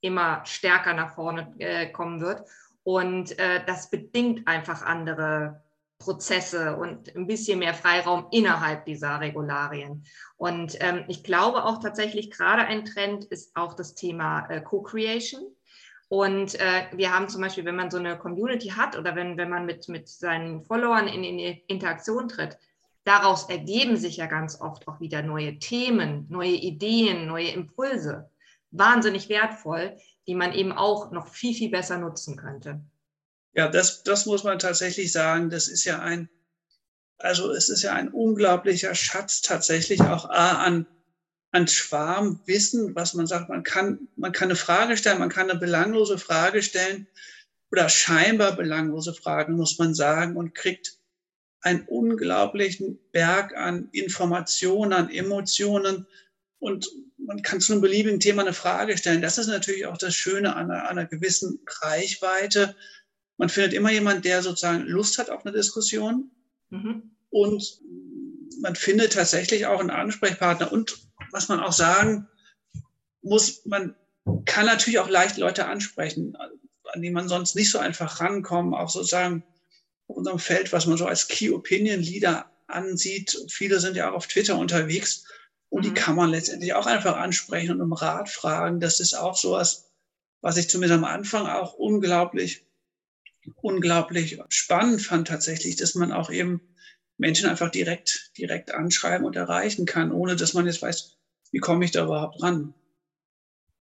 immer 0.02 0.46
stärker 0.46 0.94
nach 0.94 1.16
vorne 1.16 1.54
äh, 1.60 1.90
kommen 1.92 2.22
wird. 2.22 2.48
Und 2.84 3.38
äh, 3.40 3.64
das 3.66 3.90
bedingt 3.90 4.48
einfach 4.48 4.82
andere 4.84 5.63
Prozesse 6.04 6.76
und 6.76 7.16
ein 7.16 7.28
bisschen 7.28 7.60
mehr 7.60 7.74
Freiraum 7.74 8.28
innerhalb 8.32 8.86
dieser 8.86 9.20
Regularien. 9.20 10.06
Und 10.38 10.78
ähm, 10.82 11.06
ich 11.08 11.24
glaube 11.24 11.64
auch 11.64 11.80
tatsächlich, 11.80 12.32
gerade 12.32 12.64
ein 12.64 12.86
Trend 12.86 13.26
ist 13.26 13.56
auch 13.56 13.74
das 13.74 13.96
Thema 13.96 14.48
äh, 14.50 14.62
Co-Creation 14.62 15.44
und 16.14 16.60
äh, 16.60 16.86
wir 16.92 17.12
haben 17.12 17.28
zum 17.28 17.42
Beispiel, 17.42 17.66
wenn 17.66 17.76
man 17.76 17.90
so 17.90 17.98
eine 17.98 18.16
Community 18.20 18.68
hat 18.68 18.96
oder 18.96 19.16
wenn, 19.16 19.36
wenn 19.36 19.50
man 19.50 19.66
mit, 19.66 19.90
mit 19.90 20.08
seinen 20.08 20.64
Followern 20.64 21.08
in, 21.08 21.24
in 21.24 21.40
Interaktion 21.66 22.28
tritt, 22.28 22.60
daraus 23.04 23.50
ergeben 23.50 23.98
sich 23.98 24.18
ja 24.18 24.28
ganz 24.28 24.62
oft 24.62 24.88
auch 24.88 25.00
wieder 25.00 25.24
neue 25.24 25.58
Themen, 25.58 26.28
neue 26.30 26.52
Ideen, 26.52 27.26
neue 27.26 27.50
Impulse. 27.50 28.30
Wahnsinnig 28.70 29.28
wertvoll, 29.28 29.98
die 30.28 30.36
man 30.36 30.54
eben 30.54 30.72
auch 30.72 31.10
noch 31.12 31.30
viel, 31.30 31.56
viel 31.56 31.72
besser 31.72 31.98
nutzen 31.98 32.38
könnte. 32.38 32.82
Ja, 33.54 33.68
das, 33.68 34.04
das 34.04 34.26
muss 34.26 34.44
man 34.44 34.60
tatsächlich 34.60 35.12
sagen. 35.12 35.50
Das 35.50 35.68
ist 35.68 35.84
ja 35.84 36.00
ein, 36.00 36.30
also 37.18 37.52
es 37.52 37.70
ist 37.70 37.84
ja 37.84 37.94
ein 37.94 38.10
unglaublicher 38.10 38.96
Schatz 38.96 39.42
tatsächlich 39.42 40.02
auch 40.02 40.30
A, 40.30 40.64
an 40.64 40.88
an 41.54 41.68
Schwarmwissen, 41.68 42.96
was 42.96 43.14
man 43.14 43.28
sagt, 43.28 43.48
man 43.48 43.62
kann, 43.62 44.08
man 44.16 44.32
kann 44.32 44.48
eine 44.48 44.56
Frage 44.56 44.98
stellen, 44.98 45.20
man 45.20 45.30
kann 45.30 45.50
eine 45.50 45.60
belanglose 45.60 46.18
Frage 46.18 46.64
stellen 46.64 47.08
oder 47.72 47.90
scheinbar 47.90 48.56
belanglose 48.56 49.14
Fragen, 49.14 49.56
muss 49.56 49.78
man 49.78 49.94
sagen, 49.94 50.36
und 50.36 50.56
kriegt 50.56 50.98
einen 51.62 51.84
unglaublichen 51.88 53.00
Berg 53.12 53.56
an 53.56 53.90
Informationen, 53.92 54.94
an 54.94 55.12
Emotionen 55.12 56.08
und 56.58 56.90
man 57.18 57.44
kann 57.44 57.62
zu 57.62 57.74
einem 57.74 57.84
beliebigen 57.84 58.20
Thema 58.20 58.42
eine 58.42 58.54
Frage 58.54 58.98
stellen. 58.98 59.22
Das 59.22 59.38
ist 59.38 59.48
natürlich 59.48 59.86
auch 59.86 59.98
das 59.98 60.16
Schöne 60.16 60.56
an 60.56 60.72
einer, 60.72 60.90
einer 60.90 61.06
gewissen 61.06 61.60
Reichweite. 61.82 62.76
Man 63.38 63.50
findet 63.50 63.74
immer 63.74 63.92
jemand, 63.92 64.26
der 64.26 64.42
sozusagen 64.42 64.84
Lust 64.84 65.18
hat 65.18 65.30
auf 65.30 65.46
eine 65.46 65.56
Diskussion 65.56 66.32
mhm. 66.70 67.12
und 67.30 67.80
man 68.62 68.76
findet 68.76 69.14
tatsächlich 69.14 69.66
auch 69.66 69.80
einen 69.80 69.90
Ansprechpartner 69.90 70.72
und 70.72 70.98
was 71.32 71.50
man 71.50 71.60
auch 71.60 71.74
sagen 71.74 72.28
muss, 73.22 73.66
man 73.66 73.96
kann 74.46 74.66
natürlich 74.66 75.00
auch 75.00 75.10
leicht 75.10 75.38
Leute 75.38 75.66
ansprechen, 75.66 76.36
an 76.36 77.02
die 77.02 77.10
man 77.10 77.28
sonst 77.28 77.56
nicht 77.56 77.72
so 77.72 77.80
einfach 77.80 78.22
rankommt, 78.22 78.74
auch 78.74 78.90
sozusagen 78.90 79.44
auf 80.08 80.18
unserem 80.18 80.40
Feld, 80.40 80.72
was 80.72 80.86
man 80.86 80.98
so 80.98 81.06
als 81.06 81.28
Key 81.28 81.50
Opinion 81.52 82.00
Leader 82.00 82.52
ansieht. 82.68 83.38
Viele 83.50 83.80
sind 83.80 83.96
ja 83.96 84.12
auch 84.12 84.16
auf 84.16 84.28
Twitter 84.28 84.58
unterwegs 84.58 85.26
und 85.70 85.82
mhm. 85.82 85.94
die 85.94 85.94
kann 86.00 86.16
man 86.16 86.30
letztendlich 86.30 86.74
auch 86.74 86.86
einfach 86.86 87.18
ansprechen 87.18 87.72
und 87.72 87.82
um 87.82 87.94
Rat 87.94 88.30
fragen. 88.30 88.80
Das 88.80 89.00
ist 89.00 89.16
auch 89.16 89.36
sowas, 89.36 89.92
was 90.42 90.58
ich 90.58 90.70
zumindest 90.70 91.00
am 91.00 91.06
Anfang 91.06 91.48
auch 91.48 91.74
unglaublich, 91.74 92.66
unglaublich 93.62 94.40
spannend 94.50 95.02
fand 95.02 95.28
tatsächlich, 95.28 95.76
dass 95.76 95.96
man 95.96 96.12
auch 96.12 96.30
eben 96.30 96.62
Menschen 97.18 97.50
einfach 97.50 97.70
direkt, 97.72 98.32
direkt 98.38 98.74
anschreiben 98.74 99.26
und 99.26 99.36
erreichen 99.36 99.86
kann, 99.86 100.12
ohne 100.12 100.36
dass 100.36 100.54
man 100.54 100.66
jetzt 100.66 100.82
weiß, 100.82 101.16
wie 101.52 101.60
komme 101.60 101.86
ich 101.86 101.92
da 101.92 102.04
überhaupt 102.06 102.42
ran? 102.42 102.74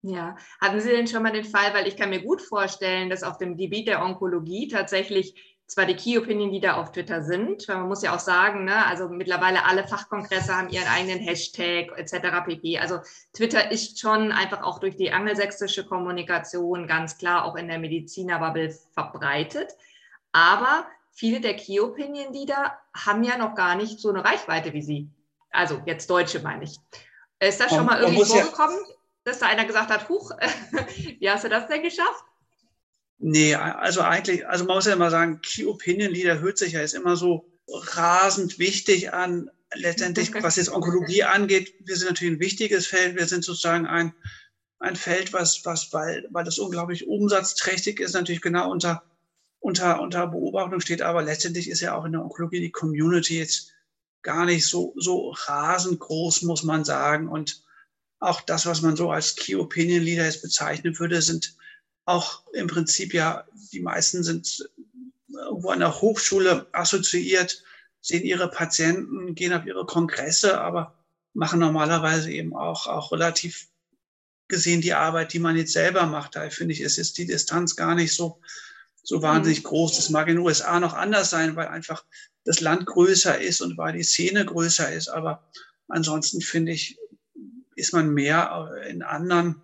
Ja, 0.02 0.36
hatten 0.60 0.80
Sie 0.80 0.88
denn 0.88 1.06
schon 1.06 1.22
mal 1.22 1.32
den 1.32 1.44
Fall, 1.44 1.74
weil 1.74 1.86
ich 1.86 1.96
kann 1.96 2.08
mir 2.10 2.22
gut 2.22 2.40
vorstellen, 2.40 3.10
dass 3.10 3.22
auf 3.22 3.36
dem 3.36 3.56
Gebiet 3.56 3.86
der 3.86 4.02
Onkologie 4.02 4.66
tatsächlich 4.68 5.34
zwar 5.70 5.86
die 5.86 5.94
Key 5.94 6.18
Opinion 6.18 6.50
Leader 6.50 6.78
auf 6.78 6.90
Twitter 6.90 7.22
sind, 7.22 7.68
weil 7.68 7.76
man 7.76 7.86
muss 7.86 8.02
ja 8.02 8.12
auch 8.12 8.18
sagen, 8.18 8.64
ne, 8.64 8.84
also 8.86 9.08
mittlerweile 9.08 9.64
alle 9.64 9.86
Fachkongresse 9.86 10.56
haben 10.56 10.68
ihren 10.68 10.88
eigenen 10.88 11.20
Hashtag 11.20 11.96
etc. 11.96 12.44
pp. 12.44 12.78
Also 12.78 12.98
Twitter 13.32 13.70
ist 13.70 14.00
schon 14.00 14.32
einfach 14.32 14.62
auch 14.64 14.80
durch 14.80 14.96
die 14.96 15.12
angelsächsische 15.12 15.86
Kommunikation 15.86 16.88
ganz 16.88 17.18
klar 17.18 17.44
auch 17.44 17.54
in 17.54 17.68
der 17.68 17.78
Medizinerbubble 17.78 18.76
verbreitet. 18.94 19.76
Aber 20.32 20.86
viele 21.12 21.40
der 21.40 21.54
Key 21.54 21.78
Opinion 21.78 22.32
Leader 22.32 22.76
haben 22.92 23.22
ja 23.22 23.38
noch 23.38 23.54
gar 23.54 23.76
nicht 23.76 24.00
so 24.00 24.08
eine 24.08 24.24
Reichweite 24.24 24.72
wie 24.72 24.82
Sie. 24.82 25.08
Also 25.52 25.80
jetzt 25.86 26.10
Deutsche 26.10 26.40
meine 26.40 26.64
ich. 26.64 26.78
Ist 27.38 27.60
das 27.60 27.70
schon 27.70 27.86
mal 27.86 28.00
irgendwie 28.00 28.24
vorgekommen, 28.24 28.76
ja, 28.76 28.94
dass 29.22 29.38
da 29.38 29.46
einer 29.46 29.66
gesagt 29.66 29.90
hat, 29.90 30.08
huch, 30.08 30.32
wie 31.20 31.30
hast 31.30 31.44
du 31.44 31.48
das 31.48 31.68
denn 31.68 31.84
geschafft? 31.84 32.24
Nee, 33.22 33.54
also 33.54 34.00
eigentlich, 34.00 34.48
also 34.48 34.64
man 34.64 34.76
muss 34.76 34.86
ja 34.86 34.94
immer 34.94 35.10
sagen, 35.10 35.42
Key 35.42 35.66
Opinion 35.66 36.10
Leader 36.10 36.40
hört 36.40 36.56
sich 36.56 36.72
ja 36.72 36.80
jetzt 36.80 36.94
immer 36.94 37.16
so 37.16 37.52
rasend 37.68 38.58
wichtig 38.58 39.12
an. 39.12 39.50
Letztendlich, 39.74 40.32
was 40.42 40.56
jetzt 40.56 40.72
Onkologie 40.72 41.24
angeht, 41.24 41.74
wir 41.84 41.96
sind 41.96 42.08
natürlich 42.08 42.34
ein 42.34 42.40
wichtiges 42.40 42.86
Feld. 42.86 43.16
Wir 43.16 43.26
sind 43.26 43.44
sozusagen 43.44 43.86
ein, 43.86 44.14
ein 44.78 44.96
Feld, 44.96 45.34
was, 45.34 45.66
was 45.66 45.92
weil, 45.92 46.26
weil 46.30 46.44
das 46.44 46.58
unglaublich 46.58 47.06
umsatzträchtig 47.08 48.00
ist, 48.00 48.14
natürlich 48.14 48.40
genau 48.40 48.70
unter, 48.70 49.02
unter, 49.58 50.00
unter 50.00 50.26
Beobachtung 50.26 50.80
steht. 50.80 51.02
Aber 51.02 51.22
letztendlich 51.22 51.68
ist 51.68 51.82
ja 51.82 51.94
auch 51.94 52.06
in 52.06 52.12
der 52.12 52.22
Onkologie 52.22 52.60
die 52.60 52.72
Community 52.72 53.38
jetzt 53.38 53.74
gar 54.22 54.46
nicht 54.46 54.66
so, 54.66 54.94
so 54.96 55.34
rasend 55.44 56.00
groß, 56.00 56.40
muss 56.42 56.62
man 56.62 56.86
sagen. 56.86 57.28
Und 57.28 57.62
auch 58.18 58.40
das, 58.40 58.64
was 58.64 58.80
man 58.80 58.96
so 58.96 59.10
als 59.10 59.36
Key 59.36 59.56
Opinion 59.56 60.02
Leader 60.02 60.24
jetzt 60.24 60.40
bezeichnen 60.40 60.98
würde, 60.98 61.20
sind 61.20 61.54
auch 62.10 62.42
im 62.52 62.66
Prinzip 62.66 63.14
ja, 63.14 63.44
die 63.72 63.80
meisten 63.80 64.22
sind 64.22 64.68
irgendwo 65.28 65.70
an 65.70 65.80
der 65.80 66.00
Hochschule 66.00 66.66
assoziiert, 66.72 67.62
sehen 68.00 68.24
ihre 68.24 68.50
Patienten, 68.50 69.34
gehen 69.34 69.52
auf 69.52 69.66
ihre 69.66 69.86
Kongresse, 69.86 70.60
aber 70.60 70.94
machen 71.34 71.60
normalerweise 71.60 72.30
eben 72.32 72.54
auch, 72.54 72.86
auch 72.86 73.12
relativ 73.12 73.68
gesehen 74.48 74.80
die 74.80 74.94
Arbeit, 74.94 75.32
die 75.32 75.38
man 75.38 75.56
jetzt 75.56 75.72
selber 75.72 76.06
macht. 76.06 76.36
Da 76.36 76.50
finde 76.50 76.74
ich, 76.74 76.80
ist 76.80 76.96
jetzt 76.96 77.16
die 77.18 77.26
Distanz 77.26 77.76
gar 77.76 77.94
nicht 77.94 78.14
so, 78.14 78.40
so 79.02 79.22
wahnsinnig 79.22 79.62
mhm. 79.62 79.68
groß. 79.68 79.96
Das 79.96 80.10
mag 80.10 80.28
in 80.28 80.36
den 80.36 80.44
USA 80.44 80.80
noch 80.80 80.94
anders 80.94 81.30
sein, 81.30 81.56
weil 81.56 81.68
einfach 81.68 82.04
das 82.44 82.60
Land 82.60 82.86
größer 82.86 83.40
ist 83.40 83.60
und 83.60 83.78
weil 83.78 83.92
die 83.92 84.02
Szene 84.02 84.44
größer 84.44 84.92
ist. 84.92 85.08
Aber 85.08 85.48
ansonsten 85.88 86.40
finde 86.40 86.72
ich, 86.72 86.98
ist 87.76 87.92
man 87.92 88.12
mehr 88.12 88.70
in 88.88 89.02
anderen, 89.02 89.62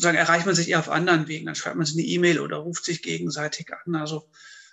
sagen, 0.00 0.16
erreicht 0.16 0.46
man 0.46 0.54
sich 0.54 0.68
eher 0.68 0.78
auf 0.78 0.90
anderen 0.90 1.28
Wegen. 1.28 1.46
Dann 1.46 1.54
schreibt 1.54 1.76
man 1.76 1.86
sich 1.86 1.96
eine 1.96 2.06
E-Mail 2.06 2.40
oder 2.40 2.58
ruft 2.58 2.84
sich 2.84 3.02
gegenseitig 3.02 3.72
an. 3.72 3.96
Also 3.96 4.28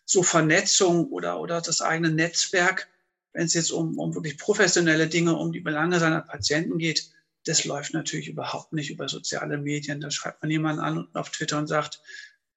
so 0.05 0.23
Vernetzung 0.23 1.07
oder, 1.07 1.39
oder 1.39 1.61
das 1.61 1.81
eigene 1.81 2.11
Netzwerk, 2.11 2.87
wenn 3.33 3.45
es 3.45 3.53
jetzt 3.53 3.71
um, 3.71 3.97
um 3.97 4.13
wirklich 4.13 4.37
professionelle 4.37 5.07
Dinge, 5.07 5.35
um 5.35 5.51
die 5.51 5.59
Belange 5.59 5.99
seiner 5.99 6.21
Patienten 6.21 6.77
geht, 6.77 7.11
das 7.45 7.65
läuft 7.65 7.93
natürlich 7.93 8.27
überhaupt 8.27 8.73
nicht 8.73 8.89
über 8.89 9.07
soziale 9.07 9.57
Medien. 9.57 10.01
Da 10.01 10.09
schreibt 10.09 10.41
man 10.41 10.51
jemanden 10.51 10.81
an 10.81 11.07
auf 11.13 11.29
Twitter 11.29 11.57
und 11.57 11.67
sagt, 11.67 12.01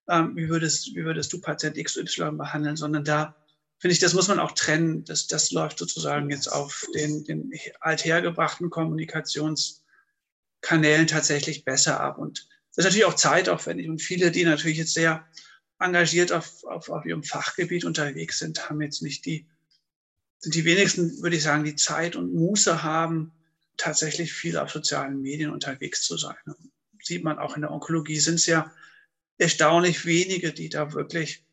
ähm, 0.09 0.35
wie, 0.37 0.49
würdest, 0.49 0.95
wie 0.95 1.05
würdest 1.05 1.33
du 1.33 1.41
Patient 1.41 1.77
XY 1.77 2.33
behandeln, 2.33 2.77
sondern 2.77 3.05
da 3.05 3.37
finde 3.79 3.93
ich, 3.93 4.01
das 4.01 4.15
muss 4.15 4.29
man 4.29 4.39
auch 4.39 4.53
trennen. 4.53 5.05
Das, 5.05 5.27
das 5.27 5.53
läuft 5.53 5.79
sozusagen 5.79 6.31
jetzt 6.31 6.49
auf 6.49 6.87
den, 6.95 7.25
den 7.25 7.53
althergebrachten 7.81 8.71
Kommunikationskanälen 8.71 11.07
tatsächlich 11.07 11.65
besser 11.65 12.01
ab. 12.01 12.19
Und 12.19 12.49
das 12.79 12.85
ist 12.85 12.93
natürlich 12.93 13.13
auch 13.13 13.17
zeitaufwendig. 13.17 13.89
Und 13.89 14.01
viele, 14.01 14.31
die 14.31 14.45
natürlich 14.45 14.79
jetzt 14.79 14.95
sehr 14.95 15.27
engagiert 15.81 16.31
auf, 16.31 16.63
auf, 16.63 16.89
auf 16.91 17.05
ihrem 17.05 17.25
Fachgebiet 17.25 17.85
unterwegs 17.85 18.39
sind, 18.39 18.71
haben 18.71 18.81
jetzt 18.81 19.03
nicht 19.03 19.27
die, 19.27 19.49
sind 20.39 20.55
die 20.55 20.65
wenigsten, 20.65 21.21
würde 21.21 21.35
ich 21.35 21.43
sagen, 21.43 21.65
die 21.65 21.75
Zeit 21.75 22.15
und 22.15 22.33
Muße 22.33 22.85
haben, 22.85 23.33
tatsächlich 23.77 24.33
viel 24.33 24.57
auf 24.57 24.71
sozialen 24.71 25.21
Medien 25.21 25.51
unterwegs 25.51 26.03
zu 26.03 26.17
sein. 26.17 26.37
Sieht 27.03 27.25
man 27.25 27.41
auch 27.41 27.57
in 27.57 27.63
der 27.63 27.73
Onkologie 27.73 28.21
sind 28.21 28.37
es 28.37 28.47
ja 28.47 28.73
erstaunlich 29.39 30.05
wenige, 30.07 30.53
die 30.53 30.69
da 30.69 30.93
wirklich 30.93 31.45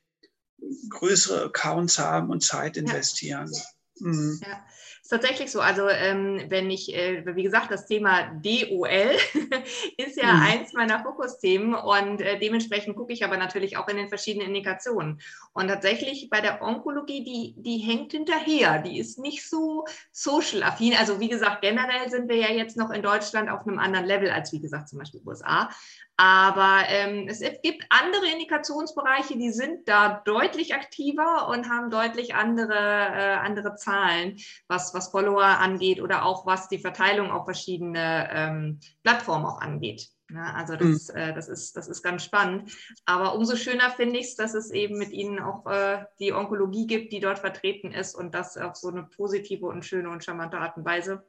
größere 0.92 1.46
Accounts 1.46 1.98
haben 1.98 2.30
und 2.30 2.44
Zeit 2.44 2.78
investieren. 2.78 3.52
Ja. 3.52 4.08
Mhm. 4.08 4.42
Ja, 4.44 4.64
ist 5.06 5.10
tatsächlich 5.12 5.52
so. 5.52 5.62
Also 5.62 5.88
ähm, 5.88 6.46
wenn 6.50 6.72
ich, 6.72 6.92
äh, 6.96 7.24
wie 7.36 7.44
gesagt, 7.44 7.70
das 7.70 7.86
Thema 7.86 8.24
DOL 8.42 9.16
ist 9.98 10.18
ja 10.18 10.34
mhm. 10.34 10.42
eins 10.42 10.74
meiner 10.74 11.04
Fokusthemen 11.04 11.76
und 11.76 12.22
äh, 12.22 12.40
dementsprechend 12.40 12.96
gucke 12.96 13.14
ich 13.14 13.24
aber 13.24 13.38
natürlich 13.38 13.78
auch 13.78 13.88
in 13.88 13.98
den 13.98 14.10
verschiedenen 14.10 14.48
Indikationen. 14.48 15.22
Und 15.54 15.68
tatsächlich 15.68 16.28
bei 16.32 16.42
der 16.42 16.60
Onkologie, 16.64 17.24
die, 17.24 17.54
die 17.56 17.78
hängt 17.78 18.14
hinterher. 18.14 18.80
Die 18.80 18.98
ist 18.98 19.20
nicht 19.20 19.48
so 19.48 19.86
social 20.12 20.64
affin. 20.64 20.96
Also 20.96 21.20
wie 21.20 21.30
gesagt, 21.30 21.62
generell 21.62 22.10
sind 22.10 22.28
wir 22.28 22.38
ja 22.38 22.50
jetzt 22.50 22.76
noch 22.76 22.90
in 22.90 23.04
Deutschland 23.04 23.48
auf 23.48 23.68
einem 23.68 23.78
anderen 23.78 24.08
Level 24.08 24.32
als 24.32 24.54
wie 24.54 24.60
gesagt 24.60 24.90
zum 24.90 24.98
Beispiel 24.98 25.22
USA. 25.24 25.70
Aber 26.18 26.84
ähm, 26.88 27.28
es 27.28 27.40
gibt 27.40 27.86
andere 27.90 28.28
Indikationsbereiche, 28.32 29.38
die 29.38 29.52
sind 29.52 29.88
da 29.88 30.22
deutlich 30.24 30.74
aktiver 30.74 31.50
und 31.50 31.70
haben 31.70 31.90
deutlich 31.90 32.36
andere, 32.36 32.74
äh, 32.74 33.36
andere 33.36 33.76
Zahlen, 33.76 34.38
was, 34.68 34.94
was 34.94 35.10
Follower 35.10 35.44
angeht 35.44 36.02
oder 36.02 36.26
auch 36.26 36.46
was 36.46 36.70
die 36.70 36.80
Verteilung 36.80 37.32
auf 37.32 37.44
verschiedene 37.44 38.30
ähm, 38.32 38.80
Plattformen 39.04 39.46
auch 39.46 39.60
angeht. 39.60 40.08
Ja, 40.34 40.54
also 40.54 40.76
das, 40.76 41.10
mhm. 41.10 41.18
äh, 41.18 41.34
das, 41.34 41.50
ist, 41.50 41.76
das 41.76 41.88
ist 41.88 42.02
ganz 42.02 42.24
spannend. 42.24 42.72
Aber 43.06 43.36
umso 43.36 43.58
schöner 43.58 43.92
finde 43.92 44.20
ich 44.20 44.28
es, 44.28 44.36
dass 44.36 44.54
es 44.54 44.72
eben 44.72 44.98
mit 44.98 45.12
Ihnen 45.12 45.40
auch 45.40 45.66
äh, 45.68 46.06
die 46.20 46.34
Onkologie 46.34 46.88
gibt, 46.88 47.12
die 47.12 47.20
dort 47.20 47.40
vertreten 47.40 47.92
ist 47.92 48.16
und 48.16 48.34
das 48.34 48.58
auf 48.58 48.76
so 48.76 48.88
eine 48.88 49.04
positive 49.04 49.68
und 49.68 49.86
schöne 49.86 50.10
und 50.10 50.24
charmante 50.24 50.58
Art 50.58 50.78
und 50.78 50.86
Weise 50.86 51.26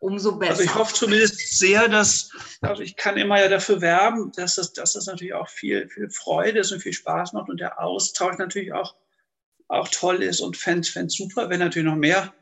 umso 0.00 0.36
besser. 0.36 0.52
Also 0.52 0.62
ich 0.62 0.74
hoffe 0.74 0.94
zumindest 0.94 1.58
sehr, 1.58 1.88
dass, 1.88 2.30
also 2.60 2.82
ich 2.82 2.96
kann 2.96 3.16
immer 3.16 3.40
ja 3.40 3.48
dafür 3.48 3.80
werben, 3.80 4.32
dass 4.32 4.56
das, 4.56 4.72
dass 4.72 4.92
das 4.92 5.06
natürlich 5.06 5.34
auch 5.34 5.48
viel, 5.48 5.88
viel 5.88 6.10
Freude 6.10 6.60
ist 6.60 6.72
und 6.72 6.80
viel 6.80 6.92
Spaß 6.92 7.32
macht 7.32 7.48
und 7.48 7.60
der 7.60 7.80
Austausch 7.80 8.38
natürlich 8.38 8.72
auch, 8.72 8.94
auch 9.68 9.88
toll 9.88 10.22
ist 10.22 10.40
und 10.40 10.56
fände 10.56 10.86
es 10.86 11.14
super, 11.14 11.50
wenn 11.50 11.60
natürlich 11.60 11.88
noch 11.88 11.96
mehr 11.96 12.32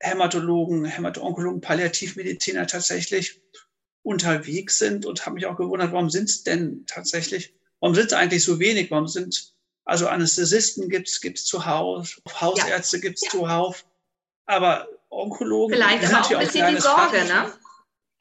Hämatologen, 0.00 0.84
Hämato-Onkologen, 0.84 1.60
Palliativmediziner 1.60 2.66
tatsächlich 2.66 3.40
unterwegs 4.02 4.78
sind 4.78 5.06
und 5.06 5.24
habe 5.24 5.36
mich 5.36 5.46
auch 5.46 5.56
gewundert, 5.56 5.92
warum 5.92 6.10
sind 6.10 6.28
es 6.28 6.42
denn 6.42 6.84
tatsächlich, 6.86 7.54
warum 7.78 7.94
sind 7.94 8.06
es 8.06 8.12
eigentlich 8.12 8.42
so 8.42 8.58
wenig, 8.58 8.90
warum 8.90 9.06
sind, 9.06 9.54
also 9.84 10.08
Anästhesisten 10.08 10.88
gibt 10.88 11.08
es 11.08 11.44
zuhauf, 11.44 12.20
Hausärzte 12.40 12.96
ja. 12.96 13.00
gibt 13.00 13.18
es 13.18 13.24
ja. 13.24 13.30
zuhauf, 13.30 13.86
aber 14.46 14.88
Onkologen. 15.12 15.76
Vielleicht 15.76 16.12
aber 16.12 16.24
auch 16.24 16.30
ein 16.30 16.38
bisschen 16.38 16.74
die 16.74 16.80
Sorge, 16.80 17.24
ne? 17.24 17.52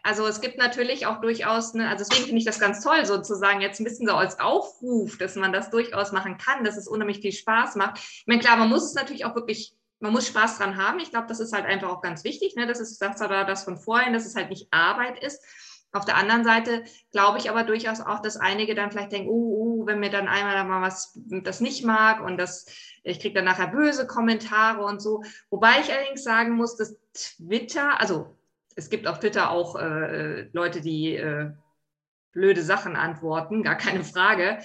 Also 0.03 0.25
es 0.25 0.41
gibt 0.41 0.57
natürlich 0.57 1.05
auch 1.05 1.21
durchaus, 1.21 1.75
ne, 1.75 1.87
also 1.87 2.03
deswegen 2.03 2.25
finde 2.25 2.39
ich 2.39 2.45
das 2.45 2.59
ganz 2.59 2.83
toll, 2.83 3.05
sozusagen 3.05 3.61
jetzt 3.61 3.79
ein 3.79 3.83
bisschen 3.83 4.07
so 4.07 4.15
als 4.15 4.39
Aufruf, 4.39 5.17
dass 5.19 5.35
man 5.35 5.53
das 5.53 5.69
durchaus 5.69 6.11
machen 6.11 6.37
kann, 6.37 6.63
dass 6.63 6.75
es 6.75 6.87
unheimlich 6.87 7.19
viel 7.19 7.31
Spaß 7.31 7.75
macht. 7.75 7.99
Ich 7.99 8.23
meine, 8.25 8.41
klar, 8.41 8.57
man 8.57 8.69
muss 8.69 8.83
es 8.83 8.95
natürlich 8.95 9.25
auch 9.25 9.35
wirklich, 9.35 9.75
man 9.99 10.11
muss 10.11 10.25
Spaß 10.25 10.57
dran 10.57 10.77
haben. 10.77 10.99
Ich 10.99 11.11
glaube, 11.11 11.27
das 11.27 11.39
ist 11.39 11.53
halt 11.53 11.65
einfach 11.65 11.89
auch 11.89 12.01
ganz 12.01 12.23
wichtig. 12.23 12.55
Ne? 12.55 12.65
Das 12.65 12.79
ist 12.79 12.99
das 12.99 13.21
oder 13.21 13.45
das 13.45 13.63
von 13.63 13.77
vorhin, 13.77 14.13
dass 14.13 14.25
es 14.25 14.35
halt 14.35 14.49
nicht 14.49 14.67
Arbeit 14.71 15.23
ist. 15.23 15.39
Auf 15.93 16.05
der 16.05 16.15
anderen 16.15 16.43
Seite 16.43 16.83
glaube 17.11 17.37
ich 17.37 17.49
aber 17.49 17.63
durchaus 17.63 17.99
auch, 17.99 18.21
dass 18.21 18.37
einige 18.37 18.75
dann 18.75 18.91
vielleicht 18.91 19.11
denken, 19.11 19.29
uh, 19.29 19.81
uh, 19.81 19.87
wenn 19.87 19.99
mir 19.99 20.09
dann 20.09 20.27
einmal 20.27 20.63
mal 20.63 20.81
was 20.81 21.19
das 21.25 21.59
nicht 21.59 21.83
mag 21.83 22.21
und 22.21 22.37
das, 22.37 22.65
ich 23.03 23.19
kriege 23.19 23.35
dann 23.35 23.45
nachher 23.45 23.67
böse 23.67 24.07
Kommentare 24.07 24.83
und 24.83 25.01
so. 25.01 25.23
Wobei 25.49 25.79
ich 25.81 25.91
allerdings 25.91 26.23
sagen 26.23 26.53
muss, 26.53 26.77
dass 26.77 26.95
Twitter, 27.13 27.99
also 27.99 28.37
es 28.75 28.89
gibt 28.89 29.05
auf 29.05 29.19
Twitter 29.19 29.51
auch 29.51 29.75
äh, 29.75 30.49
Leute, 30.53 30.79
die 30.79 31.15
äh, 31.15 31.51
blöde 32.31 32.61
Sachen 32.61 32.95
antworten, 32.95 33.63
gar 33.63 33.75
keine 33.75 34.03
Frage. 34.03 34.59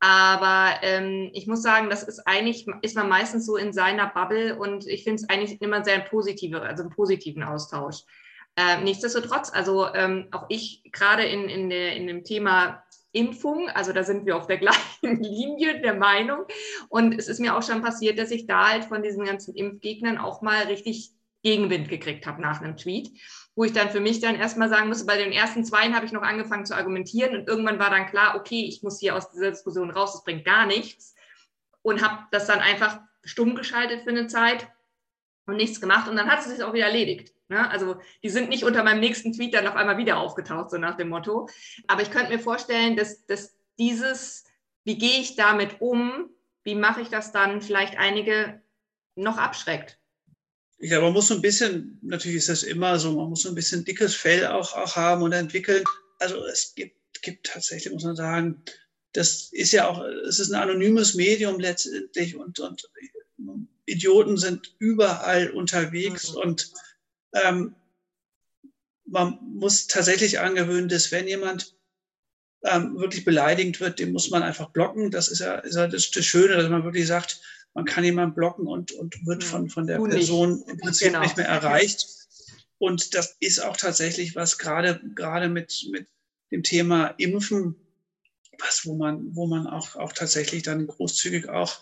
Aber 0.00 0.74
ähm, 0.82 1.30
ich 1.32 1.48
muss 1.48 1.62
sagen, 1.62 1.90
das 1.90 2.04
ist 2.04 2.20
eigentlich, 2.24 2.66
ist 2.82 2.94
man 2.94 3.08
meistens 3.08 3.44
so 3.46 3.56
in 3.56 3.72
seiner 3.72 4.06
Bubble 4.06 4.56
und 4.56 4.86
ich 4.86 5.02
finde 5.02 5.22
es 5.22 5.28
eigentlich 5.28 5.60
immer 5.60 5.84
sehr 5.84 5.98
positive, 5.98 6.62
also 6.62 6.84
einen 6.84 6.92
positiven 6.92 7.42
Austausch. 7.42 8.04
Äh, 8.58 8.80
nichtsdestotrotz, 8.80 9.52
also 9.54 9.86
ähm, 9.94 10.26
auch 10.32 10.46
ich 10.48 10.82
gerade 10.90 11.22
in, 11.22 11.48
in, 11.48 11.70
in 11.70 12.08
dem 12.08 12.24
Thema 12.24 12.82
Impfung, 13.12 13.68
also 13.68 13.92
da 13.92 14.02
sind 14.02 14.26
wir 14.26 14.36
auf 14.36 14.48
der 14.48 14.56
gleichen 14.58 15.22
Linie 15.22 15.80
der 15.80 15.94
Meinung. 15.94 16.44
Und 16.88 17.16
es 17.16 17.28
ist 17.28 17.38
mir 17.38 17.56
auch 17.56 17.62
schon 17.62 17.82
passiert, 17.82 18.18
dass 18.18 18.32
ich 18.32 18.48
da 18.48 18.70
halt 18.70 18.84
von 18.86 19.04
diesen 19.04 19.24
ganzen 19.24 19.54
Impfgegnern 19.54 20.18
auch 20.18 20.42
mal 20.42 20.64
richtig 20.64 21.12
Gegenwind 21.44 21.88
gekriegt 21.88 22.26
habe 22.26 22.42
nach 22.42 22.60
einem 22.60 22.76
Tweet, 22.76 23.12
wo 23.54 23.62
ich 23.62 23.72
dann 23.72 23.90
für 23.90 24.00
mich 24.00 24.18
dann 24.18 24.34
erstmal 24.34 24.68
sagen 24.68 24.88
musste, 24.88 25.06
bei 25.06 25.16
den 25.16 25.30
ersten 25.30 25.64
zwei 25.64 25.92
habe 25.92 26.04
ich 26.04 26.10
noch 26.10 26.22
angefangen 26.22 26.66
zu 26.66 26.74
argumentieren 26.74 27.36
und 27.36 27.46
irgendwann 27.46 27.78
war 27.78 27.90
dann 27.90 28.06
klar, 28.06 28.34
okay, 28.34 28.64
ich 28.64 28.82
muss 28.82 28.98
hier 28.98 29.14
aus 29.14 29.30
dieser 29.30 29.52
Diskussion 29.52 29.92
raus, 29.92 30.14
das 30.14 30.24
bringt 30.24 30.44
gar 30.44 30.66
nichts. 30.66 31.14
Und 31.82 32.02
habe 32.02 32.24
das 32.32 32.48
dann 32.48 32.58
einfach 32.58 32.98
stumm 33.22 33.54
geschaltet 33.54 34.02
für 34.02 34.10
eine 34.10 34.26
Zeit 34.26 34.66
und 35.46 35.54
nichts 35.54 35.80
gemacht 35.80 36.08
und 36.08 36.16
dann 36.16 36.28
hat 36.28 36.40
es 36.40 36.46
sich 36.46 36.64
auch 36.64 36.72
wieder 36.72 36.86
erledigt. 36.86 37.37
Ne? 37.48 37.70
Also 37.70 37.96
die 38.22 38.30
sind 38.30 38.48
nicht 38.48 38.64
unter 38.64 38.84
meinem 38.84 39.00
nächsten 39.00 39.32
Tweet 39.32 39.54
dann 39.54 39.66
auf 39.66 39.76
einmal 39.76 39.96
wieder 39.96 40.18
aufgetaucht, 40.18 40.70
so 40.70 40.78
nach 40.78 40.96
dem 40.96 41.08
Motto. 41.08 41.48
Aber 41.86 42.02
ich 42.02 42.10
könnte 42.10 42.32
mir 42.32 42.38
vorstellen, 42.38 42.96
dass, 42.96 43.24
dass 43.26 43.54
dieses, 43.78 44.44
wie 44.84 44.98
gehe 44.98 45.20
ich 45.20 45.36
damit 45.36 45.80
um, 45.80 46.30
wie 46.64 46.74
mache 46.74 47.00
ich 47.00 47.08
das 47.08 47.32
dann, 47.32 47.62
vielleicht 47.62 47.96
einige 47.98 48.60
noch 49.14 49.38
abschreckt. 49.38 49.98
Ja, 50.80 51.00
man 51.00 51.12
muss 51.12 51.28
so 51.28 51.34
ein 51.34 51.42
bisschen, 51.42 51.98
natürlich 52.02 52.38
ist 52.38 52.48
das 52.48 52.62
immer 52.62 52.98
so, 52.98 53.12
man 53.12 53.30
muss 53.30 53.42
so 53.42 53.48
ein 53.48 53.54
bisschen 53.54 53.84
dickes 53.84 54.14
Fell 54.14 54.46
auch, 54.46 54.74
auch 54.74 54.94
haben 54.94 55.22
und 55.22 55.32
entwickeln. 55.32 55.82
Also 56.20 56.44
es 56.44 56.74
gibt, 56.74 57.22
gibt 57.22 57.46
tatsächlich, 57.46 57.92
muss 57.92 58.04
man 58.04 58.14
sagen, 58.14 58.62
das 59.12 59.48
ist 59.52 59.72
ja 59.72 59.88
auch, 59.88 60.04
es 60.04 60.38
ist 60.38 60.52
ein 60.52 60.60
anonymes 60.60 61.14
Medium 61.14 61.58
letztendlich 61.58 62.36
und, 62.36 62.60
und 62.60 62.88
Idioten 63.86 64.36
sind 64.36 64.74
überall 64.78 65.50
unterwegs 65.50 66.32
mhm. 66.32 66.38
und 66.42 66.72
ähm, 67.32 67.74
man 69.04 69.38
muss 69.42 69.86
tatsächlich 69.86 70.38
angewöhnen, 70.38 70.88
dass 70.88 71.10
wenn 71.12 71.26
jemand 71.26 71.74
ähm, 72.64 72.98
wirklich 72.98 73.24
beleidigt 73.24 73.80
wird, 73.80 73.98
den 73.98 74.12
muss 74.12 74.30
man 74.30 74.42
einfach 74.42 74.70
blocken. 74.70 75.10
Das 75.10 75.28
ist 75.28 75.40
ja, 75.40 75.56
ist 75.56 75.76
ja 75.76 75.86
das, 75.86 76.10
das, 76.10 76.24
Schöne, 76.24 76.56
dass 76.56 76.68
man 76.68 76.84
wirklich 76.84 77.06
sagt, 77.06 77.40
man 77.74 77.84
kann 77.84 78.04
jemanden 78.04 78.34
blocken 78.34 78.66
und, 78.66 78.92
und 78.92 79.26
wird 79.26 79.44
von, 79.44 79.68
von 79.70 79.86
der 79.86 79.98
Person 79.98 80.62
im 80.66 80.78
Prinzip 80.80 81.08
genau. 81.08 81.20
nicht 81.20 81.36
mehr 81.36 81.48
erreicht. 81.48 82.06
Und 82.78 83.14
das 83.14 83.36
ist 83.40 83.60
auch 83.60 83.76
tatsächlich 83.76 84.36
was 84.36 84.58
gerade, 84.58 85.00
gerade 85.14 85.48
mit, 85.48 85.88
mit 85.90 86.08
dem 86.50 86.62
Thema 86.62 87.08
Impfen, 87.18 87.76
was, 88.58 88.86
wo 88.86 88.94
man, 88.94 89.34
wo 89.34 89.46
man 89.46 89.66
auch, 89.66 89.96
auch 89.96 90.12
tatsächlich 90.12 90.62
dann 90.62 90.86
großzügig 90.86 91.48
auch, 91.48 91.80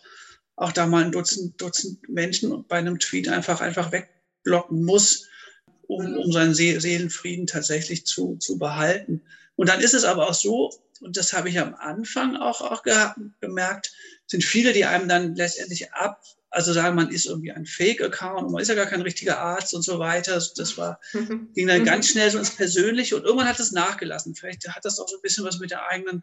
auch 0.57 0.73
da 0.73 0.87
mal 0.87 1.05
ein 1.05 1.13
Dutzend, 1.13 1.61
Dutzend 1.61 2.09
Menschen 2.09 2.67
bei 2.67 2.77
einem 2.77 2.99
Tweet 2.99 3.29
einfach, 3.29 3.61
einfach 3.61 3.93
wegblocken 3.93 4.85
muss, 4.85 5.29
um, 5.89 6.17
um 6.17 6.33
seinen 6.33 6.55
Seelenfrieden 6.55 7.47
tatsächlich 7.47 8.07
zu, 8.07 8.37
zu 8.37 8.59
behalten. 8.59 9.23
Und 9.57 9.69
dann 9.69 9.81
ist 9.81 9.95
es 9.95 10.05
aber 10.05 10.29
auch 10.29 10.35
so, 10.35 10.73
und 11.01 11.17
das 11.17 11.33
habe 11.33 11.49
ich 11.49 11.59
am 11.59 11.75
Anfang 11.75 12.37
auch, 12.37 12.61
auch 12.61 12.83
gemerkt, 13.41 13.93
sind 14.27 14.45
viele, 14.45 14.73
die 14.73 14.85
einem 14.85 15.09
dann 15.09 15.35
letztendlich 15.35 15.93
ab, 15.93 16.23
also 16.51 16.73
sagen, 16.73 16.97
man 16.97 17.11
ist 17.11 17.27
irgendwie 17.27 17.53
ein 17.53 17.67
Fake-Account, 17.67 18.51
man 18.51 18.63
ist 18.63 18.69
ja 18.69 18.75
gar 18.75 18.87
kein 18.87 19.03
richtiger 19.03 19.39
Arzt 19.39 19.75
und 19.75 19.83
so 19.83 19.99
weiter. 19.99 20.41
Das 20.57 20.79
war, 20.79 21.01
ging 21.55 21.67
dann 21.67 21.85
ganz 21.85 22.09
schnell 22.09 22.31
so 22.31 22.39
ins 22.39 22.51
Persönliche 22.51 23.17
und 23.17 23.25
irgendwann 23.25 23.49
hat 23.49 23.61
es 23.61 23.73
nachgelassen. 23.73 24.35
Vielleicht 24.35 24.67
hat 24.69 24.85
das 24.85 24.99
auch 24.99 25.09
so 25.09 25.17
ein 25.17 25.23
bisschen 25.23 25.45
was 25.45 25.59
mit 25.59 25.71
der 25.71 25.87
eigenen 25.89 26.23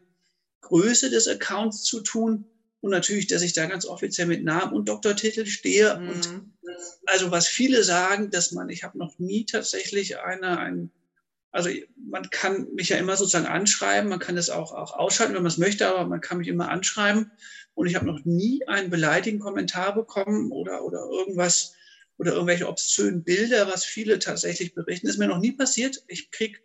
Größe 0.61 1.09
des 1.09 1.27
Accounts 1.27 1.83
zu 1.83 2.01
tun. 2.01 2.45
Und 2.81 2.91
natürlich, 2.91 3.27
dass 3.27 3.43
ich 3.43 3.53
da 3.53 3.65
ganz 3.65 3.85
offiziell 3.85 4.27
mit 4.27 4.43
Namen 4.43 4.73
und 4.73 4.89
Doktortitel 4.89 5.45
stehe. 5.45 5.97
Mhm. 5.97 6.09
Und 6.09 6.52
also 7.05 7.31
was 7.31 7.47
viele 7.47 7.83
sagen, 7.83 8.31
dass 8.31 8.51
man, 8.51 8.69
ich 8.69 8.83
habe 8.83 8.97
noch 8.97 9.19
nie 9.19 9.45
tatsächlich 9.45 10.19
eine, 10.19 10.57
ein, 10.59 10.91
also 11.51 11.69
man 12.09 12.29
kann 12.29 12.73
mich 12.73 12.89
ja 12.89 12.97
immer 12.97 13.15
sozusagen 13.15 13.45
anschreiben, 13.45 14.09
man 14.09 14.19
kann 14.19 14.35
das 14.35 14.49
auch, 14.49 14.73
auch 14.73 14.93
ausschalten, 14.97 15.35
wenn 15.35 15.43
man 15.43 15.51
es 15.51 15.57
möchte, 15.57 15.87
aber 15.87 16.05
man 16.05 16.21
kann 16.21 16.39
mich 16.39 16.47
immer 16.47 16.69
anschreiben. 16.69 17.31
Und 17.75 17.87
ich 17.87 17.95
habe 17.95 18.05
noch 18.05 18.23
nie 18.25 18.67
einen 18.67 18.89
beleidigenden 18.89 19.43
Kommentar 19.43 19.95
bekommen 19.95 20.51
oder, 20.51 20.83
oder 20.83 21.05
irgendwas 21.09 21.73
oder 22.17 22.33
irgendwelche 22.33 22.67
obszönen 22.67 23.23
Bilder, 23.23 23.67
was 23.67 23.85
viele 23.85 24.19
tatsächlich 24.19 24.75
berichten. 24.75 25.07
Das 25.07 25.15
ist 25.15 25.19
mir 25.19 25.27
noch 25.27 25.39
nie 25.39 25.51
passiert. 25.51 26.03
Ich 26.07 26.31
kriege 26.31 26.59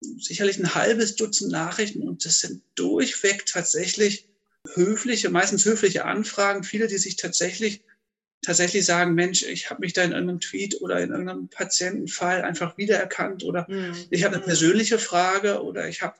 sicherlich 0.00 0.58
ein 0.58 0.74
halbes 0.74 1.16
Dutzend 1.16 1.50
Nachrichten 1.50 2.06
und 2.06 2.24
das 2.24 2.40
sind 2.40 2.62
durchweg 2.74 3.46
tatsächlich 3.46 4.28
höfliche, 4.74 5.30
meistens 5.30 5.64
höfliche 5.64 6.04
Anfragen, 6.04 6.64
viele, 6.64 6.86
die 6.86 6.98
sich 6.98 7.16
tatsächlich 7.16 7.82
tatsächlich 8.42 8.86
sagen, 8.86 9.14
Mensch, 9.14 9.42
ich 9.42 9.70
habe 9.70 9.80
mich 9.80 9.92
da 9.92 10.02
in 10.02 10.12
irgendeinem 10.12 10.40
Tweet 10.40 10.80
oder 10.80 11.00
in 11.00 11.10
irgendeinem 11.10 11.48
Patientenfall 11.48 12.42
einfach 12.42 12.78
wiedererkannt 12.78 13.44
oder 13.44 13.66
mhm. 13.68 13.94
ich 14.10 14.24
habe 14.24 14.36
eine 14.36 14.44
persönliche 14.44 14.98
Frage 14.98 15.62
oder 15.62 15.88
ich 15.88 16.02
habe 16.02 16.16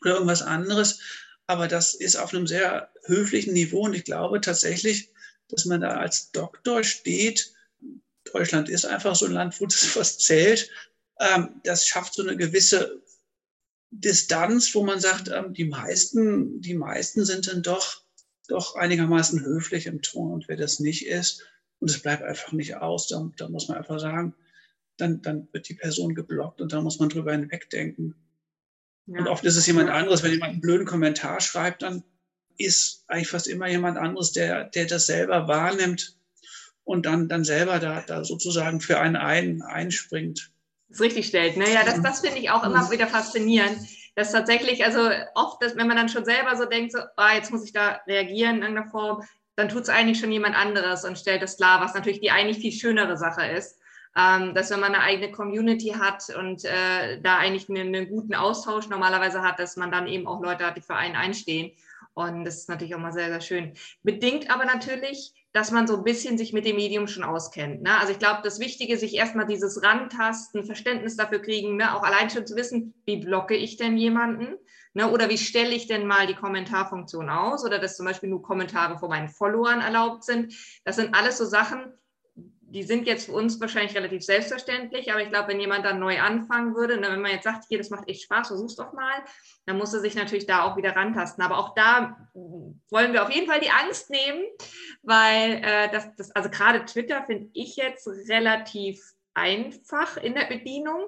oder 0.00 0.14
irgendwas 0.14 0.42
anderes. 0.42 1.00
Aber 1.46 1.68
das 1.68 1.94
ist 1.94 2.16
auf 2.16 2.32
einem 2.32 2.46
sehr 2.46 2.90
höflichen 3.04 3.52
Niveau 3.52 3.82
und 3.84 3.94
ich 3.94 4.04
glaube 4.04 4.40
tatsächlich, 4.40 5.10
dass 5.48 5.64
man 5.64 5.80
da 5.80 5.96
als 5.96 6.30
Doktor 6.30 6.84
steht. 6.84 7.52
Deutschland 8.32 8.68
ist 8.68 8.86
einfach 8.86 9.14
so 9.14 9.26
ein 9.26 9.32
Land, 9.32 9.60
wo 9.60 9.66
das 9.66 9.96
was 9.96 10.18
zählt. 10.18 10.70
Ähm, 11.20 11.60
das 11.64 11.86
schafft 11.86 12.14
so 12.14 12.22
eine 12.22 12.36
gewisse 12.36 13.02
Distanz, 13.90 14.74
wo 14.74 14.82
man 14.82 15.00
sagt, 15.00 15.28
ähm, 15.28 15.52
die 15.52 15.66
meisten, 15.66 16.60
die 16.60 16.74
meisten 16.74 17.24
sind 17.24 17.46
dann 17.46 17.62
doch 17.62 18.03
doch 18.48 18.76
einigermaßen 18.76 19.44
höflich 19.44 19.86
im 19.86 20.02
Ton. 20.02 20.32
Und 20.32 20.48
wer 20.48 20.56
das 20.56 20.80
nicht 20.80 21.06
ist, 21.06 21.44
und 21.80 21.90
es 21.90 22.00
bleibt 22.00 22.22
einfach 22.22 22.52
nicht 22.52 22.76
aus, 22.76 23.08
dann, 23.08 23.34
dann 23.36 23.52
muss 23.52 23.68
man 23.68 23.76
einfach 23.76 24.00
sagen, 24.00 24.34
dann, 24.96 25.22
dann 25.22 25.48
wird 25.52 25.68
die 25.68 25.74
Person 25.74 26.14
geblockt 26.14 26.60
und 26.60 26.72
dann 26.72 26.84
muss 26.84 26.98
man 26.98 27.08
drüber 27.08 27.32
hinwegdenken. 27.32 28.14
Ja. 29.06 29.18
Und 29.18 29.28
oft 29.28 29.44
ist 29.44 29.56
es 29.56 29.66
jemand 29.66 29.90
anderes, 29.90 30.22
wenn 30.22 30.30
jemand 30.30 30.52
einen 30.52 30.60
blöden 30.60 30.86
Kommentar 30.86 31.40
schreibt, 31.40 31.82
dann 31.82 32.04
ist 32.56 33.04
eigentlich 33.08 33.28
fast 33.28 33.48
immer 33.48 33.68
jemand 33.68 33.98
anderes, 33.98 34.32
der, 34.32 34.64
der 34.64 34.86
das 34.86 35.06
selber 35.06 35.48
wahrnimmt 35.48 36.16
und 36.84 37.06
dann, 37.06 37.28
dann 37.28 37.44
selber 37.44 37.80
da, 37.80 38.02
da 38.02 38.24
sozusagen 38.24 38.80
für 38.80 39.00
einen 39.00 39.16
ein, 39.16 39.62
einspringt. 39.62 40.52
Das 40.88 41.00
richtig 41.00 41.26
stellt. 41.26 41.56
Ne? 41.56 41.70
Ja, 41.72 41.84
das, 41.84 42.00
das 42.02 42.20
finde 42.20 42.38
ich 42.38 42.50
auch 42.50 42.64
immer 42.64 42.90
wieder 42.90 43.08
faszinierend. 43.08 43.78
Dass 44.14 44.32
tatsächlich, 44.32 44.84
also 44.84 45.10
oft, 45.34 45.62
dass, 45.62 45.76
wenn 45.76 45.88
man 45.88 45.96
dann 45.96 46.08
schon 46.08 46.24
selber 46.24 46.56
so 46.56 46.66
denkt, 46.66 46.92
so, 46.92 46.98
ah, 47.16 47.34
jetzt 47.34 47.50
muss 47.50 47.64
ich 47.64 47.72
da 47.72 48.00
reagieren 48.06 48.56
in 48.56 48.62
irgendeiner 48.62 48.90
Form, 48.90 49.22
dann 49.56 49.68
tut 49.68 49.82
es 49.82 49.88
eigentlich 49.88 50.18
schon 50.18 50.32
jemand 50.32 50.56
anderes 50.56 51.04
und 51.04 51.18
stellt 51.18 51.42
das 51.42 51.56
klar, 51.56 51.80
was 51.80 51.94
natürlich 51.94 52.20
die 52.20 52.30
eigentlich 52.30 52.58
viel 52.58 52.72
schönere 52.72 53.16
Sache 53.16 53.46
ist. 53.46 53.80
Ähm, 54.16 54.54
dass 54.54 54.70
wenn 54.70 54.78
man 54.78 54.94
eine 54.94 55.02
eigene 55.02 55.32
Community 55.32 55.88
hat 55.88 56.22
und 56.38 56.64
äh, 56.64 57.20
da 57.20 57.38
eigentlich 57.38 57.68
einen, 57.68 57.92
einen, 57.94 58.08
guten 58.08 58.36
Austausch 58.36 58.88
normalerweise 58.88 59.42
hat, 59.42 59.58
dass 59.58 59.76
man 59.76 59.90
dann 59.90 60.06
eben 60.06 60.28
auch 60.28 60.40
Leute 60.40 60.64
hat, 60.64 60.76
die 60.76 60.82
für 60.82 60.94
einen 60.94 61.16
einstehen. 61.16 61.72
Und 62.12 62.44
das 62.44 62.58
ist 62.58 62.68
natürlich 62.68 62.94
auch 62.94 63.00
mal 63.00 63.12
sehr, 63.12 63.28
sehr 63.28 63.40
schön. 63.40 63.74
Bedingt 64.04 64.50
aber 64.50 64.66
natürlich, 64.66 65.34
dass 65.54 65.70
man 65.70 65.86
so 65.86 65.96
ein 65.96 66.02
bisschen 66.02 66.36
sich 66.36 66.52
mit 66.52 66.66
dem 66.66 66.74
Medium 66.74 67.06
schon 67.06 67.22
auskennt. 67.22 67.80
Ne? 67.80 67.96
Also 67.96 68.12
ich 68.12 68.18
glaube, 68.18 68.40
das 68.42 68.58
Wichtige, 68.58 68.98
sich 68.98 69.14
erstmal 69.14 69.46
dieses 69.46 69.84
Rantasten, 69.84 70.64
Verständnis 70.64 71.16
dafür 71.16 71.38
kriegen, 71.40 71.76
ne? 71.76 71.94
auch 71.94 72.02
allein 72.02 72.28
schon 72.28 72.44
zu 72.44 72.56
wissen, 72.56 72.92
wie 73.06 73.18
blocke 73.18 73.54
ich 73.54 73.76
denn 73.76 73.96
jemanden? 73.96 74.56
Ne? 74.94 75.08
Oder 75.08 75.30
wie 75.30 75.38
stelle 75.38 75.70
ich 75.70 75.86
denn 75.86 76.08
mal 76.08 76.26
die 76.26 76.34
Kommentarfunktion 76.34 77.30
aus? 77.30 77.64
Oder 77.64 77.78
dass 77.78 77.96
zum 77.96 78.04
Beispiel 78.04 78.30
nur 78.30 78.42
Kommentare 78.42 78.98
von 78.98 79.08
meinen 79.08 79.28
Followern 79.28 79.80
erlaubt 79.80 80.24
sind. 80.24 80.52
Das 80.84 80.96
sind 80.96 81.14
alles 81.14 81.38
so 81.38 81.44
Sachen, 81.44 81.92
die 82.74 82.82
sind 82.82 83.06
jetzt 83.06 83.26
für 83.26 83.32
uns 83.32 83.60
wahrscheinlich 83.60 83.94
relativ 83.94 84.24
selbstverständlich, 84.24 85.12
aber 85.12 85.22
ich 85.22 85.28
glaube, 85.28 85.48
wenn 85.48 85.60
jemand 85.60 85.84
dann 85.84 86.00
neu 86.00 86.20
anfangen 86.20 86.74
würde, 86.74 86.96
ne, 86.96 87.08
wenn 87.08 87.20
man 87.20 87.30
jetzt 87.30 87.44
sagt, 87.44 87.64
hier, 87.68 87.78
das 87.78 87.88
macht 87.88 88.08
echt 88.08 88.24
Spaß, 88.24 88.48
versuch's 88.48 88.74
doch 88.74 88.92
mal, 88.92 89.14
dann 89.64 89.78
muss 89.78 89.94
er 89.94 90.00
sich 90.00 90.16
natürlich 90.16 90.46
da 90.46 90.64
auch 90.64 90.76
wieder 90.76 90.96
rantasten. 90.96 91.44
Aber 91.44 91.58
auch 91.58 91.74
da 91.76 92.28
wollen 92.90 93.12
wir 93.12 93.22
auf 93.22 93.30
jeden 93.30 93.46
Fall 93.46 93.60
die 93.60 93.70
Angst 93.70 94.10
nehmen, 94.10 94.42
weil 95.02 95.62
äh, 95.62 95.88
das, 95.92 96.08
das, 96.16 96.32
also 96.32 96.50
gerade 96.50 96.84
Twitter 96.84 97.22
finde 97.22 97.48
ich 97.52 97.76
jetzt 97.76 98.08
relativ 98.28 99.00
einfach 99.34 100.16
in 100.16 100.34
der 100.34 100.46
Bedienung. 100.46 101.04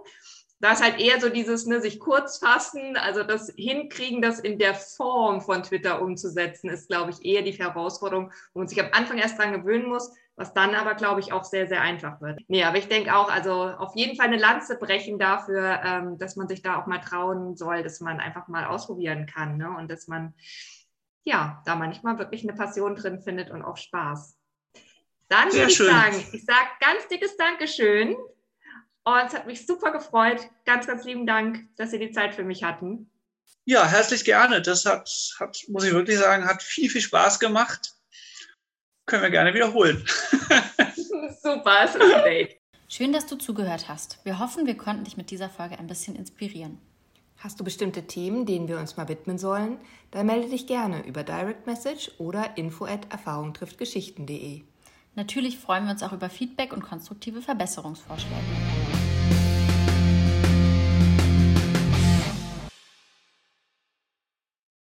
Da 0.61 0.73
ist 0.73 0.83
halt 0.83 1.01
eher 1.01 1.21
so 1.21 1.29
dieses, 1.29 1.67
ne, 1.67 1.81
sich 1.81 1.99
kurz 1.99 2.39
fassen, 2.39 2.97
also 2.97 3.25
das 3.25 3.53
Hinkriegen, 3.57 4.23
das 4.23 4.39
in 4.39 4.61
der 4.61 4.75
Form 4.75 5.41
von 5.41 5.65
Twitter 5.65 6.01
umzusetzen, 6.01 6.71
ist, 6.71 6.89
glaube 6.89 7.11
ich, 7.11 7.25
eher 7.25 7.43
die 7.43 7.53
Herausforderung, 7.53 8.33
wo 8.55 8.61
man 8.61 8.69
sich 8.69 8.81
am 8.81 8.91
Anfang 8.93 9.19
erst 9.19 9.37
dran 9.37 9.53
gewöhnen 9.53 9.89
muss 9.89 10.13
was 10.37 10.53
dann 10.53 10.75
aber, 10.75 10.95
glaube 10.95 11.21
ich, 11.21 11.33
auch 11.33 11.45
sehr, 11.45 11.67
sehr 11.67 11.81
einfach 11.81 12.21
wird. 12.21 12.41
Nee, 12.49 12.65
aber 12.65 12.77
ich 12.77 12.89
denke 12.89 13.17
auch, 13.17 13.31
also 13.31 13.53
auf 13.53 13.97
jeden 13.97 14.17
Fall 14.17 14.27
eine 14.27 14.37
Lanze 14.37 14.77
brechen 14.77 15.19
dafür, 15.19 15.81
ähm, 15.83 16.19
dass 16.19 16.37
man 16.37 16.47
sich 16.47 16.61
da 16.61 16.81
auch 16.81 16.87
mal 16.87 16.99
trauen 16.99 17.57
soll, 17.57 17.83
dass 17.83 18.01
man 18.01 18.21
einfach 18.21 18.47
mal 18.47 18.67
ausprobieren 18.67 19.27
kann 19.27 19.57
ne? 19.57 19.71
und 19.71 19.91
dass 19.91 20.09
man 20.09 20.35
ja 21.25 21.63
da 21.65 21.75
manchmal 21.75 22.19
wirklich 22.19 22.43
eine 22.43 22.53
Passion 22.53 22.95
drin 22.95 23.23
findet 23.23 23.51
und 23.51 23.63
auch 23.63 23.79
Spaß. 23.79 24.37
Dann 25.29 25.51
würde 25.53 25.71
ich 25.71 25.79
sagen, 25.79 26.23
ich 26.33 26.45
sage 26.45 26.69
ganz 26.81 27.09
dickes 27.09 27.37
Dankeschön 27.39 28.15
und 29.05 29.23
es 29.27 29.35
hat 29.35 29.47
mich 29.47 29.67
super 29.67 29.91
gefreut. 29.91 30.49
Ganz, 30.67 30.87
ganz 30.87 31.05
lieben 31.05 31.27
Dank, 31.27 31.65
dass 31.77 31.91
Sie 31.93 31.99
die 31.99 32.13
Zeit 32.13 32.35
für 32.35 32.45
mich 32.45 32.63
hatten. 32.63 33.11
Ja, 33.65 33.87
herzlich 33.87 34.25
gerne. 34.25 34.61
Das 34.63 34.85
hat, 34.85 35.11
hat 35.41 35.59
muss 35.69 35.85
ich 35.85 35.93
wirklich 35.93 36.19
sagen, 36.19 36.45
hat 36.45 36.63
viel, 36.63 36.91
viel 36.91 37.01
Spaß 37.01 37.41
gemacht 37.41 37.96
können 39.07 39.23
wir 39.23 39.31
gerne 39.31 39.55
wiederholen. 39.55 40.05
Super, 41.43 41.77
es 41.85 41.95
ist 41.95 42.03
ein 42.03 42.25
Date. 42.25 42.57
Schön, 42.89 43.13
dass 43.13 43.27
du 43.27 43.37
zugehört 43.37 43.89
hast. 43.89 44.19
Wir 44.25 44.39
hoffen, 44.39 44.67
wir 44.67 44.77
konnten 44.77 45.05
dich 45.05 45.17
mit 45.17 45.31
dieser 45.31 45.49
Folge 45.49 45.79
ein 45.79 45.87
bisschen 45.87 46.15
inspirieren. 46.15 46.79
Hast 47.39 47.61
du 47.61 47.65
bestimmte 47.65 48.07
Themen, 48.07 48.47
denen 48.47 48.69
wir 48.69 48.79
uns 48.79 48.97
mal 48.97 49.09
widmen 49.09 49.39
sollen? 49.39 49.79
Dann 50.11 50.27
melde 50.27 50.49
dich 50.49 50.67
gerne 50.67 51.07
über 51.07 51.23
Direct 51.23 51.67
Message 51.67 52.11
oder 52.19 52.57
info 52.57 52.87
at 52.87 53.13
erfahrungtrifftgeschichten.de. 53.13 54.63
Natürlich 55.15 55.59
freuen 55.59 55.85
wir 55.85 55.93
uns 55.93 56.03
auch 56.03 56.13
über 56.13 56.31
Feedback 56.31 56.73
und 56.73 56.83
konstruktive 56.83 57.43
Verbesserungsvorschläge. 57.43 58.35